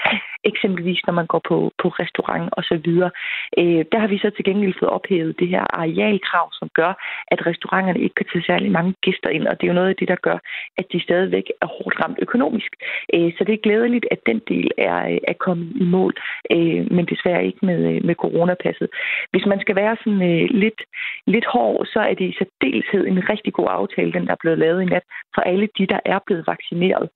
Eksempelvis 0.43 1.01
når 1.07 1.13
man 1.13 1.27
går 1.33 1.41
på, 1.49 1.57
på 1.81 1.87
restaurant 1.87 2.49
og 2.57 2.63
så 2.63 2.75
videre. 2.85 3.11
Øh, 3.59 3.85
der 3.91 3.99
har 3.99 4.07
vi 4.07 4.17
så 4.17 4.29
til 4.29 4.45
gengæld 4.45 4.64
gengæld 4.65 4.79
fået 4.79 4.95
ophævet 4.97 5.39
det 5.39 5.47
her 5.47 5.63
arealkrav, 5.81 6.47
som 6.59 6.69
gør, 6.79 6.91
at 7.33 7.45
restauranterne 7.45 7.99
ikke 7.99 8.15
kan 8.15 8.25
tage 8.33 8.45
særlig 8.51 8.71
mange 8.71 8.93
gæster 9.01 9.29
ind, 9.29 9.47
og 9.47 9.55
det 9.57 9.63
er 9.63 9.71
jo 9.71 9.79
noget 9.79 9.89
af 9.89 9.95
det, 9.95 10.07
der 10.07 10.15
gør, 10.27 10.37
at 10.77 10.85
de 10.91 10.99
stadigvæk 11.07 11.47
er 11.61 11.67
hårdt 11.75 11.95
ramt 12.01 12.19
økonomisk. 12.21 12.71
Øh, 13.15 13.31
så 13.37 13.43
det 13.43 13.53
er 13.53 13.65
glædeligt, 13.67 14.05
at 14.11 14.19
den 14.25 14.39
del 14.47 14.67
er, 14.77 14.99
øh, 15.11 15.17
er 15.31 15.37
kommet 15.45 15.69
i 15.81 15.83
mål, 15.83 16.13
øh, 16.51 16.81
men 16.95 17.05
desværre 17.05 17.45
ikke 17.45 17.65
med, 17.65 18.01
med 18.01 18.15
coronapasset. 18.15 18.89
Hvis 19.31 19.45
man 19.45 19.59
skal 19.59 19.75
være 19.75 19.95
sådan 20.03 20.47
lidt, 20.63 20.81
lidt 21.27 21.45
hård, 21.53 21.85
så 21.85 21.99
er 21.99 22.13
det 22.13 22.25
i 22.29 22.37
særdeleshed 22.39 23.03
en 23.07 23.29
rigtig 23.29 23.53
god 23.53 23.67
aftale, 23.69 24.13
den 24.13 24.25
der 24.25 24.31
er 24.31 24.43
blevet 24.43 24.59
lavet 24.59 24.81
i 24.81 24.85
nat, 24.85 25.05
for 25.35 25.41
alle 25.41 25.67
de, 25.77 25.85
der 25.93 25.99
er 26.05 26.19
blevet 26.25 26.47
vaccineret. 26.47 27.09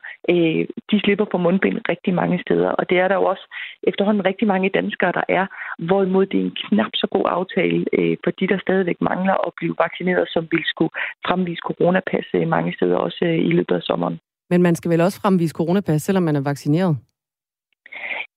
De 0.91 0.97
slipper 1.03 1.25
på 1.25 1.37
mundbind 1.37 1.79
rigtig 1.89 2.13
mange 2.13 2.37
steder, 2.45 2.71
og 2.79 2.89
det 2.89 2.97
er 2.99 3.07
der 3.07 3.15
jo 3.15 3.23
også 3.23 3.45
efterhånden 3.89 4.25
rigtig 4.25 4.47
mange 4.47 4.69
danskere, 4.69 5.11
der 5.11 5.25
er, 5.39 5.45
hvorimod 5.87 6.25
det 6.25 6.39
er 6.39 6.43
en 6.43 6.57
knap 6.63 6.93
så 6.93 7.07
god 7.11 7.25
aftale 7.37 7.85
øh, 7.99 8.17
for 8.23 8.31
de, 8.31 8.47
der 8.47 8.59
stadigvæk 8.65 8.99
mangler 9.01 9.35
at 9.47 9.51
blive 9.59 9.75
vaccineret, 9.85 10.25
som 10.33 10.47
vil 10.51 10.63
skulle 10.65 10.93
fremvise 11.27 11.61
coronapas 11.69 12.27
øh, 12.33 12.47
mange 12.47 12.73
steder 12.77 12.97
også 12.97 13.25
øh, 13.25 13.37
i 13.49 13.51
løbet 13.57 13.75
af 13.75 13.81
sommeren. 13.81 14.19
Men 14.49 14.61
man 14.61 14.75
skal 14.75 14.91
vel 14.91 15.01
også 15.01 15.21
fremvise 15.21 15.53
coronapas, 15.53 16.01
selvom 16.01 16.23
man 16.23 16.35
er 16.35 16.41
vaccineret? 16.41 16.97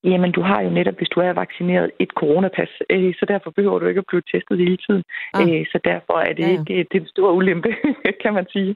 Jamen, 0.05 0.33
du 0.33 0.43
har 0.43 0.61
jo 0.61 0.71
netop, 0.71 0.97
hvis 0.99 1.09
du 1.09 1.21
er 1.21 1.33
vaccineret, 1.33 1.91
et 2.01 2.11
coronapas, 2.21 2.73
øh, 2.91 3.15
så 3.15 3.25
derfor 3.29 3.51
behøver 3.51 3.79
du 3.79 3.87
ikke 3.87 3.99
at 3.99 4.05
blive 4.09 4.23
testet 4.33 4.59
hele 4.59 4.79
tiden. 4.87 5.03
Ah. 5.35 5.43
Øh, 5.43 5.67
så 5.73 5.79
derfor 5.85 6.17
er 6.29 6.33
det 6.33 6.43
ja, 6.43 6.49
ja. 6.49 6.53
ikke 6.53 6.89
det 6.91 6.97
er 6.97 7.01
en 7.01 7.09
stor 7.09 7.33
ulempe, 7.33 7.71
kan 8.23 8.35
man 8.35 8.47
sige. 8.53 8.75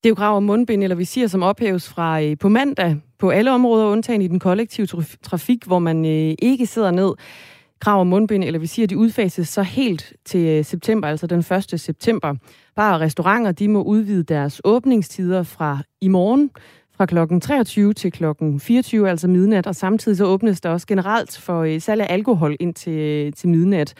Det 0.00 0.06
er 0.06 0.14
jo 0.14 0.14
krav 0.14 0.36
om 0.36 0.42
mundbind 0.42 0.82
eller 0.82 0.96
visir, 0.96 1.26
som 1.26 1.42
ophæves 1.42 1.94
fra 1.94 2.22
øh, 2.22 2.36
på 2.40 2.48
mandag 2.48 2.96
på 3.18 3.30
alle 3.30 3.52
områder, 3.52 3.86
undtagen 3.86 4.22
i 4.22 4.28
den 4.28 4.38
kollektive 4.38 4.86
trafik, 5.22 5.64
hvor 5.66 5.78
man 5.78 6.04
øh, 6.04 6.34
ikke 6.42 6.66
sidder 6.66 6.90
ned 6.90 7.12
krav 7.80 8.00
om 8.00 8.06
mundbind 8.06 8.44
eller 8.44 8.60
vi 8.60 8.66
siger, 8.66 8.86
at 8.86 8.90
de 8.90 8.98
udfases 8.98 9.48
så 9.48 9.62
helt 9.62 10.12
til 10.24 10.46
øh, 10.46 10.64
september, 10.64 11.08
altså 11.08 11.26
den 11.26 11.38
1. 11.38 11.80
september. 11.80 12.34
Bare 12.76 12.98
restauranter, 12.98 13.52
de 13.52 13.68
må 13.68 13.82
udvide 13.82 14.22
deres 14.22 14.60
åbningstider 14.64 15.42
fra 15.42 15.78
i 16.00 16.08
morgen, 16.08 16.50
fra 16.96 17.06
kl. 17.06 17.40
23 17.40 17.92
til 17.92 18.12
kl. 18.12 18.24
24, 18.58 19.10
altså 19.10 19.28
midnat, 19.28 19.66
og 19.66 19.76
samtidig 19.76 20.18
så 20.18 20.24
åbnes 20.24 20.60
der 20.60 20.70
også 20.70 20.86
generelt 20.86 21.38
for 21.38 21.60
øh, 21.60 21.80
salg 21.80 22.00
af 22.00 22.12
alkohol 22.14 22.56
ind 22.60 22.74
til, 22.74 22.98
øh, 22.98 23.32
til 23.32 23.48
midnat. 23.48 23.94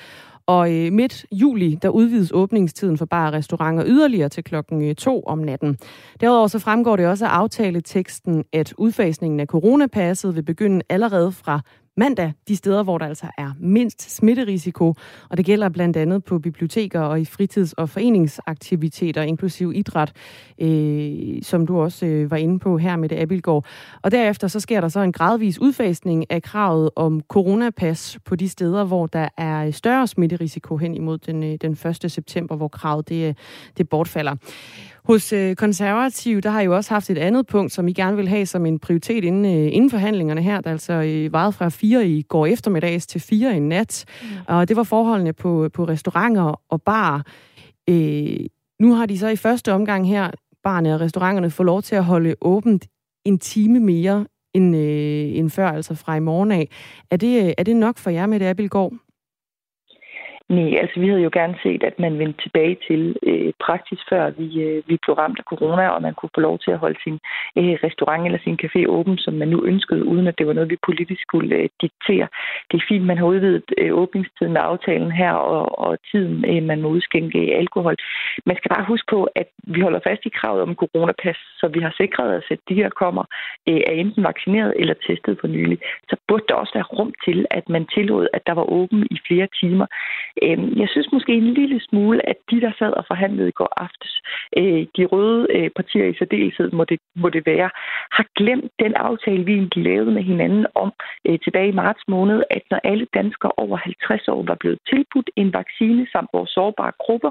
Og 0.46 0.68
midt 0.68 1.26
juli, 1.32 1.78
der 1.82 1.88
udvides 1.88 2.30
åbningstiden 2.34 2.98
for 2.98 3.04
bare 3.04 3.32
restauranter 3.32 3.84
yderligere 3.86 4.28
til 4.28 4.44
klokken 4.44 4.94
2 4.96 5.22
om 5.22 5.38
natten. 5.38 5.78
Derudover 6.20 6.46
så 6.46 6.58
fremgår 6.58 6.96
det 6.96 7.06
også 7.06 7.26
af 7.26 7.28
aftaleteksten, 7.28 8.44
at 8.52 8.74
udfasningen 8.78 9.40
af 9.40 9.46
coronapasset 9.46 10.34
vil 10.36 10.42
begynde 10.42 10.82
allerede 10.88 11.32
fra 11.32 11.60
mandag 11.96 12.32
de 12.48 12.56
steder, 12.56 12.82
hvor 12.82 12.98
der 12.98 13.06
altså 13.06 13.26
er 13.38 13.52
mindst 13.60 14.16
smitterisiko. 14.16 14.94
Og 15.28 15.36
det 15.36 15.46
gælder 15.46 15.68
blandt 15.68 15.96
andet 15.96 16.24
på 16.24 16.38
biblioteker 16.38 17.00
og 17.00 17.20
i 17.20 17.24
fritids- 17.24 17.72
og 17.72 17.88
foreningsaktiviteter, 17.88 19.22
inklusiv 19.22 19.72
idræt, 19.74 20.12
øh, 20.60 21.42
som 21.42 21.66
du 21.66 21.80
også 21.80 22.06
øh, 22.06 22.30
var 22.30 22.36
inde 22.36 22.58
på 22.58 22.78
her 22.78 22.96
med 22.96 23.08
det 23.08 23.16
Abilgaard. 23.16 23.64
Og 24.02 24.10
derefter 24.10 24.48
så 24.48 24.60
sker 24.60 24.80
der 24.80 24.88
så 24.88 25.00
en 25.00 25.12
gradvis 25.12 25.58
udfasning 25.58 26.30
af 26.30 26.42
kravet 26.42 26.90
om 26.96 27.20
coronapas 27.28 28.18
på 28.24 28.36
de 28.36 28.48
steder, 28.48 28.84
hvor 28.84 29.06
der 29.06 29.28
er 29.36 29.70
større 29.70 30.06
smitterisiko 30.06 30.76
hen 30.76 30.94
imod 30.94 31.18
den, 31.18 31.42
øh, 31.42 31.58
den 31.60 31.72
1. 31.72 32.12
september, 32.12 32.56
hvor 32.56 32.68
kravet 32.68 33.08
det, 33.08 33.28
øh, 33.28 33.34
det 33.78 33.88
bortfalder. 33.88 34.36
Hos 35.04 35.32
øh, 35.32 35.56
konservativ, 35.56 36.40
der 36.40 36.50
har 36.50 36.60
I 36.60 36.64
jo 36.64 36.76
også 36.76 36.94
haft 36.94 37.10
et 37.10 37.18
andet 37.18 37.46
punkt, 37.46 37.72
som 37.72 37.88
I 37.88 37.92
gerne 37.92 38.16
vil 38.16 38.28
have 38.28 38.46
som 38.46 38.66
en 38.66 38.78
prioritet 38.78 39.24
inden, 39.24 39.44
øh, 39.44 39.74
inden 39.74 39.90
forhandlingerne 39.90 40.42
her, 40.42 40.60
der 40.60 40.70
altså 40.70 40.92
øh, 40.92 41.32
varede 41.32 41.52
fra 41.52 41.68
fire 41.68 42.08
i 42.08 42.22
går 42.22 42.46
eftermiddags 42.46 43.06
til 43.06 43.20
fire 43.20 43.56
i 43.56 43.58
nat. 43.58 44.04
Mm. 44.22 44.28
Og 44.48 44.68
det 44.68 44.76
var 44.76 44.82
forholdene 44.82 45.32
på, 45.32 45.68
på 45.74 45.84
restauranter 45.84 46.60
og 46.68 46.82
bar. 46.82 47.26
Øh, 47.88 48.36
nu 48.80 48.94
har 48.94 49.06
de 49.06 49.18
så 49.18 49.28
i 49.28 49.36
første 49.36 49.72
omgang 49.72 50.08
her, 50.08 50.30
barne 50.64 50.94
og 50.94 51.00
restauranterne, 51.00 51.50
fået 51.50 51.66
lov 51.66 51.82
til 51.82 51.94
at 51.94 52.04
holde 52.04 52.34
åbent 52.40 52.86
en 53.24 53.38
time 53.38 53.80
mere 53.80 54.26
end, 54.54 54.76
øh, 54.76 55.38
end 55.38 55.50
før, 55.50 55.68
altså 55.68 55.94
fra 55.94 56.16
i 56.16 56.20
morgen 56.20 56.52
af. 56.52 56.68
Er 57.10 57.16
det, 57.16 57.54
er 57.58 57.62
det 57.62 57.76
nok 57.76 57.98
for 57.98 58.10
jer 58.10 58.26
med 58.26 58.40
det, 58.40 58.46
Abildgaard? 58.46 58.92
Nej, 60.56 60.70
altså 60.82 61.00
vi 61.00 61.08
havde 61.08 61.22
jo 61.22 61.30
gerne 61.32 61.56
set, 61.62 61.82
at 61.82 61.98
man 61.98 62.18
vendte 62.18 62.42
tilbage 62.42 62.76
til 62.88 63.16
øh, 63.22 63.52
praksis, 63.66 64.00
før 64.10 64.30
vi, 64.30 64.62
øh, 64.62 64.82
vi 64.88 64.96
blev 65.02 65.14
ramt 65.22 65.38
af 65.38 65.44
corona, 65.44 65.88
og 65.88 66.02
man 66.02 66.14
kunne 66.14 66.34
få 66.34 66.40
lov 66.40 66.58
til 66.58 66.70
at 66.70 66.78
holde 66.78 66.98
sin 67.04 67.18
øh, 67.58 67.74
restaurant 67.86 68.26
eller 68.26 68.38
sin 68.44 68.58
café 68.62 68.80
åben, 68.88 69.18
som 69.18 69.34
man 69.34 69.48
nu 69.48 69.64
ønskede, 69.64 70.04
uden 70.04 70.26
at 70.26 70.38
det 70.38 70.46
var 70.46 70.52
noget, 70.52 70.70
vi 70.70 70.86
politisk 70.88 71.20
skulle 71.22 71.56
øh, 71.56 71.68
diktere. 71.82 72.28
Det 72.70 72.76
er 72.76 72.88
fint, 72.88 73.04
man 73.06 73.18
har 73.18 73.26
udvidet 73.26 73.68
øh, 73.78 73.92
åbningstiden 74.02 74.52
med 74.52 74.60
aftalen 74.64 75.12
her, 75.12 75.32
og, 75.32 75.78
og 75.78 75.98
tiden, 76.10 76.44
øh, 76.50 76.62
man 76.62 76.82
må 76.82 76.88
udskænke 76.88 77.38
alkohol. 77.62 77.96
Man 78.46 78.56
skal 78.56 78.68
bare 78.68 78.90
huske 78.92 79.06
på, 79.10 79.28
at 79.34 79.48
vi 79.74 79.80
holder 79.80 80.00
fast 80.08 80.22
i 80.26 80.36
kravet 80.38 80.62
om 80.62 80.74
coronapas, 80.74 81.38
så 81.60 81.68
vi 81.68 81.80
har 81.80 81.94
sikret 81.96 82.36
os, 82.38 82.50
at 82.50 82.58
de 82.68 82.74
her 82.74 82.88
kommer 82.88 83.24
øh, 83.68 83.80
er 83.90 83.94
enten 84.02 84.24
vaccineret 84.24 84.74
eller 84.76 84.94
testet 85.06 85.38
for 85.40 85.48
nylig. 85.48 85.78
Så 86.08 86.16
burde 86.28 86.44
der 86.48 86.54
også 86.54 86.74
være 86.74 86.90
rum 86.98 87.12
til, 87.24 87.46
at 87.50 87.68
man 87.68 87.86
tillod, 87.86 88.26
at 88.32 88.42
der 88.46 88.52
var 88.52 88.66
åben 88.78 89.06
i 89.10 89.18
flere 89.28 89.48
timer. 89.60 89.86
Øh, 90.42 90.78
jeg 90.80 90.88
synes 90.88 91.12
måske 91.12 91.32
en 91.32 91.54
lille 91.54 91.80
smule, 91.88 92.28
at 92.28 92.36
de, 92.50 92.60
der 92.60 92.72
sad 92.78 92.92
og 92.92 93.04
forhandlede 93.06 93.48
i 93.48 93.58
går 93.60 93.72
aftes, 93.76 94.12
øh, 94.56 94.86
de 94.96 95.04
røde 95.12 95.46
øh, 95.56 95.70
partier 95.76 96.04
i 96.04 96.14
særdeleshed 96.18 96.70
må 96.70 96.84
det, 96.84 96.98
må 97.16 97.28
det 97.28 97.46
være, 97.46 97.70
har 98.16 98.26
glemt 98.36 98.70
den 98.78 98.94
aftale, 98.94 99.44
vi 99.44 99.52
egentlig 99.52 99.84
lavede 99.84 100.10
med 100.10 100.22
hinanden 100.22 100.66
om 100.74 100.92
øh, 101.26 101.38
tilbage 101.44 101.68
i 101.68 101.78
marts 101.82 102.02
måned, 102.08 102.42
at 102.50 102.62
når 102.70 102.80
alle 102.84 103.06
danskere 103.14 103.52
over 103.56 103.76
50 103.76 104.28
år 104.28 104.42
var 104.42 104.56
blevet 104.60 104.78
tilbudt 104.90 105.30
en 105.36 105.52
vaccine 105.52 106.06
samt 106.12 106.30
vores 106.32 106.50
sårbare 106.50 106.92
grupper, 106.98 107.30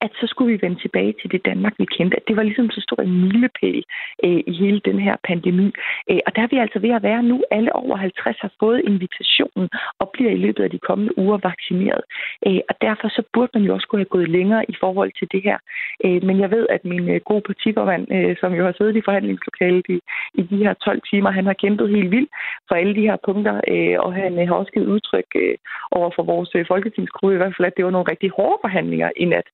at 0.00 0.10
så 0.20 0.26
skulle 0.26 0.52
vi 0.52 0.62
vende 0.62 0.80
tilbage 0.80 1.14
til 1.20 1.30
det 1.32 1.44
Danmark, 1.44 1.74
vi 1.78 1.84
kendte. 1.84 2.16
At 2.16 2.28
det 2.28 2.36
var 2.36 2.42
ligesom 2.42 2.70
så 2.70 2.80
stor 2.80 3.02
en 3.02 3.20
milepæl 3.22 3.84
øh, 4.24 4.40
i 4.50 4.52
hele 4.62 4.80
den 4.84 4.98
her 5.06 5.16
pandemi. 5.28 5.68
Øh, 6.10 6.20
og 6.26 6.36
der 6.36 6.42
er 6.42 6.50
vi 6.50 6.58
altså 6.58 6.78
ved 6.78 6.90
at 6.90 7.02
være 7.02 7.22
nu. 7.22 7.44
Alle 7.50 7.72
over 7.76 7.96
50 7.96 8.36
har 8.40 8.52
fået 8.60 8.80
invitationen 8.90 9.68
og 9.98 10.10
bliver 10.14 10.30
i 10.30 10.42
løbet 10.44 10.62
af 10.64 10.70
de 10.70 10.78
kommende 10.78 11.18
uger 11.18 11.38
vaccineret. 11.50 12.02
Øh, 12.46 12.60
og 12.68 12.74
derfor 12.80 13.08
så 13.08 13.22
burde 13.32 13.50
man 13.54 13.62
jo 13.62 13.74
også 13.74 13.86
kunne 13.88 14.04
have 14.04 14.16
gået 14.16 14.28
længere 14.28 14.64
i 14.72 14.74
forhold 14.80 15.12
til 15.18 15.28
det 15.32 15.42
her. 15.42 15.58
Øh, 16.04 16.22
men 16.28 16.40
jeg 16.40 16.50
ved, 16.50 16.66
at 16.70 16.84
min 16.84 17.08
øh, 17.08 17.20
gode 17.30 17.44
partiformand, 17.50 18.04
øh, 18.16 18.36
som 18.40 18.52
jo 18.52 18.64
har 18.64 18.74
siddet 18.78 18.96
i 18.96 19.06
forhandlingslokalet 19.08 19.84
i, 19.88 19.96
i 20.34 20.42
de 20.42 20.56
her 20.64 20.74
12 20.74 21.00
timer, 21.10 21.30
han 21.30 21.46
har 21.46 21.52
kæmpet 21.52 21.88
helt 21.88 22.10
vildt 22.10 22.30
for 22.68 22.74
alle 22.74 22.94
de 22.94 23.06
her 23.08 23.16
punkter, 23.26 23.60
øh, 23.72 23.96
og 24.04 24.14
han 24.14 24.32
øh, 24.40 24.48
har 24.48 24.54
også 24.54 24.72
givet 24.72 24.92
udtryk 24.94 25.28
øh, 25.34 25.56
over 25.92 26.10
for 26.16 26.22
vores 26.22 26.50
øh, 26.54 26.64
folketingsgruppe, 26.68 27.34
i 27.34 27.36
hvert 27.36 27.54
fald, 27.56 27.66
at 27.66 27.76
det 27.76 27.84
var 27.84 27.90
nogle 27.90 28.10
rigtig 28.10 28.30
hårde 28.36 28.58
forhandlinger 28.64 29.10
i 29.16 29.24
nat. 29.24 29.48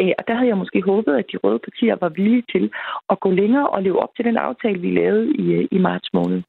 Øh, 0.00 0.12
og 0.18 0.24
der 0.28 0.34
havde 0.34 0.48
jeg 0.48 0.58
måske 0.58 0.82
håbet, 0.82 1.12
at 1.20 1.26
de 1.32 1.36
røde 1.44 1.60
partier 1.66 1.96
var 2.00 2.08
villige 2.08 2.44
til 2.54 2.64
at 3.10 3.20
gå 3.20 3.30
længere 3.30 3.68
og 3.68 3.82
leve 3.82 3.98
op 4.02 4.12
til 4.16 4.24
den 4.24 4.36
aftale, 4.36 4.78
vi 4.80 4.90
lavede 5.00 5.26
i, 5.42 5.44
øh, 5.52 5.68
i 5.70 5.78
marts 5.78 6.08
måned. 6.14 6.42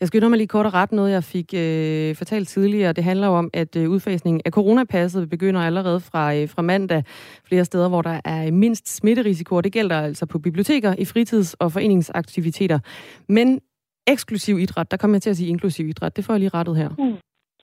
Jeg 0.00 0.08
skynder 0.08 0.28
mig 0.28 0.36
lige 0.36 0.48
kort 0.48 0.66
og 0.66 0.74
ret 0.74 0.92
noget, 0.92 1.12
jeg 1.12 1.24
fik 1.24 1.54
øh, 1.54 2.16
fortalt 2.16 2.48
tidligere. 2.48 2.92
Det 2.92 3.04
handler 3.04 3.28
om, 3.28 3.50
at 3.52 3.76
øh, 3.76 3.90
udfasningen 3.90 4.40
af 4.44 4.52
coronapasset 4.52 5.30
begynder 5.30 5.60
allerede 5.60 6.00
fra, 6.00 6.34
øh, 6.34 6.48
fra 6.48 6.62
mandag 6.62 7.02
flere 7.48 7.64
steder, 7.64 7.88
hvor 7.88 8.02
der 8.02 8.20
er 8.24 8.50
mindst 8.50 8.96
smitterisiko, 8.96 9.56
og 9.56 9.64
det 9.64 9.72
gælder 9.72 10.00
altså 10.00 10.26
på 10.26 10.38
biblioteker, 10.38 10.94
i 10.98 11.04
fritids- 11.04 11.54
og 11.54 11.72
foreningsaktiviteter. 11.72 12.78
Men 13.28 13.60
eksklusiv 14.06 14.58
idræt, 14.58 14.90
der 14.90 14.96
kommer 14.96 15.14
jeg 15.14 15.22
til 15.22 15.30
at 15.30 15.36
sige 15.36 15.48
inklusiv 15.48 15.88
idræt, 15.88 16.16
det 16.16 16.24
får 16.24 16.32
jeg 16.32 16.40
lige 16.40 16.50
rettet 16.54 16.76
her. 16.76 16.88
Mm 16.88 17.16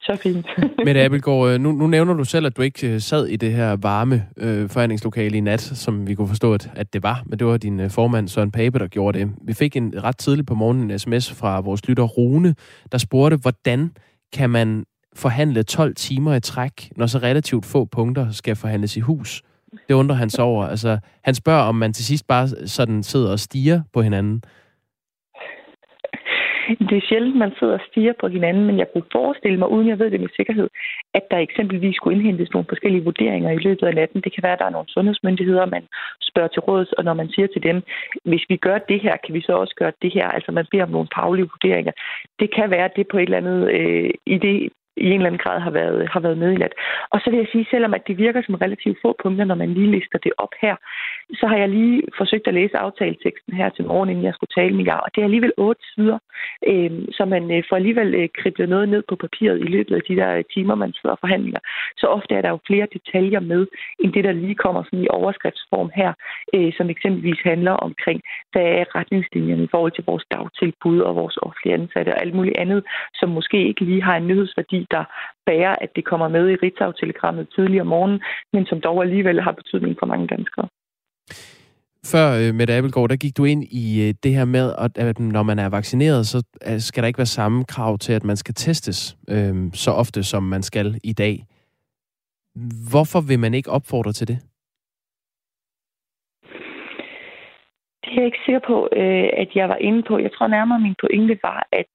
så 0.08 0.18
fint. 0.24 0.46
Mette 0.86 1.02
Abelgaard, 1.06 1.60
nu, 1.60 1.72
nu 1.72 1.88
nævner 1.88 2.14
du 2.14 2.24
selv, 2.24 2.46
at 2.46 2.58
du 2.58 2.62
ikke 2.62 2.94
øh, 2.94 3.02
sad 3.02 3.28
i 3.28 3.36
det 3.36 3.52
her 3.52 3.76
varme 3.76 4.26
øh, 4.38 4.70
forhandlingslokale 4.70 5.38
i 5.38 5.40
nat, 5.40 5.62
som 5.62 6.08
vi 6.08 6.16
kunne 6.16 6.28
forstå, 6.28 6.54
at, 6.54 6.70
at 6.76 6.94
det 6.94 7.04
var, 7.04 7.24
men 7.26 7.40
det 7.40 7.48
var 7.48 7.58
din 7.58 7.80
øh, 7.80 7.90
formand 7.90 8.28
Søren 8.28 8.52
Pape, 8.52 8.80
der 8.80 8.88
gjorde 8.88 9.20
det. 9.20 9.30
Vi 9.42 9.54
fik 9.54 9.76
en 9.76 9.94
ret 10.04 10.18
tidligt 10.18 10.48
på 10.48 10.56
morgenen 10.56 10.92
en 10.92 11.00
sms 11.00 11.34
fra 11.34 11.60
vores 11.60 11.88
lytter 11.88 12.04
Rune, 12.04 12.56
der 12.92 12.98
spurgte, 12.98 13.38
hvordan 13.38 13.92
kan 14.34 14.50
man 14.50 14.86
forhandle 15.16 15.64
12 15.64 15.96
timer 15.96 16.36
i 16.36 16.40
træk, 16.40 16.92
når 16.96 17.06
så 17.06 17.18
relativt 17.18 17.66
få 17.66 17.86
punkter 17.86 18.32
skal 18.32 18.56
forhandles 18.56 18.98
i 18.98 19.00
hus? 19.00 19.42
Det 19.88 19.94
undrer 19.94 20.16
han 20.16 20.30
sig 20.30 20.44
over. 20.44 20.66
Altså, 20.66 20.98
han 21.24 21.36
spørger, 21.36 21.62
om 21.62 21.76
man 21.76 21.94
til 21.94 22.06
sidst 22.06 22.28
bare 22.28 22.48
sådan 22.66 23.04
sidder 23.04 23.32
og 23.32 23.40
stiger 23.40 23.82
på 23.94 24.02
hinanden. 24.02 24.44
Det 26.68 26.98
er 26.98 27.08
sjældent, 27.10 27.36
man 27.36 27.52
sidder 27.60 27.74
og 27.74 27.86
stiger 27.90 28.14
på 28.20 28.28
hinanden, 28.28 28.66
men 28.66 28.78
jeg 28.78 28.88
kunne 28.94 29.10
forestille 29.12 29.58
mig, 29.60 29.70
uden 29.70 29.88
jeg 29.88 30.00
ved 30.00 30.12
det 30.12 30.20
med 30.20 30.30
sikkerhed, 30.36 30.70
at 31.14 31.24
der 31.32 31.38
eksempelvis 31.38 31.96
skulle 31.96 32.18
indhentes 32.18 32.52
nogle 32.54 32.66
forskellige 32.70 33.04
vurderinger 33.04 33.52
i 33.52 33.58
løbet 33.58 33.88
af 33.88 33.96
natten. 33.96 34.22
Det 34.22 34.34
kan 34.34 34.44
være, 34.44 34.54
at 34.54 34.60
der 34.60 34.66
er 34.66 34.76
nogle 34.78 34.90
sundhedsmyndigheder, 34.90 35.66
man 35.66 35.84
spørger 36.22 36.48
til 36.48 36.62
råds, 36.62 36.94
og 36.94 37.04
når 37.04 37.14
man 37.14 37.30
siger 37.30 37.48
til 37.48 37.64
dem, 37.64 37.84
hvis 38.26 38.46
vi 38.50 38.58
gør 38.58 38.78
det 38.78 39.00
her, 39.02 39.16
kan 39.26 39.34
vi 39.34 39.42
så 39.42 39.54
også 39.54 39.76
gøre 39.76 39.94
det 40.02 40.14
her. 40.14 40.28
Altså 40.28 40.52
man 40.52 40.66
beder 40.72 40.84
om 40.84 40.90
nogle 40.90 41.08
faglige 41.16 41.50
vurderinger. 41.54 41.92
Det 42.40 42.56
kan 42.56 42.70
være, 42.72 42.86
at 42.86 42.96
det 42.96 43.08
på 43.08 43.18
et 43.18 43.24
eller 43.24 43.38
andet 43.38 43.72
øh, 43.72 44.10
i 44.26 44.38
det 44.38 44.70
i 44.98 45.06
en 45.06 45.14
eller 45.14 45.26
anden 45.26 45.44
grad 45.46 45.60
har 45.60 45.72
været, 45.72 46.10
har 46.10 46.20
været 46.20 46.38
nat. 46.38 46.74
Og 47.10 47.20
så 47.22 47.30
vil 47.30 47.38
jeg 47.38 47.48
sige, 47.52 47.68
selvom 47.72 47.94
at 47.94 48.08
det 48.08 48.18
virker 48.18 48.42
som 48.42 48.56
relativt 48.56 48.98
få 49.02 49.16
punkter, 49.24 49.46
når 49.46 49.56
man 49.56 49.74
lige 49.74 49.92
lister 49.92 50.20
det 50.20 50.32
op 50.38 50.54
her, 50.62 50.76
så 51.40 51.48
har 51.48 51.58
jeg 51.58 51.70
lige 51.70 52.04
forsøgt 52.18 52.48
at 52.48 52.54
læse 52.54 52.78
aftaleteksten 52.78 53.54
her 53.54 53.70
til 53.70 53.86
morgen, 53.86 54.10
inden 54.10 54.26
jeg 54.26 54.34
skulle 54.34 54.56
tale 54.58 54.76
med 54.76 54.86
jer, 54.86 54.98
og 54.98 55.10
det 55.16 55.22
er 55.22 55.26
alligevel 55.26 55.54
otte 55.58 55.82
sider, 55.94 56.20
øh, 56.68 56.92
så 57.18 57.26
man 57.26 57.44
øh, 57.52 57.64
får 57.70 57.76
alligevel 57.76 58.16
øh, 58.16 58.30
kriblet 58.40 58.70
noget 58.70 58.90
ned 58.90 59.04
på 59.10 59.16
papiret 59.16 59.60
i 59.60 59.68
løbet 59.76 59.96
af 59.96 60.02
de 60.08 60.16
der 60.16 60.32
øh, 60.38 60.44
timer, 60.54 60.76
man 60.76 60.94
sidder 60.94 61.16
og 61.16 61.20
forhandler. 61.20 61.60
Så 61.98 62.08
ofte 62.08 62.36
er 62.36 62.42
der 62.42 62.50
jo 62.50 62.60
flere 62.68 62.88
detaljer 62.94 63.40
med, 63.40 63.68
end 64.00 64.14
det, 64.14 64.24
der 64.24 64.32
lige 64.32 64.56
kommer 64.56 64.84
sådan 64.84 65.04
i 65.04 65.08
overskriftsform 65.10 65.90
her, 65.96 66.14
øh, 66.54 66.74
som 66.78 66.90
eksempelvis 66.90 67.42
handler 67.44 67.72
omkring, 67.72 68.22
hvad 68.52 68.68
er 68.80 68.96
retningslinjerne 68.96 69.64
i 69.64 69.72
forhold 69.72 69.92
til 69.92 70.04
vores 70.08 70.26
dagtilbud 70.32 71.00
og 71.00 71.16
vores 71.16 71.38
offentlige 71.38 71.74
ansatte 71.74 72.10
og 72.10 72.22
alt 72.22 72.36
muligt 72.36 72.58
andet, 72.58 72.84
som 73.14 73.30
måske 73.30 73.68
ikke 73.68 73.84
lige 73.86 74.04
har 74.04 74.18
en 74.18 74.28
nyhedsværdi, 74.28 74.87
der 74.92 75.04
bærer, 75.46 75.76
at 75.82 75.90
det 75.96 76.06
kommer 76.06 76.28
med 76.28 76.50
i 76.50 76.56
Ritzau-telegrammet 76.56 77.48
tidligere 77.56 77.82
om 77.82 77.88
morgenen, 77.88 78.22
men 78.54 78.66
som 78.66 78.82
dog 78.82 79.04
alligevel 79.04 79.42
har 79.42 79.52
betydning 79.52 79.96
for 80.00 80.06
mange 80.06 80.28
danskere. 80.28 80.68
Før, 82.12 82.28
øh, 82.40 82.56
Mette 82.56 82.74
Abelgaard, 82.74 83.10
der 83.10 83.16
gik 83.16 83.38
du 83.38 83.46
ind 83.46 83.64
i 83.64 84.08
øh, 84.08 84.14
det 84.24 84.34
her 84.34 84.46
med, 84.46 84.74
at 84.96 85.20
når 85.20 85.44
man 85.44 85.60
er 85.60 85.70
vaccineret, 85.70 86.28
så 86.28 86.44
øh, 86.68 86.80
skal 86.80 87.04
der 87.04 87.08
ikke 87.08 87.18
være 87.18 87.26
samme 87.26 87.66
krav 87.66 87.98
til, 87.98 88.14
at 88.14 88.24
man 88.24 88.38
skal 88.38 88.56
testes 88.56 89.18
øh, 89.30 89.56
så 89.74 89.92
ofte, 89.92 90.24
som 90.24 90.44
man 90.44 90.64
skal 90.64 91.00
i 91.04 91.14
dag. 91.14 91.46
Hvorfor 92.92 93.22
vil 93.22 93.40
man 93.40 93.54
ikke 93.54 93.70
opfordre 93.70 94.14
til 94.14 94.28
det? 94.28 94.40
Det 98.08 98.16
er 98.16 98.22
jeg 98.22 98.26
ikke 98.26 98.46
sikker 98.46 98.64
på, 98.72 98.78
at 99.44 99.50
jeg 99.56 99.70
var 99.70 99.80
inde 99.88 100.02
på. 100.04 100.14
Jeg 100.20 100.32
tror 100.32 100.48
nærmere, 100.48 100.80
min 100.80 100.96
pointe 101.04 101.40
var, 101.44 101.68
at 101.72 101.92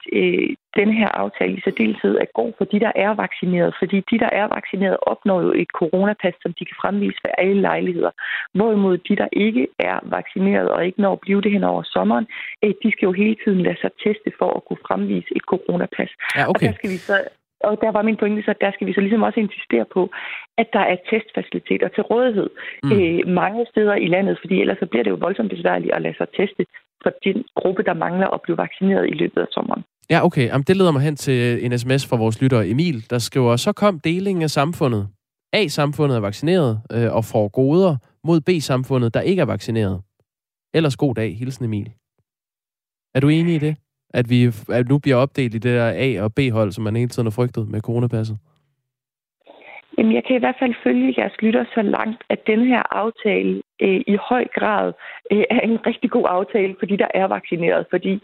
den 0.80 0.90
her 0.98 1.08
aftale 1.08 1.52
i 1.56 1.60
særdeleshed 1.64 2.14
er 2.24 2.28
god 2.34 2.52
for 2.58 2.64
de, 2.64 2.80
der 2.80 2.92
er 2.94 3.10
vaccineret, 3.24 3.74
fordi 3.80 3.96
de, 4.10 4.18
der 4.18 4.30
er 4.32 4.46
vaccineret, 4.56 4.96
opnår 5.02 5.40
jo 5.42 5.52
et 5.62 5.70
coronapas, 5.80 6.34
som 6.42 6.52
de 6.58 6.64
kan 6.64 6.76
fremvise 6.82 7.18
ved 7.24 7.32
alle 7.38 7.60
lejligheder. 7.60 8.10
Hvorimod 8.54 8.98
de, 8.98 9.16
der 9.16 9.28
ikke 9.32 9.68
er 9.78 9.98
vaccineret 10.02 10.68
og 10.68 10.86
ikke 10.86 11.00
når 11.00 11.12
at 11.12 11.20
blive 11.20 11.40
det 11.42 11.52
hen 11.52 11.64
over 11.64 11.82
sommeren, 11.82 12.26
øh, 12.64 12.74
de 12.82 12.92
skal 12.92 13.06
jo 13.06 13.12
hele 13.12 13.36
tiden 13.44 13.62
lade 13.62 13.80
sig 13.80 13.90
teste 14.04 14.30
for 14.38 14.50
at 14.56 14.64
kunne 14.66 14.84
fremvise 14.88 15.28
et 15.36 15.42
coronapas. 15.52 16.10
Ja, 16.36 16.48
okay. 16.50 16.66
Og 16.66 16.72
der 16.72 16.72
skal 16.78 16.90
vi 16.90 16.96
så 16.96 17.16
og 17.64 17.72
der 17.84 17.90
var 17.96 18.02
min 18.02 18.16
pointe, 18.16 18.42
så 18.42 18.54
der 18.60 18.70
skal 18.72 18.86
vi 18.86 18.92
så 18.94 19.00
ligesom 19.00 19.22
også 19.22 19.40
insistere 19.40 19.86
på, 19.94 20.02
at 20.58 20.68
der 20.72 20.84
er 20.92 20.96
testfaciliteter 21.10 21.88
til 21.88 22.02
rådighed 22.02 22.50
mm. 22.82 22.92
øh, 22.92 23.20
mange 23.40 23.66
steder 23.70 23.94
i 23.94 24.06
landet, 24.06 24.38
fordi 24.40 24.54
ellers 24.60 24.78
så 24.78 24.86
bliver 24.86 25.04
det 25.04 25.10
jo 25.10 25.18
voldsomt 25.26 25.50
besværligt 25.50 25.94
at 25.94 26.02
lade 26.02 26.16
sig 26.16 26.28
teste 26.36 26.62
for 27.02 27.12
den 27.24 27.44
gruppe, 27.56 27.82
der 27.82 27.94
mangler 27.94 28.28
at 28.34 28.42
blive 28.42 28.58
vaccineret 28.58 29.06
i 29.08 29.14
løbet 29.22 29.40
af 29.40 29.46
sommeren. 29.50 29.82
Ja, 30.10 30.24
okay. 30.24 30.46
Jamen, 30.46 30.64
det 30.68 30.76
leder 30.76 30.92
mig 30.92 31.02
hen 31.02 31.16
til 31.16 31.64
en 31.64 31.78
sms 31.78 32.08
fra 32.08 32.16
vores 32.16 32.42
lytter 32.42 32.60
Emil, 32.60 33.10
der 33.10 33.18
skriver, 33.18 33.56
så 33.56 33.72
kom 33.72 34.00
delingen 34.00 34.42
af 34.42 34.50
samfundet. 34.50 35.08
A-samfundet 35.52 36.16
er 36.16 36.20
vaccineret 36.20 36.80
øh, 36.92 37.16
og 37.16 37.24
får 37.24 37.48
goder 37.48 37.96
mod 38.24 38.40
B-samfundet, 38.40 39.14
der 39.14 39.20
ikke 39.20 39.42
er 39.42 39.46
vaccineret. 39.46 40.02
Ellers 40.74 40.96
god 40.96 41.14
dag. 41.14 41.36
Hilsen 41.38 41.64
Emil. 41.64 41.92
Er 43.14 43.20
du 43.20 43.28
enig 43.28 43.54
i 43.54 43.58
det? 43.58 43.76
At 44.14 44.30
vi 44.30 44.38
at 44.78 44.88
nu 44.88 44.98
bliver 44.98 45.16
opdelt 45.16 45.54
i 45.54 45.58
det 45.58 45.74
der 45.80 45.92
A- 46.06 46.22
og 46.24 46.34
B-hold, 46.34 46.72
som 46.72 46.84
man 46.84 46.96
hele 46.96 47.08
tiden 47.08 47.26
har 47.26 47.30
frygtet 47.30 47.68
med 47.68 47.80
coronapasset? 47.80 48.38
Jamen, 49.98 50.14
jeg 50.14 50.24
kan 50.26 50.36
i 50.36 50.38
hvert 50.38 50.56
fald 50.58 50.74
følge 50.84 51.14
jeres 51.18 51.36
lytter 51.42 51.64
så 51.74 51.82
langt, 51.82 52.22
at 52.28 52.40
den 52.46 52.66
her 52.66 52.82
aftale 53.02 53.62
øh, 53.84 54.00
i 54.12 54.16
høj 54.30 54.44
grad 54.58 54.92
øh, 55.32 55.44
er 55.50 55.60
en 55.60 55.86
rigtig 55.86 56.10
god 56.10 56.26
aftale 56.28 56.74
for 56.78 56.86
de, 56.86 56.96
der 56.98 57.10
er 57.14 57.26
vaccineret, 57.26 57.86
fordi 57.90 58.14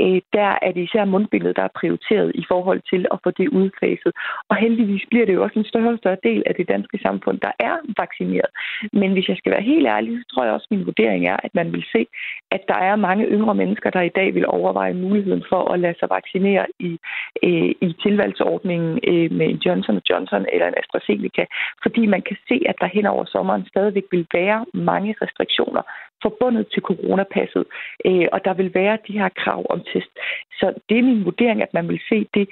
øh, 0.00 0.20
der 0.32 0.50
er 0.62 0.70
det 0.74 0.82
især 0.82 1.04
mundbindet, 1.04 1.56
der 1.56 1.62
er 1.62 1.78
prioriteret 1.80 2.32
i 2.34 2.44
forhold 2.48 2.80
til 2.90 3.06
at 3.12 3.18
få 3.24 3.30
det 3.30 3.48
udfaset. 3.48 4.12
Og 4.48 4.56
heldigvis 4.56 5.04
bliver 5.10 5.26
det 5.26 5.34
jo 5.34 5.42
også 5.42 5.58
en 5.58 5.70
større 5.72 5.92
og 5.92 5.98
større 5.98 6.22
del 6.22 6.42
af 6.46 6.54
det 6.54 6.68
danske 6.68 6.98
samfund, 7.06 7.38
der 7.40 7.52
er 7.58 7.74
vaccineret. 7.98 8.50
Men 8.92 9.12
hvis 9.12 9.28
jeg 9.28 9.36
skal 9.36 9.52
være 9.52 9.70
helt 9.72 9.86
ærlig, 9.86 10.12
så 10.18 10.24
tror 10.34 10.44
jeg 10.44 10.52
også, 10.52 10.66
at 10.70 10.76
min 10.76 10.86
vurdering 10.86 11.26
er, 11.26 11.36
at 11.46 11.54
man 11.54 11.72
vil 11.72 11.84
se, 11.92 12.06
at 12.50 12.62
der 12.68 12.78
er 12.88 12.96
mange 12.96 13.24
yngre 13.26 13.54
mennesker, 13.54 13.90
der 13.90 14.00
i 14.00 14.16
dag 14.18 14.34
vil 14.34 14.46
overveje 14.46 14.94
muligheden 14.94 15.44
for 15.48 15.72
at 15.72 15.80
lade 15.80 15.98
sig 15.98 16.08
vaccinere 16.10 16.66
i, 16.78 16.98
øh, 17.42 17.70
i 17.80 17.94
tilvalgsordningen 18.02 18.98
øh, 19.10 19.32
med 19.38 19.46
en 19.46 19.60
Johnson 19.66 20.00
Johnson 20.10 20.46
eller 20.52 20.66
en 20.66 20.78
AstraZeneca, 20.80 21.44
fordi 21.82 22.06
man 22.06 22.22
kan 22.22 22.36
se, 22.48 22.56
at 22.70 22.76
der 22.80 22.86
hen 22.86 23.06
over 23.06 23.24
sommeren 23.24 23.64
stadigvæk 23.68 24.04
vil 24.10 24.26
være 24.32 24.66
mange 24.74 25.07
mange 25.08 25.24
restriktioner 25.24 25.82
forbundet 26.22 26.64
til 26.72 26.82
coronapasset, 26.82 27.64
øh, 28.08 28.26
og 28.32 28.38
der 28.44 28.54
vil 28.54 28.70
være 28.74 28.98
de 29.06 29.18
her 29.20 29.28
krav 29.42 29.66
om 29.70 29.80
test. 29.92 30.12
Så 30.58 30.66
det 30.88 30.98
er 30.98 31.08
min 31.10 31.24
vurdering, 31.24 31.62
at 31.62 31.74
man 31.74 31.88
vil 31.88 32.00
se 32.10 32.18
det. 32.36 32.46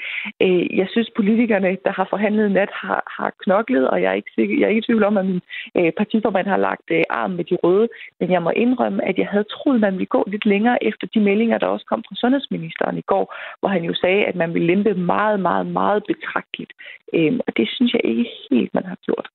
Øh, 0.45 0.77
jeg 0.81 0.89
synes, 0.91 1.11
politikerne, 1.17 1.79
der 1.87 1.93
har 1.99 2.07
forhandlet 2.11 2.51
nat, 2.53 2.73
har, 2.83 3.01
har 3.17 3.31
knoklet, 3.43 3.85
og 3.91 4.03
jeg 4.03 4.11
er 4.11 4.19
ikke, 4.21 4.33
sikker, 4.35 4.55
jeg 4.59 4.65
er 4.65 4.69
ikke 4.69 4.85
i 4.85 4.89
tvivl 4.89 5.05
om, 5.05 5.17
at 5.17 5.27
min 5.27 5.41
øh, 5.79 5.93
partiformand 6.01 6.47
har 6.47 6.61
lagt 6.69 6.89
øh, 6.91 7.03
arm 7.11 7.31
med 7.39 7.45
de 7.51 7.57
røde, 7.65 7.89
men 8.21 8.31
jeg 8.35 8.43
må 8.43 8.51
indrømme, 8.51 9.09
at 9.09 9.17
jeg 9.19 9.29
havde 9.33 9.51
troet, 9.55 9.81
man 9.81 9.95
ville 9.99 10.15
gå 10.17 10.25
lidt 10.27 10.47
længere 10.47 10.79
efter 10.85 11.07
de 11.15 11.21
meldinger, 11.21 11.59
der 11.59 11.67
også 11.67 11.87
kom 11.93 12.03
fra 12.09 12.15
sundhedsministeren 12.23 12.99
i 12.99 13.09
går, 13.13 13.25
hvor 13.61 13.69
han 13.69 13.83
jo 13.85 13.95
sagde, 13.95 14.25
at 14.31 14.37
man 14.43 14.55
ville 14.55 14.67
lempe 14.73 14.95
meget, 14.95 15.41
meget, 15.41 15.67
meget 15.67 16.03
betragteligt. 16.11 16.73
Øh, 17.15 17.33
og 17.47 17.57
det 17.57 17.67
synes 17.75 17.93
jeg 17.93 18.05
ikke 18.05 18.27
helt, 18.51 18.75
man 18.75 18.85
har 18.85 18.99
gjort. 19.07 19.27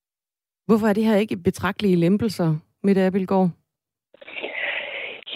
Hvorfor 0.68 0.88
er 0.88 0.94
det 0.94 1.04
her 1.04 1.16
ikke 1.16 1.38
betragtelige 1.38 1.96
lempelser, 1.96 2.50
Mette 2.84 3.02
Abelgaard? 3.02 3.52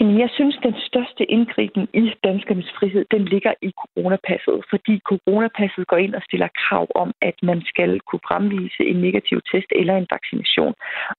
Jamen, 0.00 0.18
jeg 0.20 0.30
synes, 0.32 0.56
den 0.62 0.74
største 0.88 1.24
indgriben 1.24 1.88
i 1.94 2.12
danskernes 2.24 2.70
frihed, 2.78 3.04
den 3.10 3.24
ligger 3.24 3.52
i 3.62 3.70
coronapasset, 3.80 4.58
fordi 4.70 4.94
coronapasset 5.10 5.86
går 5.86 5.96
ind 5.96 6.14
og 6.14 6.22
stiller 6.28 6.48
krav 6.62 6.86
om, 6.94 7.12
at 7.22 7.36
man 7.42 7.62
skal 7.70 8.00
kunne 8.00 8.26
fremvise 8.28 8.82
en 8.90 8.98
negativ 9.06 9.40
test 9.52 9.70
eller 9.80 9.96
en 9.96 10.06
vaccination. 10.16 10.74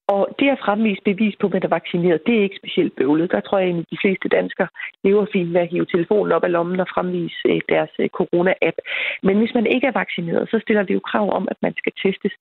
Og 0.07 0.21
det 0.39 0.49
at 0.49 0.63
fremvise 0.65 1.01
bevis 1.05 1.36
på, 1.39 1.47
at 1.47 1.53
man 1.53 1.63
er 1.63 1.75
vaccineret, 1.80 2.25
det 2.28 2.36
er 2.38 2.43
ikke 2.43 2.61
specielt 2.61 2.95
bøvlet. 2.95 3.32
Der 3.32 3.39
tror 3.39 3.57
jeg, 3.59 3.69
at 3.69 3.86
de 3.91 4.01
fleste 4.03 4.28
danskere 4.30 4.67
lever 5.03 5.25
fint 5.34 5.53
ved 5.53 5.61
at 5.61 5.71
hive 5.73 5.86
telefonen 5.86 6.32
op 6.32 6.43
af 6.43 6.51
lommen 6.51 6.80
og 6.80 6.88
fremvise 6.93 7.41
eh, 7.45 7.61
deres 7.69 7.93
eh, 7.99 8.09
corona-app. 8.17 8.78
Men 9.23 9.38
hvis 9.38 9.53
man 9.53 9.65
ikke 9.65 9.88
er 9.88 9.99
vaccineret, 10.01 10.49
så 10.51 10.59
stiller 10.63 10.84
det 10.84 10.93
jo 10.93 11.07
krav 11.09 11.28
om, 11.38 11.47
at 11.51 11.57
man 11.61 11.73
skal 11.78 11.93
testes. 12.03 12.34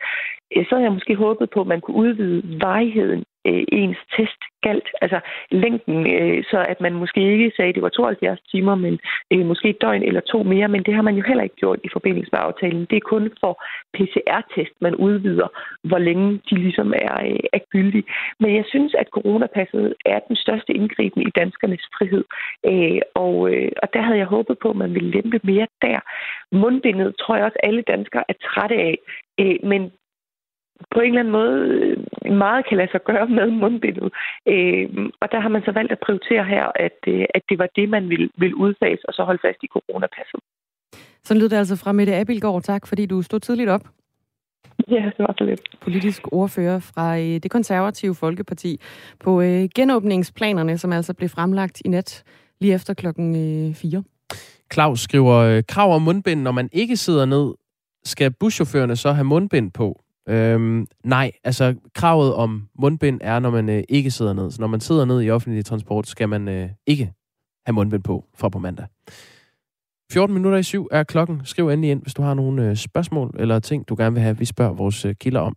Eh, 0.50 0.64
så 0.66 0.70
havde 0.74 0.86
jeg 0.88 0.96
måske 0.98 1.14
håbet 1.14 1.50
på, 1.50 1.60
at 1.60 1.72
man 1.72 1.80
kunne 1.80 2.00
udvide 2.04 2.60
varigheden 2.66 3.24
øh, 3.48 3.64
ens 3.72 3.98
test 4.16 4.40
galt, 4.66 4.88
altså 5.04 5.20
længden, 5.50 5.98
øh, 6.16 6.44
så 6.50 6.58
at 6.72 6.78
man 6.80 6.94
måske 7.02 7.20
ikke 7.32 7.52
sagde, 7.56 7.68
at 7.68 7.74
det 7.74 7.82
var 7.82 7.88
72 7.88 8.40
timer, 8.52 8.74
men 8.74 8.94
øh, 9.32 9.46
måske 9.46 9.68
et 9.68 9.82
døgn 9.84 10.02
eller 10.02 10.20
to 10.20 10.38
mere, 10.42 10.68
men 10.68 10.82
det 10.86 10.94
har 10.94 11.02
man 11.02 11.16
jo 11.18 11.24
heller 11.28 11.44
ikke 11.44 11.60
gjort 11.62 11.80
i 11.84 11.88
forbindelse 11.96 12.30
med 12.32 12.40
aftalen. 12.42 12.86
Det 12.90 12.96
er 12.96 13.10
kun 13.14 13.24
for 13.42 13.52
PCR-test, 13.96 14.74
man 14.80 14.94
udvider, 14.94 15.48
hvor 15.88 15.98
længe 15.98 16.28
de 16.50 16.54
ligesom 16.66 16.92
er, 17.06 17.14
øh, 17.28 17.40
er 17.52 17.62
gyldige. 17.72 18.06
Men 18.40 18.50
jeg 18.58 18.64
synes, 18.72 18.94
at 18.94 19.08
coronapasset 19.16 19.94
er 20.04 20.18
den 20.28 20.36
største 20.36 20.72
indgriben 20.72 21.22
i 21.22 21.30
danskernes 21.38 21.84
frihed, 21.96 22.24
øh, 22.70 23.00
og, 23.14 23.34
øh, 23.52 23.72
og 23.82 23.88
der 23.94 24.02
havde 24.02 24.18
jeg 24.18 24.26
håbet 24.26 24.56
på, 24.62 24.68
at 24.70 24.76
man 24.76 24.94
ville 24.94 25.10
lempe 25.10 25.40
mere 25.42 25.66
der. 25.82 26.00
Mundbindet 26.52 27.16
tror 27.20 27.36
jeg 27.36 27.44
også, 27.44 27.58
alle 27.62 27.82
danskere 27.82 28.24
er 28.28 28.36
trætte 28.46 28.74
af, 28.74 28.96
øh, 29.40 29.58
men 29.62 29.92
på 30.94 31.00
en 31.00 31.08
eller 31.08 31.20
anden 31.20 31.32
måde 31.40 31.58
øh, 32.26 32.32
meget 32.44 32.66
kan 32.68 32.76
lade 32.78 32.90
sig 32.90 33.02
gøre 33.10 33.26
med 33.38 33.46
mundbindet. 33.50 34.08
Øh, 34.52 34.86
og 35.20 35.26
der 35.32 35.40
har 35.40 35.48
man 35.48 35.62
så 35.64 35.72
valgt 35.72 35.92
at 35.92 35.98
prioritere 36.06 36.44
her, 36.44 36.66
at, 36.86 36.98
øh, 37.06 37.24
at 37.34 37.42
det 37.48 37.58
var 37.58 37.68
det, 37.76 37.88
man 37.88 38.08
ville, 38.08 38.28
ville 38.38 38.56
udfase, 38.56 39.02
og 39.08 39.14
så 39.14 39.22
holde 39.24 39.42
fast 39.46 39.58
i 39.62 39.66
coronapasset. 39.66 40.40
Så 41.24 41.34
lyder 41.34 41.48
det 41.48 41.56
altså 41.56 41.76
fra 41.76 41.92
Mette 41.92 42.14
Abelgaard. 42.16 42.62
Tak, 42.62 42.86
fordi 42.86 43.06
du 43.06 43.22
stod 43.22 43.40
tidligt 43.40 43.70
op. 43.70 43.84
Ja, 44.90 45.10
det 45.16 45.18
var 45.18 45.34
så 45.38 45.44
lidt. 45.44 45.60
Politisk 45.80 46.22
ordfører 46.32 46.78
fra 46.78 47.18
øh, 47.18 47.24
det 47.24 47.50
konservative 47.50 48.14
Folkeparti 48.14 48.80
på 49.20 49.40
øh, 49.40 49.68
genåbningsplanerne, 49.74 50.78
som 50.78 50.92
altså 50.92 51.14
blev 51.14 51.28
fremlagt 51.28 51.82
i 51.84 51.88
nat 51.88 52.24
lige 52.60 52.74
efter 52.74 52.94
klokken 52.94 53.34
4. 53.74 54.02
Claus 54.72 55.00
skriver, 55.00 55.62
krav 55.68 55.94
om 55.94 56.02
mundbind, 56.02 56.42
når 56.42 56.52
man 56.52 56.68
ikke 56.72 56.96
sidder 56.96 57.24
ned, 57.24 57.54
skal 58.04 58.30
buschaufførerne 58.40 58.96
så 58.96 59.12
have 59.12 59.24
mundbind 59.24 59.72
på? 59.72 60.00
Øhm, 60.28 60.86
nej, 61.04 61.32
altså 61.44 61.74
kravet 61.94 62.34
om 62.34 62.68
mundbind 62.78 63.20
er, 63.22 63.38
når 63.38 63.50
man 63.50 63.68
øh, 63.68 63.82
ikke 63.88 64.10
sidder 64.10 64.32
ned. 64.32 64.50
Så 64.50 64.60
når 64.60 64.68
man 64.68 64.80
sidder 64.80 65.04
ned 65.04 65.22
i 65.22 65.30
offentlig 65.30 65.64
transport, 65.64 66.06
skal 66.06 66.28
man 66.28 66.48
øh, 66.48 66.68
ikke 66.86 67.12
have 67.66 67.74
mundbind 67.74 68.02
på 68.02 68.24
fra 68.34 68.48
på 68.48 68.58
mandag. 68.58 68.86
14 70.12 70.34
minutter 70.34 70.58
i 70.58 70.62
syv 70.62 70.88
er 70.90 71.02
klokken. 71.02 71.40
Skriv 71.44 71.68
endelig 71.68 71.90
ind, 71.90 72.02
hvis 72.02 72.14
du 72.14 72.22
har 72.22 72.34
nogle 72.34 72.70
øh, 72.70 72.76
spørgsmål 72.76 73.34
eller 73.38 73.58
ting, 73.58 73.88
du 73.88 73.94
gerne 73.98 74.14
vil 74.14 74.22
have, 74.22 74.38
vi 74.38 74.44
spørger 74.44 74.72
vores 74.72 75.04
øh, 75.04 75.14
kilder 75.14 75.40
om. 75.40 75.56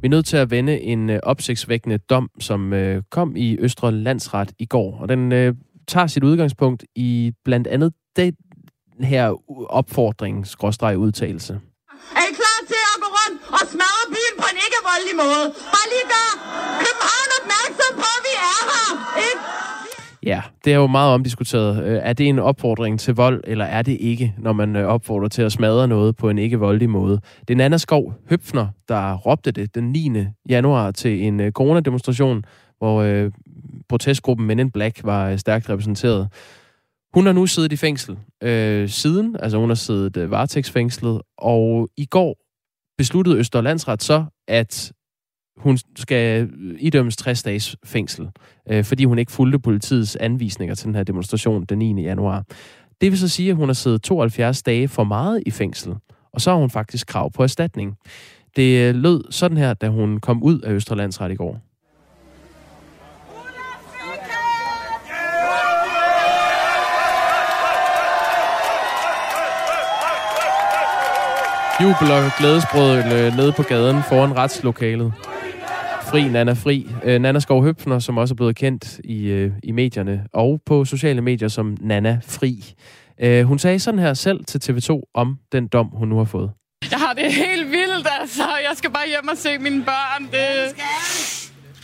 Vi 0.00 0.06
er 0.06 0.10
nødt 0.10 0.26
til 0.26 0.36
at 0.36 0.50
vende 0.50 0.80
en 0.80 1.10
øh, 1.10 1.20
opsigtsvækkende 1.22 1.98
dom, 1.98 2.30
som 2.40 2.72
øh, 2.72 3.02
kom 3.10 3.36
i 3.36 3.56
Østre 3.60 3.92
Landsret 3.92 4.52
i 4.58 4.66
går. 4.66 4.98
Og 5.00 5.08
den 5.08 5.32
øh, 5.32 5.54
tager 5.88 6.06
sit 6.06 6.24
udgangspunkt 6.24 6.84
i 6.94 7.32
blandt 7.44 7.66
andet 7.66 7.92
det, 8.16 8.34
her 9.04 9.34
opfordring, 9.70 10.46
skråstreg 10.46 10.98
udtalelse. 10.98 11.52
Er 12.16 12.24
I 12.30 12.32
klar 12.40 12.58
til 12.70 12.80
at 12.92 12.98
gå 13.02 13.08
rundt 13.18 13.38
og 13.56 13.62
smadre 13.72 14.04
byen 14.14 14.34
på 14.40 14.46
en 14.52 14.58
ikke-voldelig 14.66 15.16
måde? 15.22 15.44
Bare 15.74 15.86
lige 15.92 16.06
gør 16.14 16.28
København 16.84 17.28
opmærksom 17.38 17.92
på, 18.02 18.08
at 18.16 18.22
vi 18.26 18.32
er 18.52 18.60
her, 18.70 18.90
ikke? 19.28 19.40
Ja, 20.22 20.42
det 20.64 20.72
er 20.72 20.76
jo 20.76 20.86
meget 20.86 21.14
omdiskuteret. 21.14 21.84
Øh, 21.84 22.00
er 22.02 22.12
det 22.12 22.28
en 22.28 22.38
opfordring 22.38 23.00
til 23.00 23.14
vold, 23.14 23.40
eller 23.46 23.64
er 23.64 23.82
det 23.82 23.96
ikke, 24.00 24.34
når 24.38 24.52
man 24.52 24.76
øh, 24.76 24.86
opfordrer 24.86 25.28
til 25.28 25.42
at 25.42 25.52
smadre 25.52 25.88
noget 25.88 26.16
på 26.16 26.30
en 26.30 26.38
ikke-voldelig 26.38 26.90
måde? 26.90 27.20
Det 27.48 27.54
er 27.54 27.56
Nana 27.56 27.76
Skov 27.76 28.14
Høpfner, 28.30 28.66
der 28.88 29.14
råbte 29.14 29.50
det 29.50 29.74
den 29.74 29.92
9. 29.92 30.10
januar 30.48 30.90
til 30.90 31.22
en 31.24 31.40
øh, 31.40 31.52
coronademonstration, 31.52 32.44
hvor 32.78 33.02
øh, 33.02 33.30
protestgruppen 33.88 34.46
Men 34.46 34.58
in 34.58 34.70
Black 34.70 35.00
var 35.04 35.36
stærkt 35.36 35.70
repræsenteret. 35.70 36.28
Hun 37.18 37.26
har 37.26 37.32
nu 37.32 37.46
siddet 37.46 37.72
i 37.72 37.76
fængsel 37.76 38.18
øh, 38.42 38.88
siden, 38.88 39.36
altså 39.38 39.58
hun 39.58 39.70
har 39.70 39.74
siddet 39.74 40.16
øh, 40.16 40.30
varetægtsfængslet, 40.30 41.22
og 41.38 41.88
i 41.96 42.04
går 42.04 42.36
besluttede 42.98 43.36
Østerlandsret 43.36 44.02
så, 44.02 44.24
at 44.48 44.92
hun 45.56 45.78
skal 45.96 46.42
øh, 46.42 46.76
idømmes 46.78 47.16
60 47.16 47.42
dages 47.42 47.76
fængsel, 47.84 48.28
øh, 48.70 48.84
fordi 48.84 49.04
hun 49.04 49.18
ikke 49.18 49.32
fulgte 49.32 49.58
politiets 49.58 50.16
anvisninger 50.16 50.74
til 50.74 50.86
den 50.86 50.94
her 50.94 51.02
demonstration 51.02 51.64
den 51.64 51.78
9. 51.78 52.02
januar. 52.02 52.44
Det 53.00 53.10
vil 53.10 53.18
så 53.18 53.28
sige, 53.28 53.50
at 53.50 53.56
hun 53.56 53.68
har 53.68 53.74
siddet 53.74 54.02
72 54.02 54.62
dage 54.62 54.88
for 54.88 55.04
meget 55.04 55.42
i 55.46 55.50
fængsel, 55.50 55.94
og 56.32 56.40
så 56.40 56.50
har 56.50 56.58
hun 56.58 56.70
faktisk 56.70 57.06
krav 57.06 57.32
på 57.32 57.42
erstatning. 57.42 57.96
Det 58.56 58.88
øh, 58.88 58.94
lød 58.94 59.32
sådan 59.32 59.56
her, 59.56 59.74
da 59.74 59.88
hun 59.88 60.20
kom 60.20 60.42
ud 60.42 60.60
af 60.60 60.72
Østerlandsret 60.72 61.32
i 61.32 61.34
går. 61.34 61.67
Jubel 71.82 72.10
og 72.10 72.30
glædesbrød 72.38 72.96
øh, 72.98 73.36
nede 73.36 73.52
på 73.52 73.62
gaden 73.62 74.02
foran 74.08 74.36
retslokalet. 74.36 75.12
Fri 76.02 76.28
Nana 76.28 76.52
Fri. 76.52 76.86
Øh, 77.04 77.20
Nana 77.20 77.40
Skov 77.40 77.62
Høbner, 77.62 77.98
som 77.98 78.18
også 78.18 78.34
er 78.34 78.36
blevet 78.36 78.56
kendt 78.56 79.00
i, 79.04 79.26
øh, 79.26 79.52
i 79.62 79.72
medierne 79.72 80.24
og 80.32 80.60
på 80.66 80.84
sociale 80.84 81.20
medier 81.20 81.48
som 81.48 81.76
Nana 81.80 82.20
Fri. 82.28 82.74
hun 83.44 83.58
sagde 83.58 83.78
sådan 83.78 84.00
her 84.00 84.14
selv 84.14 84.44
til 84.44 84.58
TV2 84.64 85.10
om 85.14 85.38
den 85.52 85.68
dom, 85.68 85.86
hun 85.86 86.08
nu 86.08 86.16
har 86.16 86.24
fået. 86.24 86.50
Jeg 86.90 86.98
har 86.98 87.12
det 87.12 87.32
helt 87.32 87.70
vildt, 87.70 88.08
altså. 88.20 88.42
Jeg 88.42 88.72
skal 88.74 88.90
bare 88.90 89.06
hjem 89.06 89.28
og 89.28 89.36
se 89.36 89.58
mine 89.58 89.84
børn. 89.84 90.22
Det... 90.22 90.76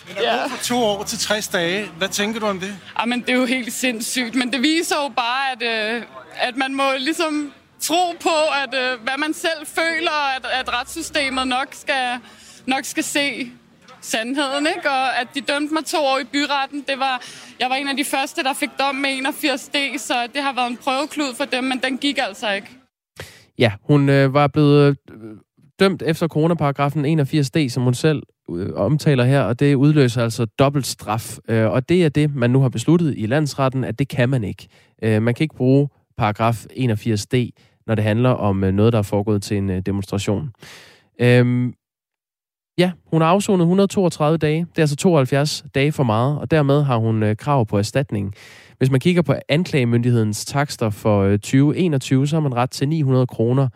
Men 0.09 0.17
er 0.17 0.23
ja. 0.23 0.47
fra 0.47 0.63
to 0.63 0.85
år 0.85 1.03
til 1.03 1.19
60 1.19 1.49
dage. 1.49 1.87
Hvad 1.99 2.09
tænker 2.09 2.41
du 2.41 2.47
om 2.47 2.61
det? 2.61 2.77
Jamen, 3.01 3.21
det 3.21 3.29
er 3.29 3.35
jo 3.37 3.45
helt 3.45 3.73
sindssygt. 3.73 4.35
Men 4.35 4.53
det 4.53 4.63
viser 4.63 4.97
jo 5.05 5.09
bare, 5.17 5.53
at, 5.53 5.63
at 6.41 6.57
man 6.57 6.75
må 6.75 6.83
ligesom 6.99 7.53
tro 7.89 8.05
på, 8.29 8.37
at 8.63 8.73
øh, 8.83 9.03
hvad 9.05 9.19
man 9.19 9.33
selv 9.35 9.61
føler, 9.81 10.19
at, 10.37 10.45
at 10.61 10.67
retssystemet 10.79 11.49
nok 11.49 11.69
skal, 11.73 12.07
nok 12.67 12.85
skal 12.85 13.05
se 13.05 13.27
sandheden, 14.01 14.67
ikke? 14.77 14.91
Og 14.91 15.21
at 15.21 15.29
de 15.35 15.41
dømte 15.41 15.75
mig 15.75 15.85
to 15.85 15.99
år 15.99 16.19
i 16.19 16.25
byretten, 16.33 16.85
det 16.89 16.99
var, 16.99 17.23
jeg 17.61 17.71
var 17.71 17.77
en 17.77 17.89
af 17.89 17.97
de 17.97 18.05
første, 18.05 18.43
der 18.43 18.53
fik 18.53 18.71
dom 18.79 18.95
med 18.95 19.11
81D, 19.11 19.99
så 19.99 20.15
det 20.35 20.43
har 20.43 20.55
været 20.55 20.71
en 20.71 20.77
prøveklud 20.77 21.35
for 21.37 21.45
dem, 21.45 21.65
men 21.65 21.79
den 21.85 21.99
gik 21.99 22.19
altså 22.29 22.53
ikke. 22.53 22.69
Ja, 23.59 23.73
hun 23.83 24.09
øh, 24.09 24.35
var 24.35 24.47
blevet 24.47 24.97
øh, 25.11 25.17
dømt 25.81 26.03
efter 26.03 26.29
coronaparagrafen 26.29 27.21
81D, 27.21 27.69
som 27.69 27.83
hun 27.83 27.95
selv 27.95 28.23
øh, 28.51 28.75
omtaler 28.75 29.25
her, 29.25 29.41
og 29.41 29.61
det 29.61 29.75
udløser 29.75 30.23
altså 30.23 30.45
dobbelt 30.45 30.87
straf. 30.87 31.39
Øh, 31.49 31.71
og 31.71 31.89
det 31.89 32.05
er 32.05 32.09
det, 32.09 32.35
man 32.35 32.51
nu 32.51 32.61
har 32.61 32.69
besluttet 32.69 33.15
i 33.17 33.27
landsretten, 33.27 33.85
at 33.85 33.99
det 33.99 34.09
kan 34.09 34.29
man 34.29 34.45
ikke. 34.45 34.69
Øh, 35.03 35.23
man 35.23 35.35
kan 35.35 35.45
ikke 35.45 35.57
bruge 35.57 35.89
paragraf 36.17 36.67
81D 36.71 37.51
når 37.87 37.95
det 37.95 38.05
handler 38.05 38.31
om 38.31 38.65
øh, 38.65 38.73
noget, 38.73 38.93
der 38.93 38.99
er 38.99 39.03
foregået 39.03 39.43
til 39.43 39.57
en 39.57 39.71
øh, 39.71 39.81
demonstration. 39.81 40.51
Øhm, 41.21 41.75
ja, 42.79 42.93
hun 43.07 43.21
har 43.21 43.29
afsonet 43.29 43.63
132 43.63 44.39
dage. 44.39 44.61
Det 44.61 44.79
er 44.79 44.83
altså 44.83 44.97
72 44.97 45.65
dage 45.75 45.93
for 45.93 46.03
meget, 46.03 46.39
og 46.39 46.51
dermed 46.51 46.83
har 46.83 46.97
hun 46.97 47.23
øh, 47.23 47.37
krav 47.37 47.67
på 47.67 47.79
erstatning. 47.79 48.35
Hvis 48.79 48.91
man 48.91 49.01
kigger 49.01 49.23
på 49.23 49.35
anklagemyndighedens 49.49 50.45
takster 50.45 50.91
for 50.91 51.31
2021, 51.31 52.27
så 52.27 52.37
har 52.37 52.41
man 52.41 52.55
ret 52.55 52.71
til 52.71 52.89
900 52.89 53.27
kroner 53.27 53.69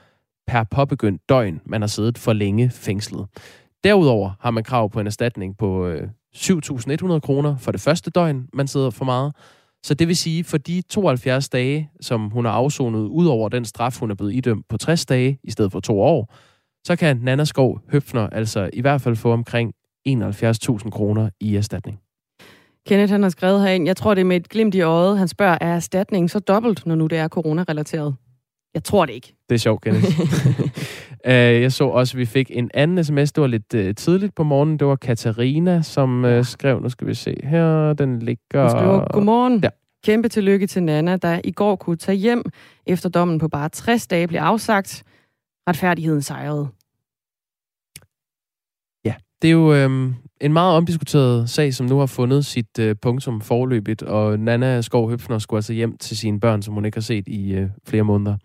per 0.46 0.64
påbegyndt 0.64 1.28
døgn, 1.28 1.60
man 1.66 1.82
har 1.82 1.88
siddet 1.88 2.18
for 2.18 2.32
længe 2.32 2.70
fængslet. 2.70 3.26
Derudover 3.84 4.30
har 4.40 4.50
man 4.50 4.64
krav 4.64 4.90
på 4.90 5.00
en 5.00 5.06
erstatning 5.06 5.58
på 5.58 5.92
7.100 6.36 7.18
kroner 7.18 7.56
for 7.56 7.72
det 7.72 7.80
første 7.80 8.10
døgn, 8.10 8.46
man 8.52 8.66
sidder 8.66 8.90
for 8.90 9.04
meget, 9.04 9.32
så 9.84 9.94
det 9.94 10.08
vil 10.08 10.16
sige, 10.16 10.44
for 10.44 10.58
de 10.58 10.82
72 10.90 11.48
dage, 11.48 11.90
som 12.00 12.30
hun 12.30 12.44
har 12.44 12.52
afsonet, 12.52 13.00
ud 13.00 13.26
over 13.26 13.48
den 13.48 13.64
straf, 13.64 13.98
hun 13.98 14.10
er 14.10 14.14
blevet 14.14 14.34
idømt 14.34 14.68
på 14.68 14.76
60 14.76 15.06
dage 15.06 15.38
i 15.44 15.50
stedet 15.50 15.72
for 15.72 15.80
to 15.80 16.00
år, 16.00 16.34
så 16.86 16.96
kan 16.96 17.16
Nana 17.16 17.44
Skov 17.44 17.80
Høfner 17.92 18.26
altså 18.26 18.70
i 18.72 18.80
hvert 18.80 19.00
fald 19.00 19.16
få 19.16 19.32
omkring 19.32 19.72
71.000 20.08 20.90
kroner 20.90 21.30
i 21.40 21.56
erstatning. 21.56 21.98
Kenneth 22.86 23.12
han 23.12 23.22
har 23.22 23.30
skrevet 23.30 23.62
herind, 23.62 23.86
jeg 23.86 23.96
tror 23.96 24.14
det 24.14 24.20
er 24.20 24.24
med 24.24 24.36
et 24.36 24.48
glimt 24.48 24.74
i 24.74 24.80
øjet. 24.80 25.18
Han 25.18 25.28
spørger, 25.28 25.58
er 25.60 25.76
erstatningen 25.76 26.28
så 26.28 26.38
dobbelt, 26.38 26.86
når 26.86 26.94
nu 26.94 27.06
det 27.06 27.18
er 27.18 27.28
coronarelateret? 27.28 28.14
Jeg 28.74 28.84
tror 28.84 29.06
det 29.06 29.12
ikke. 29.12 29.34
Det 29.48 29.54
er 29.54 29.58
sjovt, 29.58 29.82
Kenneth. 29.82 30.20
uh, 31.26 31.32
jeg 31.32 31.72
så 31.72 31.84
også, 31.84 32.16
at 32.16 32.18
vi 32.18 32.26
fik 32.26 32.50
en 32.54 32.70
anden 32.74 33.04
sms. 33.04 33.32
Det 33.32 33.40
var 33.40 33.46
lidt 33.46 33.74
uh, 33.74 33.94
tidligt 33.96 34.34
på 34.34 34.42
morgenen. 34.42 34.78
Det 34.78 34.86
var 34.86 34.96
Katarina, 34.96 35.82
som 35.82 36.24
uh, 36.24 36.44
skrev, 36.44 36.80
nu 36.80 36.88
skal 36.88 37.06
vi 37.06 37.14
se 37.14 37.36
her, 37.42 37.92
den 37.92 38.18
ligger... 38.18 38.62
Hun 38.62 38.70
skriver, 38.70 39.12
godmorgen. 39.12 39.60
Ja. 39.62 39.68
Kæmpe 40.04 40.28
tillykke 40.28 40.66
til 40.66 40.82
Nana, 40.82 41.16
der 41.16 41.40
i 41.44 41.50
går 41.50 41.76
kunne 41.76 41.96
tage 41.96 42.16
hjem, 42.16 42.44
efter 42.86 43.08
dommen 43.08 43.38
på 43.38 43.48
bare 43.48 43.68
60 43.68 44.06
dage 44.06 44.26
blev 44.28 44.40
afsagt. 44.40 45.04
Retfærdigheden 45.68 46.22
sejrede. 46.22 46.68
Ja, 49.04 49.14
det 49.42 49.48
er 49.48 49.52
jo 49.52 49.74
øhm, 49.74 50.14
en 50.40 50.52
meget 50.52 50.76
omdiskuteret 50.76 51.50
sag, 51.50 51.74
som 51.74 51.86
nu 51.86 51.98
har 51.98 52.06
fundet 52.06 52.46
sit 52.46 52.78
øh, 52.78 52.96
punktum 53.02 53.40
forløbigt, 53.40 54.02
og 54.02 54.38
Nana 54.38 54.80
Skov 54.80 55.10
Høfner 55.10 55.38
skulle 55.38 55.58
altså 55.58 55.72
hjem 55.72 55.98
til 55.98 56.16
sine 56.16 56.40
børn, 56.40 56.62
som 56.62 56.74
hun 56.74 56.84
ikke 56.84 56.96
har 56.96 57.02
set 57.02 57.28
i 57.28 57.52
øh, 57.52 57.68
flere 57.86 58.02
måneder. 58.02 58.36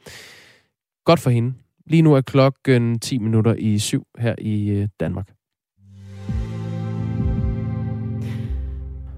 Godt 1.05 1.19
for 1.19 1.29
hende. 1.29 1.53
Lige 1.87 2.01
nu 2.01 2.13
er 2.13 2.21
klokken 2.21 2.99
10 2.99 3.17
minutter 3.17 3.55
i 3.57 3.79
syv 3.79 4.03
her 4.17 4.35
i 4.37 4.69
øh, 4.69 4.87
Danmark. 4.99 5.27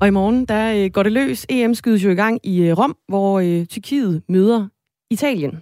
Og 0.01 0.07
i 0.07 0.11
morgen, 0.11 0.45
der 0.45 0.73
øh, 0.75 0.91
går 0.91 1.03
det 1.03 1.11
løs. 1.11 1.45
EM 1.49 1.73
skydes 1.73 2.03
jo 2.03 2.09
i 2.09 2.15
gang 2.15 2.39
i 2.43 2.61
øh, 2.61 2.77
Rom, 2.77 2.97
hvor 3.07 3.41
Tyrkiet 3.69 4.23
møder 4.29 4.67
Italien. 5.11 5.61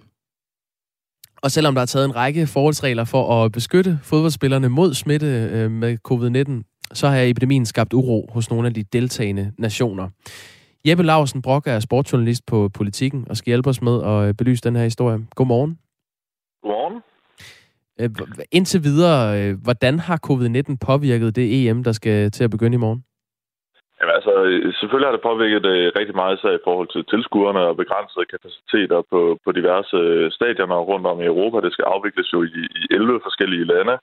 Og 1.42 1.50
selvom 1.50 1.74
der 1.74 1.82
er 1.82 1.86
taget 1.86 2.04
en 2.04 2.16
række 2.16 2.46
forholdsregler 2.46 3.04
for 3.04 3.44
at 3.44 3.52
beskytte 3.52 3.98
fodboldspillerne 4.02 4.68
mod 4.68 4.94
smitte 4.94 5.68
med 5.68 5.98
covid-19, 6.08 6.90
så 6.92 7.08
har 7.08 7.22
epidemien 7.22 7.66
skabt 7.66 7.92
uro 7.92 8.28
hos 8.32 8.50
nogle 8.50 8.68
af 8.68 8.74
de 8.74 8.82
deltagende 8.82 9.52
nationer. 9.58 10.08
Jeppe 10.88 11.02
Lausen 11.02 11.42
Brock 11.42 11.66
er 11.66 11.80
sportsjournalist 11.80 12.46
på 12.46 12.68
Politiken 12.68 13.24
og 13.30 13.36
skal 13.36 13.50
hjælpe 13.50 13.70
os 13.70 13.82
med 13.82 14.02
at 14.02 14.36
belyse 14.36 14.62
den 14.62 14.76
her 14.76 14.84
historie. 14.84 15.18
Godmorgen. 15.34 15.78
Godmorgen. 16.64 17.02
Øh, 18.00 18.10
indtil 18.58 18.80
videre, 18.88 19.18
øh, 19.38 19.52
hvordan 19.66 19.94
har 20.06 20.18
covid-19 20.28 20.86
påvirket 20.90 21.36
det 21.38 21.46
EM, 21.56 21.84
der 21.88 21.92
skal 21.92 22.30
til 22.30 22.44
at 22.44 22.50
begynde 22.54 22.78
i 22.78 22.84
morgen? 22.86 23.02
Jamen, 23.98 24.14
altså, 24.18 24.32
selvfølgelig 24.78 25.08
har 25.08 25.16
det 25.16 25.28
påvirket 25.30 25.62
det 25.68 25.78
rigtig 25.98 26.16
meget, 26.20 26.36
især 26.36 26.52
i 26.56 26.64
forhold 26.66 26.88
til 26.92 27.02
tilskuerne 27.12 27.62
og 27.68 27.78
begrænsede 27.82 28.26
kapaciteter 28.34 28.98
på, 29.12 29.20
på 29.44 29.48
diverse 29.58 29.98
stadioner 30.36 30.88
rundt 30.90 31.06
om 31.12 31.20
i 31.20 31.30
Europa. 31.32 31.56
Det 31.66 31.72
skal 31.72 31.90
afvikles 31.94 32.28
jo 32.34 32.38
i, 32.42 32.50
i 32.80 32.82
11 32.90 33.20
forskellige 33.26 33.68
lande, 33.72 33.94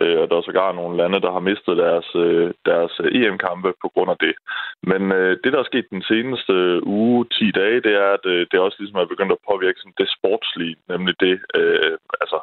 øh, 0.00 0.18
og 0.22 0.26
der 0.30 0.36
er 0.36 0.42
sågar 0.42 0.72
nogle 0.72 0.96
lande, 0.96 1.20
der 1.20 1.32
har 1.32 1.48
mistet 1.50 1.76
deres, 1.76 2.08
øh, 2.14 2.52
deres 2.70 2.92
øh, 3.04 3.08
EM-kampe 3.18 3.72
på 3.82 3.88
grund 3.94 4.10
af 4.10 4.18
det. 4.20 4.34
Men 4.82 5.02
øh, 5.12 5.36
det, 5.44 5.52
der 5.52 5.58
er 5.60 5.70
sket 5.70 5.86
den 5.90 6.02
seneste 6.02 6.52
øh, 6.52 6.82
uge, 6.82 7.26
10 7.32 7.50
dage, 7.50 7.80
det 7.86 7.94
er, 8.02 8.08
at 8.16 8.24
øh, 8.34 8.46
det 8.50 8.60
også 8.60 8.76
ligesom 8.80 9.00
er 9.00 9.12
begyndt 9.12 9.32
at 9.32 9.46
påvirke 9.50 9.80
sådan 9.80 10.00
det 10.02 10.08
sportslige, 10.16 10.76
nemlig 10.88 11.14
det, 11.20 11.34
øh, 11.54 11.92
altså 12.20 12.38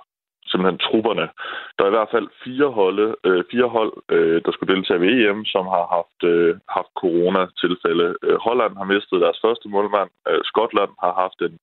simpelthen 0.52 0.84
trupperne. 0.88 1.28
Der 1.76 1.84
er 1.84 1.92
i 1.92 1.98
hvert 1.98 2.14
fald 2.16 2.28
fire, 2.44 2.70
holde, 2.82 3.08
øh, 3.28 3.44
fire 3.52 3.70
hold, 3.78 3.94
øh, 4.16 4.42
der 4.46 4.52
skulle 4.52 4.74
deltage 4.76 5.02
ved 5.02 5.12
EM, 5.22 5.46
som 5.54 5.66
har 5.76 5.86
haft, 5.96 6.20
øh, 6.32 6.52
haft 6.78 6.92
corona-tilfælde. 7.02 8.08
Øh, 8.26 8.38
Holland 8.48 8.74
har 8.80 8.88
mistet 8.94 9.22
deres 9.26 9.40
første 9.46 9.68
målmand. 9.74 10.10
Øh, 10.30 10.42
Skotland 10.50 10.92
har 11.04 11.14
haft 11.24 11.40
en 11.48 11.56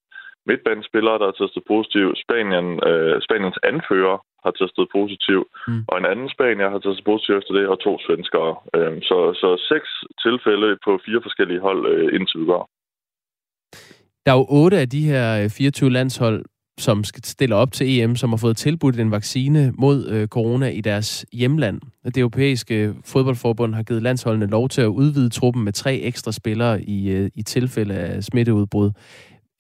midtbanespiller, 0.50 1.14
der 1.20 1.26
har 1.30 1.36
testet 1.40 1.62
positiv. 1.72 2.06
Spanien, 2.24 2.68
øh, 2.88 3.14
Spaniens 3.26 3.58
anfører 3.70 4.16
har 4.44 4.52
testet 4.60 4.86
positiv, 4.98 5.40
mm. 5.68 5.82
og 5.90 5.96
en 5.98 6.10
anden 6.12 6.28
spanier 6.36 6.68
har 6.74 6.80
testet 6.82 7.04
positiv 7.10 7.32
efter 7.40 7.52
det, 7.58 7.64
og 7.72 7.76
to 7.86 7.92
svenskere. 8.06 8.52
Øh, 8.76 8.94
så, 9.08 9.18
så 9.42 9.48
seks 9.72 9.88
tilfælde 10.24 10.68
på 10.86 10.92
fire 11.06 11.20
forskellige 11.26 11.60
hold 11.66 11.82
øh, 11.92 12.06
indtil 12.16 12.40
videre. 12.42 12.64
Der 14.24 14.30
er 14.34 14.38
jo 14.42 14.46
otte 14.62 14.76
af 14.84 14.88
de 14.88 15.02
her 15.10 15.48
24 15.48 15.90
landshold, 15.90 16.44
som 16.78 17.04
skal 17.04 17.24
stille 17.24 17.54
op 17.54 17.72
til 17.72 17.86
EM, 18.00 18.16
som 18.16 18.30
har 18.30 18.36
fået 18.36 18.56
tilbudt 18.56 19.00
en 19.00 19.10
vaccine 19.10 19.72
mod 19.78 20.08
øh, 20.10 20.28
corona 20.28 20.68
i 20.68 20.80
deres 20.80 21.26
hjemland. 21.32 21.80
Det 22.04 22.16
europæiske 22.16 22.94
fodboldforbund 23.04 23.74
har 23.74 23.82
givet 23.82 24.02
landsholdene 24.02 24.46
lov 24.46 24.68
til 24.68 24.82
at 24.82 24.86
udvide 24.86 25.30
truppen 25.30 25.64
med 25.64 25.72
tre 25.72 25.94
ekstra 25.96 26.32
spillere 26.32 26.82
i, 26.82 27.10
øh, 27.10 27.30
i 27.34 27.42
tilfælde 27.42 27.94
af 27.94 28.24
smitteudbrud. 28.24 28.90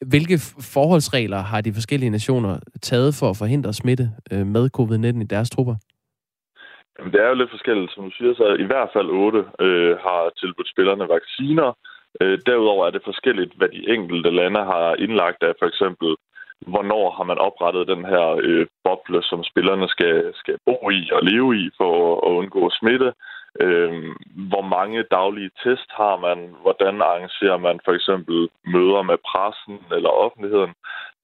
Hvilke 0.06 0.38
forholdsregler 0.74 1.40
har 1.50 1.60
de 1.60 1.72
forskellige 1.72 2.10
nationer 2.10 2.58
taget 2.82 3.14
for 3.20 3.30
at 3.30 3.36
forhindre 3.36 3.72
smitte 3.72 4.06
øh, 4.32 4.46
med 4.46 4.70
covid-19 4.78 5.22
i 5.22 5.26
deres 5.34 5.50
trupper? 5.50 5.76
Jamen, 6.98 7.12
det 7.12 7.20
er 7.20 7.28
jo 7.28 7.34
lidt 7.34 7.50
forskelligt. 7.50 7.92
Som 7.92 8.04
du 8.04 8.10
siger, 8.18 8.34
så 8.34 8.56
i 8.64 8.66
hvert 8.70 8.90
fald 8.94 9.08
otte 9.24 9.42
øh, 9.66 9.96
har 10.06 10.20
tilbudt 10.40 10.72
spillerne 10.74 11.08
vacciner. 11.16 11.68
Øh, 12.20 12.38
derudover 12.46 12.86
er 12.86 12.90
det 12.90 13.02
forskelligt, 13.10 13.52
hvad 13.58 13.68
de 13.68 13.82
enkelte 13.94 14.30
lande 14.30 14.62
har 14.72 14.94
indlagt 15.04 15.42
af 15.42 15.52
for 15.60 15.66
eksempel 15.66 16.08
hvornår 16.66 17.04
har 17.16 17.24
man 17.30 17.38
oprettet 17.38 17.88
den 17.94 18.04
her 18.12 18.26
øh, 18.46 18.66
boble, 18.84 19.22
som 19.30 19.40
spillerne 19.50 19.88
skal, 19.88 20.32
skal 20.34 20.56
bo 20.66 20.90
i 20.90 21.10
og 21.16 21.22
leve 21.30 21.50
i 21.62 21.70
for 21.78 21.92
at, 22.26 22.32
undgå 22.38 22.70
smitte. 22.70 23.12
Øh, 23.64 23.92
hvor 24.50 24.64
mange 24.76 25.02
daglige 25.02 25.50
test 25.64 25.88
har 26.00 26.16
man? 26.26 26.38
Hvordan 26.62 26.94
arrangerer 27.08 27.58
man 27.66 27.80
for 27.84 27.92
eksempel 27.98 28.48
møder 28.74 29.02
med 29.10 29.18
pressen 29.30 29.78
eller 29.96 30.10
offentligheden? 30.24 30.72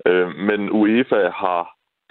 Øh, 0.09 0.29
men 0.49 0.61
UEFA 0.71 1.23
har 1.45 1.63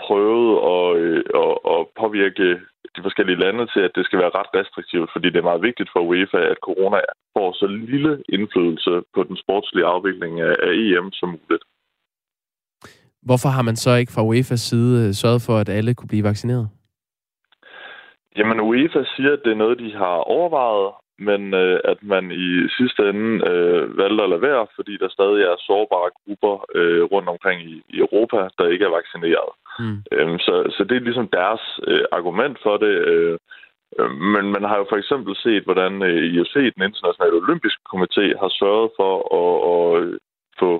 prøvet 0.05 0.51
at, 0.74 0.88
øh, 1.03 1.24
at, 1.43 1.53
at 1.74 1.80
påvirke 2.01 2.47
de 2.95 3.01
forskellige 3.07 3.41
lande 3.45 3.65
til, 3.74 3.82
at 3.88 3.95
det 3.95 4.05
skal 4.05 4.19
være 4.19 4.36
ret 4.39 4.49
restriktivt, 4.57 5.09
fordi 5.13 5.28
det 5.30 5.39
er 5.39 5.49
meget 5.51 5.67
vigtigt 5.69 5.89
for 5.93 5.99
UEFA, 6.09 6.41
at 6.53 6.63
corona 6.67 6.99
får 7.36 7.49
så 7.61 7.67
lille 7.67 8.24
indflydelse 8.36 8.93
på 9.15 9.24
den 9.24 9.38
sportslige 9.43 9.86
afvikling 9.86 10.41
af, 10.41 10.55
af 10.65 10.71
EM 10.84 11.11
som 11.11 11.30
muligt. 11.30 11.63
Hvorfor 13.28 13.49
har 13.49 13.61
man 13.61 13.76
så 13.76 13.91
ikke 13.95 14.11
fra 14.11 14.26
UEFA's 14.30 14.63
side 14.69 15.07
øh, 15.07 15.13
sørget 15.13 15.41
for, 15.41 15.57
at 15.57 15.69
alle 15.69 15.93
kunne 15.93 16.07
blive 16.13 16.24
vaccineret? 16.24 16.69
Jamen, 18.38 18.59
UEFA 18.59 19.03
siger, 19.15 19.34
at 19.34 19.41
det 19.45 19.51
er 19.51 19.63
noget, 19.63 19.79
de 19.79 19.91
har 19.93 20.15
overvejet, 20.36 20.93
men 21.19 21.53
øh, 21.53 21.79
at 21.84 22.03
man 22.03 22.31
i 22.31 22.69
sidste 22.77 23.09
ende 23.09 23.49
øh, 23.51 23.97
valgte 23.97 24.23
at 24.23 24.29
lade 24.29 24.41
være, 24.41 24.67
fordi 24.75 24.97
der 24.97 25.09
stadig 25.09 25.41
er 25.43 25.55
sårbare 25.67 26.09
grupper 26.21 26.65
øh, 26.75 27.03
rundt 27.03 27.29
omkring 27.29 27.61
i, 27.61 27.73
i 27.89 27.97
Europa, 28.05 28.38
der 28.57 28.67
ikke 28.67 28.86
er 28.86 28.97
vaccineret. 28.99 29.51
Mm. 29.79 29.97
Øhm, 30.11 30.39
så, 30.39 30.55
så 30.77 30.84
det 30.84 30.95
er 30.97 31.07
ligesom 31.07 31.27
deres 31.27 31.63
øh, 31.88 32.05
argument 32.11 32.57
for 32.63 32.77
det. 32.77 32.93
Øh, 33.11 33.38
øh 33.99 34.11
men 34.36 34.45
man 34.55 34.63
har 34.69 34.77
jo 34.77 34.86
for 34.89 34.97
eksempel 34.97 35.36
set, 35.36 35.63
hvordan 35.63 36.03
øh, 36.03 36.23
IOC, 36.34 36.53
den 36.75 36.84
internationale 36.89 37.36
olympiske 37.43 37.84
komité, 37.93 38.25
har 38.41 38.51
sørget 38.61 38.89
for 38.99 39.13
at, 39.41 39.53
at 39.77 40.19
få 40.59 40.71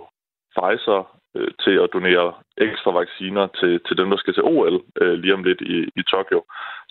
Pfizer 0.56 1.02
øh, 1.38 1.52
til 1.64 1.76
at 1.84 1.92
donere 1.94 2.34
ekstra 2.58 2.92
vacciner 3.02 3.46
til, 3.60 3.74
til 3.88 3.98
dem, 4.00 4.10
der 4.10 4.18
skal 4.18 4.34
til 4.34 4.44
OL 4.44 4.76
øh, 5.02 5.14
lige 5.22 5.34
om 5.34 5.44
lidt 5.44 5.62
i, 5.62 5.78
i 6.00 6.04
Tokyo. 6.12 6.40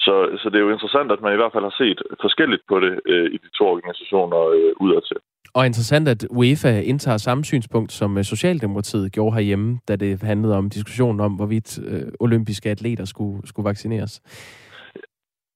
Så, 0.04 0.14
så 0.40 0.46
det 0.50 0.56
er 0.58 0.66
jo 0.66 0.76
interessant, 0.76 1.12
at 1.12 1.20
man 1.24 1.32
i 1.32 1.40
hvert 1.40 1.52
fald 1.52 1.68
har 1.70 1.76
set 1.82 2.00
forskelligt 2.20 2.62
på 2.68 2.80
det 2.80 3.00
øh, 3.06 3.26
i 3.34 3.38
de 3.44 3.50
to 3.58 3.64
organisationer 3.74 4.40
øh, 4.56 4.72
udadtil. 4.84 5.20
Og 5.54 5.66
interessant, 5.66 6.08
at 6.08 6.26
UEFA 6.30 6.80
indtager 6.80 7.16
samme 7.16 7.44
synspunkt, 7.44 7.92
som 7.92 8.18
øh, 8.18 8.24
Socialdemokratiet 8.24 9.12
gjorde 9.12 9.34
herhjemme, 9.34 9.78
da 9.88 9.96
det 9.96 10.22
handlede 10.22 10.56
om 10.56 10.70
diskussionen 10.70 11.20
om, 11.20 11.32
hvorvidt 11.32 11.78
øh, 11.88 12.12
olympiske 12.20 12.70
atleter 12.70 13.04
skulle, 13.04 13.48
skulle 13.48 13.68
vaccineres. 13.68 14.22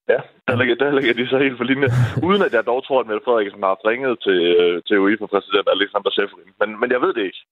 Ja, 0.09 0.21
der 0.49 0.57
ligger, 0.61 0.75
der 0.75 0.91
ligger 0.99 1.15
de 1.15 1.29
så 1.29 1.39
helt 1.39 1.57
for 1.57 1.65
linje. 1.65 1.89
Uden 2.29 2.43
at 2.47 2.53
jeg 2.53 2.67
dog 2.67 2.81
tror, 2.87 3.01
at 3.01 3.07
Mette 3.07 3.25
Frederiksen 3.25 3.63
har 3.63 3.89
ringet 3.91 4.15
til, 4.27 4.39
øh, 4.63 4.83
til 4.87 5.01
UEFA-præsident 5.05 5.69
Alexander 5.77 6.11
Seferin. 6.11 6.53
Men, 6.61 6.69
men 6.81 6.89
jeg 6.95 7.01
ved 7.05 7.13
det 7.15 7.25
ikke. 7.29 7.43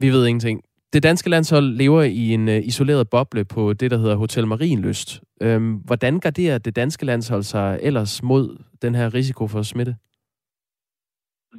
Vi 0.00 0.08
ved 0.08 0.26
ingenting. 0.26 0.62
Det 0.92 1.02
danske 1.02 1.30
landshold 1.30 1.64
lever 1.64 2.02
i 2.02 2.24
en 2.36 2.48
øh, 2.48 2.60
isoleret 2.70 3.10
boble 3.10 3.44
på 3.44 3.72
det, 3.72 3.90
der 3.90 3.96
hedder 3.96 4.16
Hotel 4.16 4.46
Marienlyst. 4.46 5.20
Øhm, 5.42 5.72
hvordan 5.88 6.20
garderer 6.20 6.58
det 6.58 6.76
danske 6.76 7.04
landshold 7.06 7.42
sig 7.42 7.78
ellers 7.82 8.22
mod 8.22 8.44
den 8.82 8.94
her 8.94 9.14
risiko 9.14 9.46
for 9.46 9.62
smitte? 9.62 9.94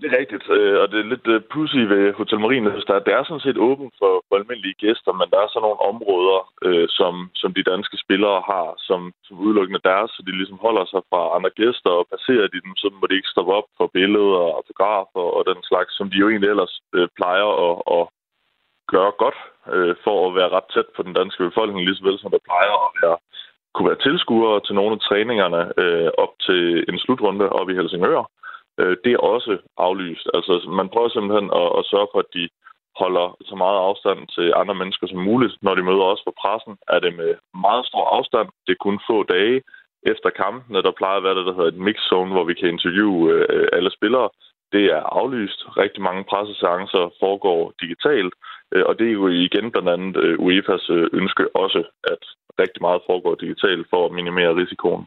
Det 0.02 0.08
er 0.12 0.20
rigtigt, 0.22 0.46
øh, 0.58 0.78
og 0.82 0.86
det 0.92 0.98
er 1.00 1.12
lidt 1.14 1.28
øh, 1.34 1.42
pussy 1.54 1.82
ved 1.94 2.04
Hotel 2.20 2.40
Marienlyst, 2.40 2.90
at 2.90 3.06
det 3.06 3.14
er 3.14 3.24
sådan 3.24 3.46
set 3.46 3.60
åbent 3.70 3.94
for, 4.00 4.14
for 4.28 4.36
almindelige 4.36 4.80
gæster, 4.84 5.12
men 5.20 5.28
der 5.32 5.40
er 5.42 5.50
så 5.52 5.60
nogle 5.66 5.82
områder, 5.92 6.40
øh, 6.68 6.88
som, 7.00 7.14
som 7.42 7.50
de 7.58 7.68
danske 7.72 7.98
spillere 8.06 8.40
har, 8.52 8.68
som, 8.88 9.02
som 9.26 9.36
udelukkende 9.46 9.86
deres, 9.90 10.10
så 10.12 10.20
de 10.28 10.32
ligesom 10.40 10.60
holder 10.66 10.86
sig 10.86 11.02
fra 11.10 11.22
andre 11.36 11.52
gæster, 11.62 11.92
og 12.00 12.08
passerer 12.14 12.48
de 12.54 12.64
dem, 12.66 12.74
så 12.82 12.88
må 13.00 13.04
de 13.08 13.18
ikke 13.20 13.34
stoppe 13.34 13.54
op 13.60 13.68
for 13.78 13.88
billeder 13.98 14.40
og 14.46 14.56
autografer 14.60 15.26
og 15.38 15.42
den 15.52 15.60
slags, 15.70 15.92
som 15.98 16.08
de 16.12 16.18
jo 16.22 16.30
egentlig 16.30 16.50
ellers 16.54 16.76
øh, 16.98 17.08
plejer 17.20 17.48
at, 17.68 17.76
at 17.98 18.04
gøre 18.94 19.12
godt 19.24 19.40
øh, 19.74 19.96
for 20.04 20.18
at 20.28 20.36
være 20.36 20.54
ret 20.56 20.68
tæt 20.74 20.90
på 20.96 21.02
den 21.04 21.14
danske 21.20 21.44
befolkning, 21.50 21.86
lige 21.86 21.96
så 21.96 22.04
vel 22.04 22.20
som 22.20 22.32
der 22.32 22.48
plejer 22.50 22.76
at 22.88 22.92
være, 23.02 23.18
kunne 23.74 23.90
være 23.92 24.04
tilskuere 24.08 24.60
til 24.66 24.76
nogle 24.76 24.94
af 24.96 25.00
træningerne 25.08 25.62
øh, 25.84 26.10
op 26.24 26.34
til 26.48 26.62
en 26.90 27.00
slutrunde 27.00 27.50
op 27.60 27.70
i 27.70 27.78
Helsingør. 27.80 28.24
Øh, 28.80 28.98
det 29.04 29.12
er 29.14 29.28
også 29.34 29.58
aflyst. 29.78 30.28
Altså, 30.34 30.54
man 30.80 30.90
prøver 30.90 31.10
simpelthen 31.10 31.48
at, 31.62 31.70
at 31.80 31.88
sørge 31.92 32.08
for, 32.12 32.20
at 32.20 32.34
de 32.38 32.50
holder 33.02 33.28
så 33.50 33.56
meget 33.64 33.80
afstand 33.88 34.20
til 34.36 34.48
andre 34.62 34.76
mennesker 34.82 35.08
som 35.08 35.20
muligt. 35.30 35.54
Når 35.62 35.76
de 35.76 35.84
møder 35.90 36.06
os 36.14 36.24
på 36.28 36.34
pressen, 36.42 36.74
er 36.88 37.00
det 37.00 37.14
med 37.22 37.32
meget 37.68 37.86
stor 37.86 38.06
afstand. 38.18 38.48
Det 38.66 38.72
er 38.74 38.86
kun 38.86 39.00
få 39.10 39.18
dage 39.24 39.62
efter 40.12 40.30
kampene. 40.30 40.84
Der 40.88 41.00
plejer 41.00 41.18
at 41.18 41.24
være 41.24 41.38
det, 41.40 41.46
der 41.46 41.56
hedder 41.58 41.72
et 41.72 41.84
mix 41.88 41.98
zone, 42.10 42.32
hvor 42.32 42.44
vi 42.50 42.54
kan 42.54 42.70
interviewe 42.70 43.32
øh, 43.32 43.68
alle 43.74 43.92
spillere. 43.98 44.30
Det 44.74 44.84
er 44.96 45.02
aflyst. 45.22 45.60
Rigtig 45.84 46.02
mange 46.08 46.24
presseseancer 46.32 47.04
foregår 47.24 47.74
digitalt, 47.82 48.34
øh, 48.74 48.84
og 48.88 48.94
det 49.00 49.08
er 49.08 49.18
jo 49.22 49.28
igen 49.28 49.72
blandt 49.72 49.90
andet 49.96 50.18
øh, 50.24 50.34
UEFA's 50.46 50.88
øh, 50.98 51.08
ønske 51.20 51.44
også, 51.64 51.82
at 52.14 52.22
rigtig 52.62 52.82
meget 52.82 53.02
foregår 53.10 53.36
digitalt 53.36 53.86
for 53.92 54.02
at 54.06 54.16
minimere 54.20 54.56
risikoen 54.62 55.06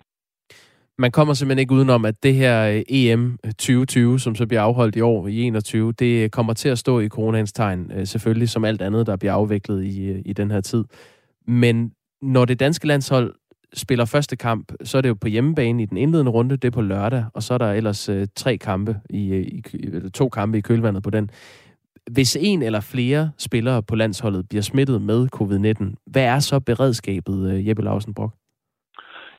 man 1.01 1.13
kommer 1.13 1.35
simpelthen 1.35 1.59
ikke 1.59 1.75
udenom, 1.75 2.05
at 2.05 2.23
det 2.23 2.35
her 2.35 2.83
EM 2.89 3.39
2020, 3.45 4.21
som 4.21 4.35
så 4.35 4.47
bliver 4.47 4.63
afholdt 4.63 4.97
i 4.97 5.01
år 5.01 5.27
i 5.27 5.43
21, 5.43 5.93
det 5.93 6.33
kommer 6.33 6.53
til 6.53 6.69
at 6.69 6.79
stå 6.79 7.01
i 7.01 7.09
coronaens 7.09 7.53
tegn, 7.53 8.07
selvfølgelig 8.07 8.49
som 8.49 8.65
alt 8.65 8.83
andet, 8.83 9.07
der 9.07 9.17
bliver 9.17 9.33
afviklet 9.33 9.85
i, 9.85 10.21
i 10.21 10.33
den 10.33 10.51
her 10.51 10.61
tid. 10.61 10.85
Men 11.47 11.93
når 12.23 12.45
det 12.45 12.61
danske 12.61 12.87
landshold 12.87 13.35
spiller 13.75 14.05
første 14.05 14.37
kamp, 14.37 14.73
så 14.85 14.99
er 14.99 15.03
det 15.03 15.09
jo 15.09 15.17
på 15.21 15.29
hjemmebane 15.29 15.83
i 15.83 15.87
den 15.87 15.97
indledende 15.97 16.33
runde, 16.33 16.57
det 16.57 16.65
er 16.65 16.71
på 16.71 16.81
lørdag, 16.81 17.25
og 17.35 17.43
så 17.43 17.55
er 17.55 17.59
der 17.59 17.73
ellers 17.73 18.09
øh, 18.09 18.27
tre 18.37 18.57
kampe, 18.57 18.97
i, 19.11 19.35
øh, 19.35 19.41
i, 19.41 19.63
eller 19.83 20.11
to 20.11 20.29
kampe 20.29 20.59
i 20.59 20.61
kølvandet 20.61 21.03
på 21.03 21.11
den. 21.11 21.31
Hvis 22.11 22.37
en 22.41 22.63
eller 22.63 22.81
flere 22.81 23.31
spillere 23.39 23.83
på 23.83 23.95
landsholdet 23.97 24.49
bliver 24.49 24.63
smittet 24.63 25.03
med 25.03 25.29
covid-19, 25.37 25.95
hvad 26.07 26.25
er 26.25 26.39
så 26.39 26.61
beredskabet, 26.61 27.53
øh, 27.53 27.69
Jeppe 27.69 27.83
Lausen 27.83 28.15
Brock? 28.15 28.33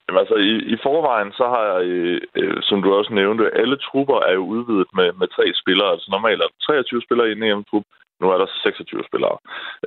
Jamen 0.06 0.20
altså, 0.24 0.36
i, 0.36 0.54
i 0.74 0.76
forvejen, 0.86 1.32
så 1.40 1.46
har 1.54 1.64
jeg, 1.72 1.80
øh, 1.86 2.22
øh, 2.40 2.58
som 2.62 2.82
du 2.82 2.94
også 2.94 3.14
nævnte, 3.14 3.44
alle 3.62 3.78
trupper 3.78 4.20
er 4.30 4.34
jo 4.34 4.44
udvidet 4.56 4.90
med, 4.98 5.10
med 5.20 5.28
tre 5.36 5.46
spillere. 5.62 5.92
Altså 5.92 6.08
normalt 6.12 6.42
er 6.42 6.48
der 6.48 6.66
23 6.66 7.02
spillere 7.06 7.30
i 7.30 7.32
en 7.32 7.44
EM-trup, 7.44 7.86
nu 8.22 8.28
er 8.30 8.38
der 8.38 8.48
26 8.64 9.04
spillere. 9.10 9.38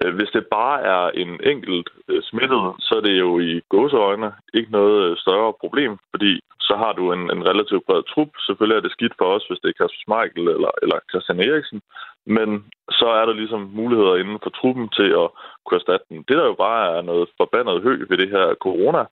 Øh, 0.00 0.14
hvis 0.14 0.30
det 0.36 0.46
bare 0.58 0.78
er 0.94 1.04
en 1.22 1.32
enkelt 1.52 1.88
øh, 2.08 2.22
smittet, 2.22 2.62
så 2.86 2.92
er 2.98 3.00
det 3.08 3.16
jo 3.24 3.30
i 3.38 3.60
gåseøjne 3.72 4.32
ikke 4.54 4.72
noget 4.72 4.98
øh, 5.04 5.16
større 5.16 5.52
problem, 5.62 5.92
fordi 6.10 6.32
så 6.68 6.74
har 6.82 6.92
du 6.92 7.12
en, 7.12 7.22
en 7.34 7.42
relativt 7.50 7.86
bred 7.86 8.02
trup. 8.12 8.30
Selvfølgelig 8.46 8.76
er 8.76 8.84
det 8.84 8.92
skidt 8.96 9.14
for 9.18 9.28
os, 9.34 9.46
hvis 9.48 9.60
det 9.62 9.68
er 9.68 9.78
Kasper 9.78 10.00
Schmeichel 10.02 10.48
eller, 10.56 10.72
eller 10.82 10.98
Christian 11.10 11.40
Eriksen, 11.40 11.80
men 12.26 12.48
så 12.90 13.06
er 13.20 13.24
der 13.26 13.34
ligesom 13.40 13.70
muligheder 13.80 14.16
inden 14.16 14.38
for 14.42 14.50
truppen 14.50 14.88
til 14.98 15.08
at 15.22 15.28
kunne 15.64 15.78
erstatte 15.80 16.06
den. 16.08 16.18
Det, 16.28 16.36
der 16.38 16.46
jo 16.52 16.56
bare 16.66 16.96
er 16.96 17.02
noget 17.02 17.28
forbandet 17.40 17.82
hø 17.82 17.94
ved 18.08 18.18
det 18.18 18.30
her 18.30 18.54
corona, 18.64 19.02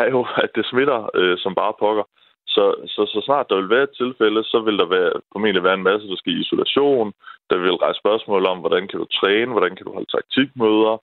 er 0.00 0.06
jo, 0.14 0.20
at 0.44 0.50
det 0.54 0.64
smitter 0.66 1.10
øh, 1.14 1.38
som 1.38 1.54
bare 1.54 1.74
pokker. 1.80 2.04
Så, 2.54 2.64
så, 2.94 3.02
så 3.12 3.18
snart 3.24 3.50
der 3.50 3.56
vil 3.56 3.74
være 3.74 3.82
et 3.88 3.98
tilfælde, 4.02 4.44
så 4.44 4.58
vil 4.66 4.78
der 4.78 4.88
være, 4.96 5.12
formentlig 5.32 5.62
være 5.64 5.78
en 5.80 5.88
masse, 5.90 6.08
der 6.08 6.16
skal 6.16 6.32
i 6.32 6.40
isolation. 6.44 7.12
Der 7.50 7.56
vil 7.58 7.82
rejse 7.84 7.98
spørgsmål 7.98 8.42
om, 8.52 8.58
hvordan 8.58 8.88
kan 8.88 8.98
du 9.00 9.06
træne, 9.20 9.52
hvordan 9.52 9.76
kan 9.76 9.86
du 9.86 9.92
holde 9.92 10.12
taktikmøder. 10.16 10.94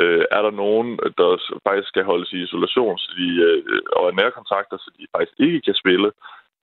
Øh, 0.00 0.24
er 0.36 0.42
der 0.42 0.50
nogen, 0.64 0.88
der 1.18 1.28
faktisk 1.66 1.88
skal 1.88 2.04
holdes 2.04 2.32
i 2.32 2.42
isolation 2.46 2.98
så 2.98 3.10
de, 3.18 3.28
øh, 3.46 3.62
og 3.96 4.02
er 4.08 4.18
nærkontakter, 4.20 4.76
så 4.76 4.90
de 4.98 5.06
faktisk 5.14 5.36
ikke 5.46 5.60
kan 5.60 5.74
spille 5.82 6.08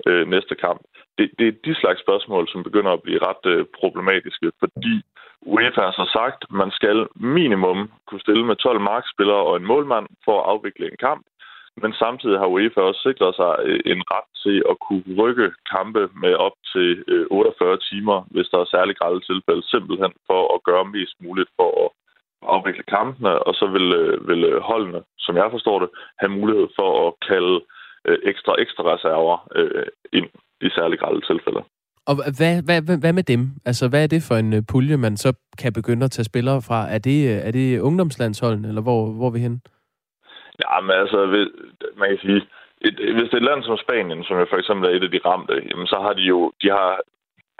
øh, 0.08 0.28
næste 0.28 0.56
kamp? 0.56 0.82
Det, 1.18 1.32
det 1.40 1.48
er 1.48 1.62
de 1.66 1.76
slags 1.82 2.00
spørgsmål, 2.02 2.48
som 2.48 2.64
begynder 2.64 2.92
at 2.92 3.04
blive 3.04 3.24
ret 3.28 3.46
øh, 3.54 3.66
problematiske, 3.80 4.52
fordi 4.60 4.96
UEFA 5.46 5.82
har 5.82 5.92
så 5.92 6.08
sagt, 6.18 6.40
at 6.48 6.52
man 6.52 6.72
skal 6.72 7.08
minimum 7.16 7.92
kunne 8.08 8.26
stille 8.26 8.46
med 8.46 8.56
12 8.56 8.82
markspillere 8.82 9.44
og 9.50 9.58
en 9.58 9.70
målmand 9.72 10.08
for 10.26 10.36
at 10.40 10.50
afvikle 10.52 10.86
en 10.92 10.98
kamp. 11.08 11.26
Men 11.82 11.92
samtidig 11.94 12.38
har 12.40 12.54
UEFA 12.54 12.82
også 12.82 13.02
sikret 13.08 13.36
sig 13.36 13.52
øh, 13.68 13.80
en 13.92 14.02
ret 14.14 14.30
til 14.44 14.58
at 14.72 14.76
kunne 14.86 15.04
rykke 15.22 15.48
kampe 15.76 16.04
med 16.24 16.34
op 16.48 16.58
til 16.74 16.90
øh, 17.08 17.26
48 17.32 17.78
timer, 17.90 18.18
hvis 18.34 18.48
der 18.52 18.60
er 18.62 18.74
særlig 18.76 18.96
grælde 19.00 19.22
tilfælde, 19.30 19.64
simpelthen 19.74 20.14
for 20.30 20.42
at 20.56 20.64
gøre 20.70 20.86
mest 20.98 21.16
muligt 21.26 21.50
for 21.60 21.70
at 21.84 21.90
afvikle 22.56 22.86
kampene, 22.98 23.34
og 23.48 23.54
så 23.60 23.66
vil, 23.76 23.88
øh, 24.02 24.28
vil 24.30 24.42
holdene, 24.72 25.02
som 25.26 25.36
jeg 25.42 25.48
forstår 25.52 25.80
det, 25.80 25.90
have 26.22 26.32
mulighed 26.40 26.68
for 26.80 26.90
at 27.08 27.14
kalde 27.32 27.56
ekstra 28.32 28.54
ekstra 28.64 28.84
reserver 28.94 29.38
ind 30.14 30.30
i 30.62 30.70
særlig 30.70 31.00
grælde 31.00 31.22
tilfælde. 31.32 31.62
Og 32.10 32.16
hvad, 32.38 32.54
hvad, 32.68 32.98
hvad 33.04 33.14
med 33.14 33.24
dem? 33.24 33.42
Altså, 33.66 33.90
hvad 33.90 34.04
er 34.04 34.08
det 34.08 34.24
for 34.24 34.36
en 34.36 34.66
pulje, 34.66 34.98
man 34.98 35.18
så 35.18 35.34
kan 35.58 35.74
begynde 35.74 36.04
at 36.06 36.12
tage 36.12 36.26
spillere 36.26 36.62
fra? 36.62 36.90
Er 36.90 36.98
det, 36.98 37.48
er 37.48 37.52
det 37.52 37.80
ungdomslandsholdene, 37.80 38.68
eller 38.68 38.82
hvor, 38.82 39.12
hvor 39.12 39.28
er 39.28 39.32
vi 39.32 39.40
henne? 39.40 39.60
Ja, 40.62 40.82
men 40.82 40.92
altså, 40.92 41.18
man 41.96 42.10
kan 42.10 42.18
sige, 42.18 42.42
et, 42.82 42.96
hvis 43.16 43.30
det 43.30 43.34
er 43.34 43.44
et 43.44 43.50
land 43.50 43.64
som 43.64 43.78
Spanien, 43.78 44.24
som 44.24 44.40
jo 44.40 44.46
for 44.50 44.58
eksempel 44.58 44.90
er 44.90 44.94
et 44.94 45.04
af 45.04 45.12
de 45.12 45.26
ramte, 45.26 45.54
jamen 45.70 45.88
så 45.88 45.98
har 46.06 46.14
de 46.14 46.22
jo, 46.22 46.52
de 46.62 46.70
har, 46.70 47.02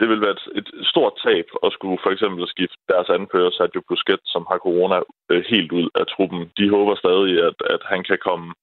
det 0.00 0.08
vil 0.08 0.20
være 0.20 0.30
et, 0.30 0.44
et 0.54 0.86
stort 0.92 1.12
tab 1.24 1.46
at 1.66 1.72
skulle 1.72 1.98
for 2.02 2.10
eksempel 2.10 2.48
skifte 2.48 2.76
deres 2.88 3.08
anfører, 3.08 3.50
Sergio 3.50 3.82
Busquets, 3.88 4.32
som 4.32 4.46
har 4.50 4.58
corona 4.58 5.00
øh, 5.30 5.44
helt 5.48 5.72
ud 5.72 5.88
af 5.94 6.06
truppen. 6.06 6.50
De 6.58 6.70
håber 6.70 6.94
stadig, 6.94 7.44
at, 7.48 7.58
at 7.74 7.82
han 7.84 8.04
kan 8.04 8.18
komme, 8.26 8.54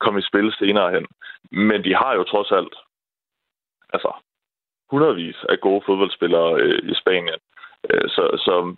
komme 0.00 0.18
i 0.20 0.28
spil 0.30 0.54
senere 0.58 0.90
hen. 0.92 1.06
Men 1.50 1.84
de 1.84 1.94
har 1.94 2.14
jo 2.14 2.22
trods 2.24 2.50
alt, 2.52 2.74
altså, 3.92 4.10
hundredvis 4.90 5.36
af 5.48 5.60
gode 5.60 5.82
fodboldspillere 5.86 6.60
øh, 6.60 6.90
i 6.90 6.94
Spanien. 6.94 7.40
Øh, 7.90 8.08
så, 8.08 8.22
så 8.46 8.76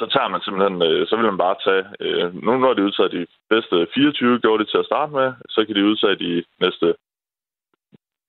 så 0.00 0.04
tager 0.14 0.28
man 0.32 0.40
simpelthen, 0.42 0.76
øh, 0.88 1.00
så 1.08 1.12
vil 1.16 1.30
man 1.30 1.42
bare 1.46 1.56
tage, 1.66 1.84
øh, 2.04 2.26
nu 2.44 2.50
når 2.58 2.74
de 2.74 2.86
udtaget 2.88 3.12
de 3.18 3.26
bedste 3.52 3.76
24, 3.94 4.40
gjorde 4.44 4.60
de 4.62 4.70
til 4.70 4.82
at 4.82 4.88
starte 4.90 5.12
med, 5.18 5.28
så 5.54 5.58
kan 5.66 5.74
de 5.76 5.88
udtage 5.90 6.16
de 6.26 6.32
næste 6.64 6.88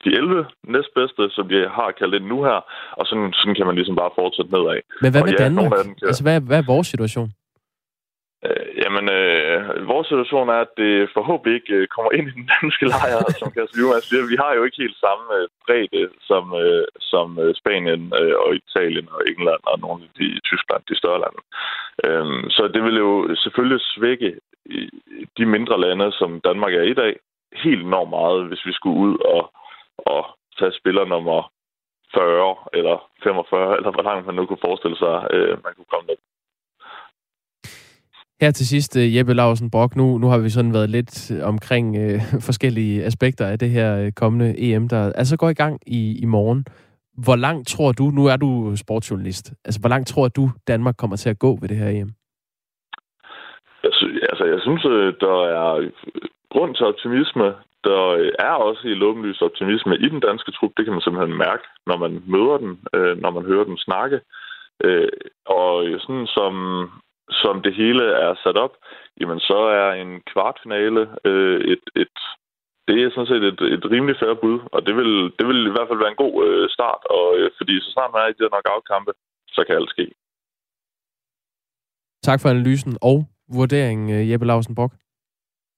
de 0.04 0.10
11 0.10 0.46
næstbedste, 0.74 1.24
som 1.36 1.46
de 1.52 1.58
har 1.78 1.90
kaldt 2.00 2.16
ind 2.16 2.26
nu 2.26 2.38
her, 2.50 2.60
og 3.00 3.04
sådan, 3.10 3.34
sådan 3.34 3.56
kan 3.56 3.66
man 3.66 3.76
ligesom 3.76 3.96
bare 3.96 4.16
fortsætte 4.20 4.52
nedad. 4.52 4.82
Men 5.04 5.12
hvad 5.12 5.24
med 5.24 5.36
ja, 5.38 5.44
Danmark? 5.46 5.72
Kan... 5.72 5.96
Altså, 6.10 6.24
hvad, 6.24 6.38
hvad 6.50 6.58
er 6.62 6.72
vores 6.74 6.88
situation? 6.94 7.30
Øh, 8.48 8.66
jamen, 8.82 9.06
øh, 9.20 9.39
Øh, 9.60 9.88
vores 9.94 10.08
situation 10.08 10.50
er, 10.50 10.60
at 10.66 10.74
det 10.82 11.10
forhåbentlig 11.18 11.54
ikke 11.60 11.74
øh, 11.80 11.88
kommer 11.96 12.12
ind 12.18 12.28
i 12.28 12.38
den 12.40 12.50
danske 12.56 12.86
lejr, 12.94 13.20
som 13.40 13.52
Kasper 13.56 13.78
Juhlmann 13.80 14.08
siger. 14.08 14.32
Vi 14.34 14.38
har 14.44 14.52
jo 14.54 14.64
ikke 14.64 14.82
helt 14.84 14.98
samme 15.06 15.26
øh, 15.38 15.48
bredde 15.66 16.04
som, 16.30 16.44
som 17.12 17.28
Spanien 17.62 18.04
og 18.44 18.50
Italien 18.62 19.08
og 19.16 19.22
England 19.32 19.62
og 19.72 19.80
nogle 19.80 20.00
af 20.06 20.12
de 20.20 20.28
Tyskland, 20.50 20.82
de 20.90 21.02
større 21.02 21.24
lande. 21.26 21.42
Øhm, 22.06 22.44
så 22.56 22.64
det 22.74 22.82
vil 22.84 22.98
jo 23.06 23.12
selvfølgelig 23.44 23.82
svække 23.96 24.30
de 25.38 25.46
mindre 25.46 25.82
lande, 25.86 26.12
som 26.12 26.42
Danmark 26.42 26.74
er 26.74 26.82
i 26.82 26.94
dag, 26.94 27.14
helt 27.54 27.84
enormt 27.84 28.10
meget, 28.10 28.48
hvis 28.48 28.66
vi 28.66 28.74
skulle 28.74 29.00
ud 29.08 29.18
og, 29.36 29.54
og 29.98 30.24
tage 30.60 30.74
spiller 30.80 31.06
nummer 31.06 31.52
40 32.14 32.56
eller 32.74 32.98
45, 33.24 33.78
eller 33.78 33.92
hvor 33.92 34.04
langt 34.10 34.26
man 34.26 34.36
nu 34.36 34.46
kunne 34.46 34.66
forestille 34.68 34.98
sig, 34.98 35.16
øh, 35.34 35.64
man 35.64 35.74
kunne 35.76 35.92
komme 35.94 36.08
ned. 36.08 36.20
Her 38.42 38.52
til 38.52 38.68
sidst, 38.68 38.98
øh, 38.98 39.16
Jeppe 39.16 39.34
Larsen 39.34 39.72
Brock, 39.72 39.96
nu, 39.96 40.18
nu 40.18 40.28
har 40.28 40.38
vi 40.38 40.50
sådan 40.50 40.74
været 40.74 40.90
lidt 40.90 41.32
øh, 41.32 41.48
omkring 41.48 41.88
øh, 42.04 42.20
forskellige 42.50 43.04
aspekter 43.04 43.46
af 43.48 43.60
det 43.60 43.70
her 43.70 43.90
øh, 44.02 44.12
kommende 44.12 44.56
EM, 44.58 44.90
der 44.90 45.14
altså 45.14 45.38
går 45.38 45.50
i 45.50 45.60
gang 45.64 45.80
i, 45.88 46.20
i 46.24 46.26
morgen. 46.26 46.66
Hvor 47.26 47.36
langt 47.36 47.68
tror 47.68 47.92
du, 47.92 48.04
nu 48.04 48.26
er 48.26 48.38
du 48.38 48.76
sportsjournalist, 48.76 49.54
altså 49.66 49.80
hvor 49.82 49.90
langt 49.90 50.08
tror 50.08 50.28
du, 50.28 50.50
Danmark 50.68 50.96
kommer 50.98 51.16
til 51.18 51.30
at 51.30 51.40
gå 51.40 51.58
ved 51.62 51.70
det 51.70 51.78
her 51.78 51.90
EM? 51.90 52.12
Jeg, 53.84 53.92
sy- 53.94 54.20
altså, 54.32 54.46
jeg 54.54 54.60
synes, 54.62 54.86
øh, 54.86 55.14
der 55.26 55.38
er 55.60 55.90
grund 56.54 56.76
til 56.76 56.86
optimisme. 56.86 57.48
Der 57.84 58.02
er 58.40 58.56
også 58.68 58.88
i 58.88 59.02
åbenlyst 59.04 59.42
optimisme 59.42 59.98
i 59.98 60.10
den 60.10 60.20
danske 60.20 60.52
trup. 60.52 60.72
Det 60.78 60.86
kan 60.86 60.94
man 60.94 61.02
simpelthen 61.02 61.38
mærke, 61.38 61.64
når 61.88 61.98
man 61.98 62.24
møder 62.34 62.58
den, 62.58 62.72
når 63.24 63.32
man 63.32 63.44
hører 63.46 63.64
den 63.64 63.78
snakke. 63.78 64.20
Og 65.46 65.74
sådan 66.04 66.28
som 66.28 66.54
som 67.32 67.62
det 67.62 67.74
hele 67.76 68.06
er 68.26 68.34
sat 68.44 68.58
op, 68.58 68.74
jamen 69.20 69.40
så 69.40 69.58
er 69.82 69.92
en 69.94 70.22
kvartfinale 70.32 71.02
øh, 71.26 71.62
et, 71.74 71.84
et 71.96 72.18
det 72.88 72.96
er 73.04 73.10
sådan 73.12 73.32
set 73.32 73.44
et, 73.52 73.62
et 73.76 73.86
rimelig 73.94 74.16
færre 74.22 74.38
bud, 74.44 74.58
og 74.74 74.80
det 74.88 74.94
vil, 75.00 75.12
det 75.38 75.46
vil 75.50 75.60
i 75.68 75.74
hvert 75.76 75.90
fald 75.90 76.04
være 76.04 76.14
en 76.16 76.24
god 76.26 76.36
øh, 76.46 76.70
start, 76.76 77.02
og 77.16 77.26
øh, 77.38 77.52
fordi 77.58 77.74
så 77.82 77.90
snart 77.92 78.12
man 78.14 78.22
er 78.22 78.30
i 78.30 78.36
de 78.38 78.44
her 78.44 78.54
knockout-kampe, 78.54 79.12
så 79.56 79.60
kan 79.66 79.76
alt 79.76 79.90
ske. 79.96 80.06
Tak 82.28 82.40
for 82.42 82.50
analysen 82.50 82.98
og 83.02 83.18
vurderingen, 83.58 84.08
øh, 84.16 84.30
Jeppe 84.30 84.46
Lausen 84.46 84.76
Bok. 84.76 84.92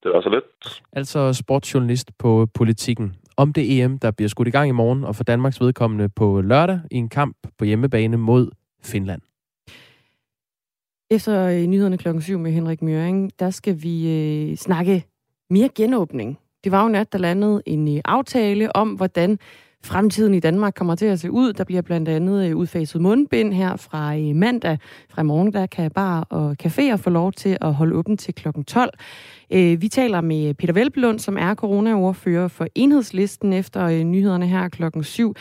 Det 0.04 0.12
var 0.14 0.22
så 0.22 0.30
lidt. 0.30 0.82
Altså 0.94 1.34
sportsjournalist 1.34 2.10
på 2.20 2.48
Politikken. 2.60 3.16
Om 3.38 3.54
det 3.54 3.64
EM, 3.74 4.00
der 4.00 4.12
bliver 4.12 4.30
skudt 4.30 4.48
i 4.48 4.52
gang 4.52 4.70
i 4.70 4.80
morgen, 4.82 5.04
og 5.04 5.16
for 5.16 5.24
Danmarks 5.24 5.62
vedkommende 5.62 6.10
på 6.10 6.42
lørdag 6.42 6.80
i 6.92 6.96
en 6.96 7.10
kamp 7.10 7.38
på 7.58 7.66
hjemmebane 7.66 8.18
mod 8.18 8.52
Finland. 8.84 9.22
Efter 11.12 11.46
øh, 11.46 11.64
nyhederne 11.66 11.98
klokken 11.98 12.22
7 12.22 12.40
med 12.40 12.52
Henrik 12.52 12.82
Møring, 12.82 13.32
der 13.40 13.50
skal 13.50 13.84
vi 13.84 14.12
øh, 14.12 14.58
snakke 14.58 15.06
mere 15.50 15.70
genåbning. 15.76 16.40
Det 16.64 16.72
var 16.72 16.84
jo 16.84 16.90
nat, 16.90 17.14
der 17.14 17.18
landede 17.20 17.62
en 17.66 17.96
øh, 17.96 18.02
aftale 18.06 18.76
om, 18.76 18.90
hvordan 18.90 19.40
fremtiden 19.84 20.34
i 20.34 20.40
Danmark 20.40 20.74
kommer 20.74 20.96
til 20.96 21.06
at 21.06 21.20
se 21.20 21.32
ud. 21.32 21.54
Der 21.54 21.64
bliver 21.64 21.82
blandt 21.82 22.10
andet 22.10 22.50
øh, 22.50 22.58
udfaset 22.58 23.02
mundbind 23.02 23.54
her 23.54 23.76
fra 23.76 24.18
øh, 24.18 24.36
mandag. 24.36 24.78
Fra 25.10 25.24
morgen, 25.24 25.54
der 25.54 25.66
kan 25.66 25.92
bar 25.92 26.28
og 26.30 26.56
caféer 26.64 26.96
få 26.96 27.10
lov 27.10 27.32
til 27.32 27.58
at 27.62 27.74
holde 27.74 27.96
åben 27.96 28.18
til 28.18 28.36
klokken 28.36 28.66
12. 28.66 28.94
Øh, 29.52 29.82
vi 29.82 29.88
taler 29.88 30.22
med 30.22 30.54
Peter 30.54 30.74
Velblund, 30.74 31.20
som 31.20 31.38
er 31.38 31.56
coronaordfører 31.56 32.48
for 32.48 32.68
enhedslisten 32.76 33.54
efter 33.54 33.86
øh, 33.86 34.04
nyhederne 34.04 34.48
her 34.48 34.70
klokken 34.70 35.04
7. 35.04 35.36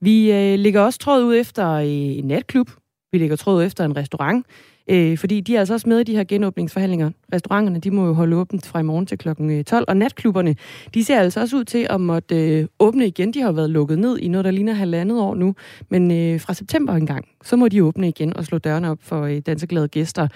Vi 0.00 0.32
øh, 0.32 0.58
lægger 0.58 0.80
også 0.80 0.98
tråd 0.98 1.24
ud 1.24 1.36
efter 1.36 1.70
øh, 1.70 1.86
en 1.88 2.24
natklub 2.24 2.70
vi 3.14 3.18
lægger 3.18 3.36
tråd 3.36 3.64
efter 3.64 3.84
en 3.84 3.96
restaurant, 3.96 4.46
øh, 4.90 5.18
fordi 5.18 5.40
de 5.40 5.56
er 5.56 5.58
altså 5.58 5.74
også 5.74 5.88
med 5.88 6.00
i 6.00 6.02
de 6.02 6.16
her 6.16 6.24
genåbningsforhandlinger. 6.24 7.10
Restauranterne, 7.32 7.78
de 7.78 7.90
må 7.90 8.06
jo 8.06 8.12
holde 8.12 8.36
åbent 8.36 8.66
fra 8.66 8.80
i 8.80 8.82
morgen 8.82 9.06
til 9.06 9.18
kl. 9.18 9.28
12, 9.28 9.40
øh, 9.50 9.84
og 9.88 9.96
natklubberne, 9.96 10.56
de 10.94 11.04
ser 11.04 11.20
altså 11.20 11.40
også 11.40 11.56
ud 11.56 11.64
til 11.64 11.86
at 11.90 12.00
måtte 12.00 12.58
øh, 12.58 12.66
åbne 12.78 13.06
igen. 13.06 13.34
De 13.34 13.40
har 13.40 13.48
jo 13.48 13.54
været 13.54 13.70
lukket 13.70 13.98
ned 13.98 14.18
i 14.18 14.28
noget, 14.28 14.44
der 14.44 14.50
ligner 14.50 14.72
halvandet 14.72 15.20
år 15.20 15.34
nu, 15.34 15.54
men 15.88 16.10
øh, 16.10 16.40
fra 16.40 16.54
september 16.54 16.92
engang, 16.92 17.28
så 17.44 17.56
må 17.56 17.68
de 17.68 17.84
åbne 17.84 18.08
igen 18.08 18.36
og 18.36 18.44
slå 18.44 18.58
dørene 18.58 18.90
op 18.90 18.98
for 19.00 19.22
øh, 19.22 19.38
danseglade 19.38 19.88
gæster. 19.88 20.28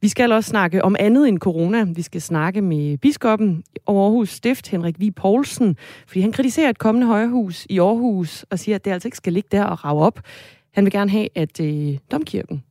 Vi 0.00 0.08
skal 0.08 0.32
også 0.32 0.50
snakke 0.50 0.84
om 0.84 0.96
andet 0.98 1.28
end 1.28 1.38
corona. 1.38 1.84
Vi 1.84 2.02
skal 2.02 2.22
snakke 2.22 2.62
med 2.62 2.98
biskoppen 2.98 3.64
over 3.86 4.04
Aarhus 4.04 4.30
Stift, 4.30 4.68
Henrik 4.68 5.00
Vi 5.00 5.10
Poulsen, 5.10 5.76
fordi 6.06 6.20
han 6.20 6.32
kritiserer 6.32 6.70
et 6.70 6.78
kommende 6.78 7.06
højhus 7.06 7.66
i 7.70 7.78
Aarhus 7.78 8.44
og 8.50 8.58
siger, 8.58 8.74
at 8.74 8.84
det 8.84 8.90
altså 8.90 9.08
ikke 9.08 9.16
skal 9.16 9.32
ligge 9.32 9.48
der 9.52 9.64
og 9.64 9.84
rave 9.84 10.02
op. 10.02 10.20
Han 10.74 10.84
vil 10.84 10.92
gerne 10.92 11.10
have, 11.10 11.28
at 11.34 11.60
øh, 11.60 11.98
domkirken 12.10 12.62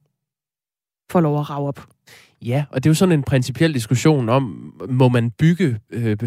får 1.12 1.22
lov 1.22 1.40
at 1.40 1.50
rave 1.50 1.68
op. 1.68 1.80
Ja, 2.42 2.66
og 2.70 2.84
det 2.84 2.90
er 2.90 2.92
jo 2.92 2.96
sådan 2.96 3.12
en 3.12 3.24
principiel 3.24 3.74
diskussion 3.74 4.30
om, 4.30 4.74
må 4.90 5.10
man 5.10 5.32
bygge 5.32 5.80
øh, 5.92 6.18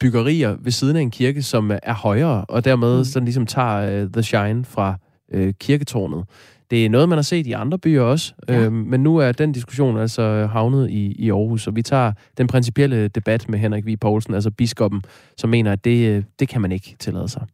byggerier 0.00 0.56
ved 0.60 0.72
siden 0.72 0.96
af 0.96 1.00
en 1.00 1.10
kirke, 1.10 1.42
som 1.42 1.70
er 1.82 1.94
højere, 1.94 2.44
og 2.44 2.64
dermed 2.64 2.98
mm. 2.98 3.04
sådan 3.04 3.24
ligesom 3.24 3.46
tager 3.46 4.02
øh, 4.02 4.10
the 4.12 4.22
shine 4.22 4.64
fra 4.64 4.98
øh, 5.32 5.54
kirketårnet. 5.60 6.24
Det 6.70 6.84
er 6.84 6.90
noget, 6.90 7.08
man 7.08 7.18
har 7.18 7.22
set 7.22 7.46
i 7.46 7.52
andre 7.52 7.78
byer 7.78 8.02
også, 8.02 8.34
ja. 8.48 8.60
øh, 8.60 8.72
men 8.72 9.02
nu 9.02 9.16
er 9.16 9.32
den 9.32 9.52
diskussion 9.52 9.98
altså 9.98 10.48
havnet 10.52 10.90
i, 10.90 11.12
i 11.12 11.30
Aarhus, 11.30 11.66
og 11.66 11.76
vi 11.76 11.82
tager 11.82 12.12
den 12.38 12.46
principielle 12.46 13.08
debat 13.08 13.48
med 13.48 13.58
Henrik 13.58 13.86
V. 13.86 13.96
Poulsen, 14.00 14.34
altså 14.34 14.50
biskoppen, 14.50 15.02
som 15.36 15.50
mener, 15.50 15.72
at 15.72 15.84
det, 15.84 16.08
øh, 16.08 16.22
det 16.38 16.48
kan 16.48 16.60
man 16.60 16.72
ikke 16.72 16.96
tillade 16.98 17.28
sig. 17.28 17.46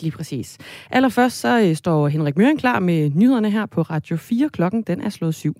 Lige 0.00 0.12
præcis. 0.12 0.58
Allerførst 0.90 1.40
så 1.40 1.60
øh, 1.60 1.76
står 1.76 2.08
Henrik 2.08 2.36
Møring 2.36 2.58
klar 2.58 2.78
med 2.78 3.10
nyhederne 3.14 3.50
her 3.50 3.66
på 3.66 3.82
Radio 3.82 4.16
4. 4.16 4.48
Klokken 4.48 4.82
den 4.82 5.00
er 5.00 5.08
slået 5.08 5.34
syv. 5.34 5.54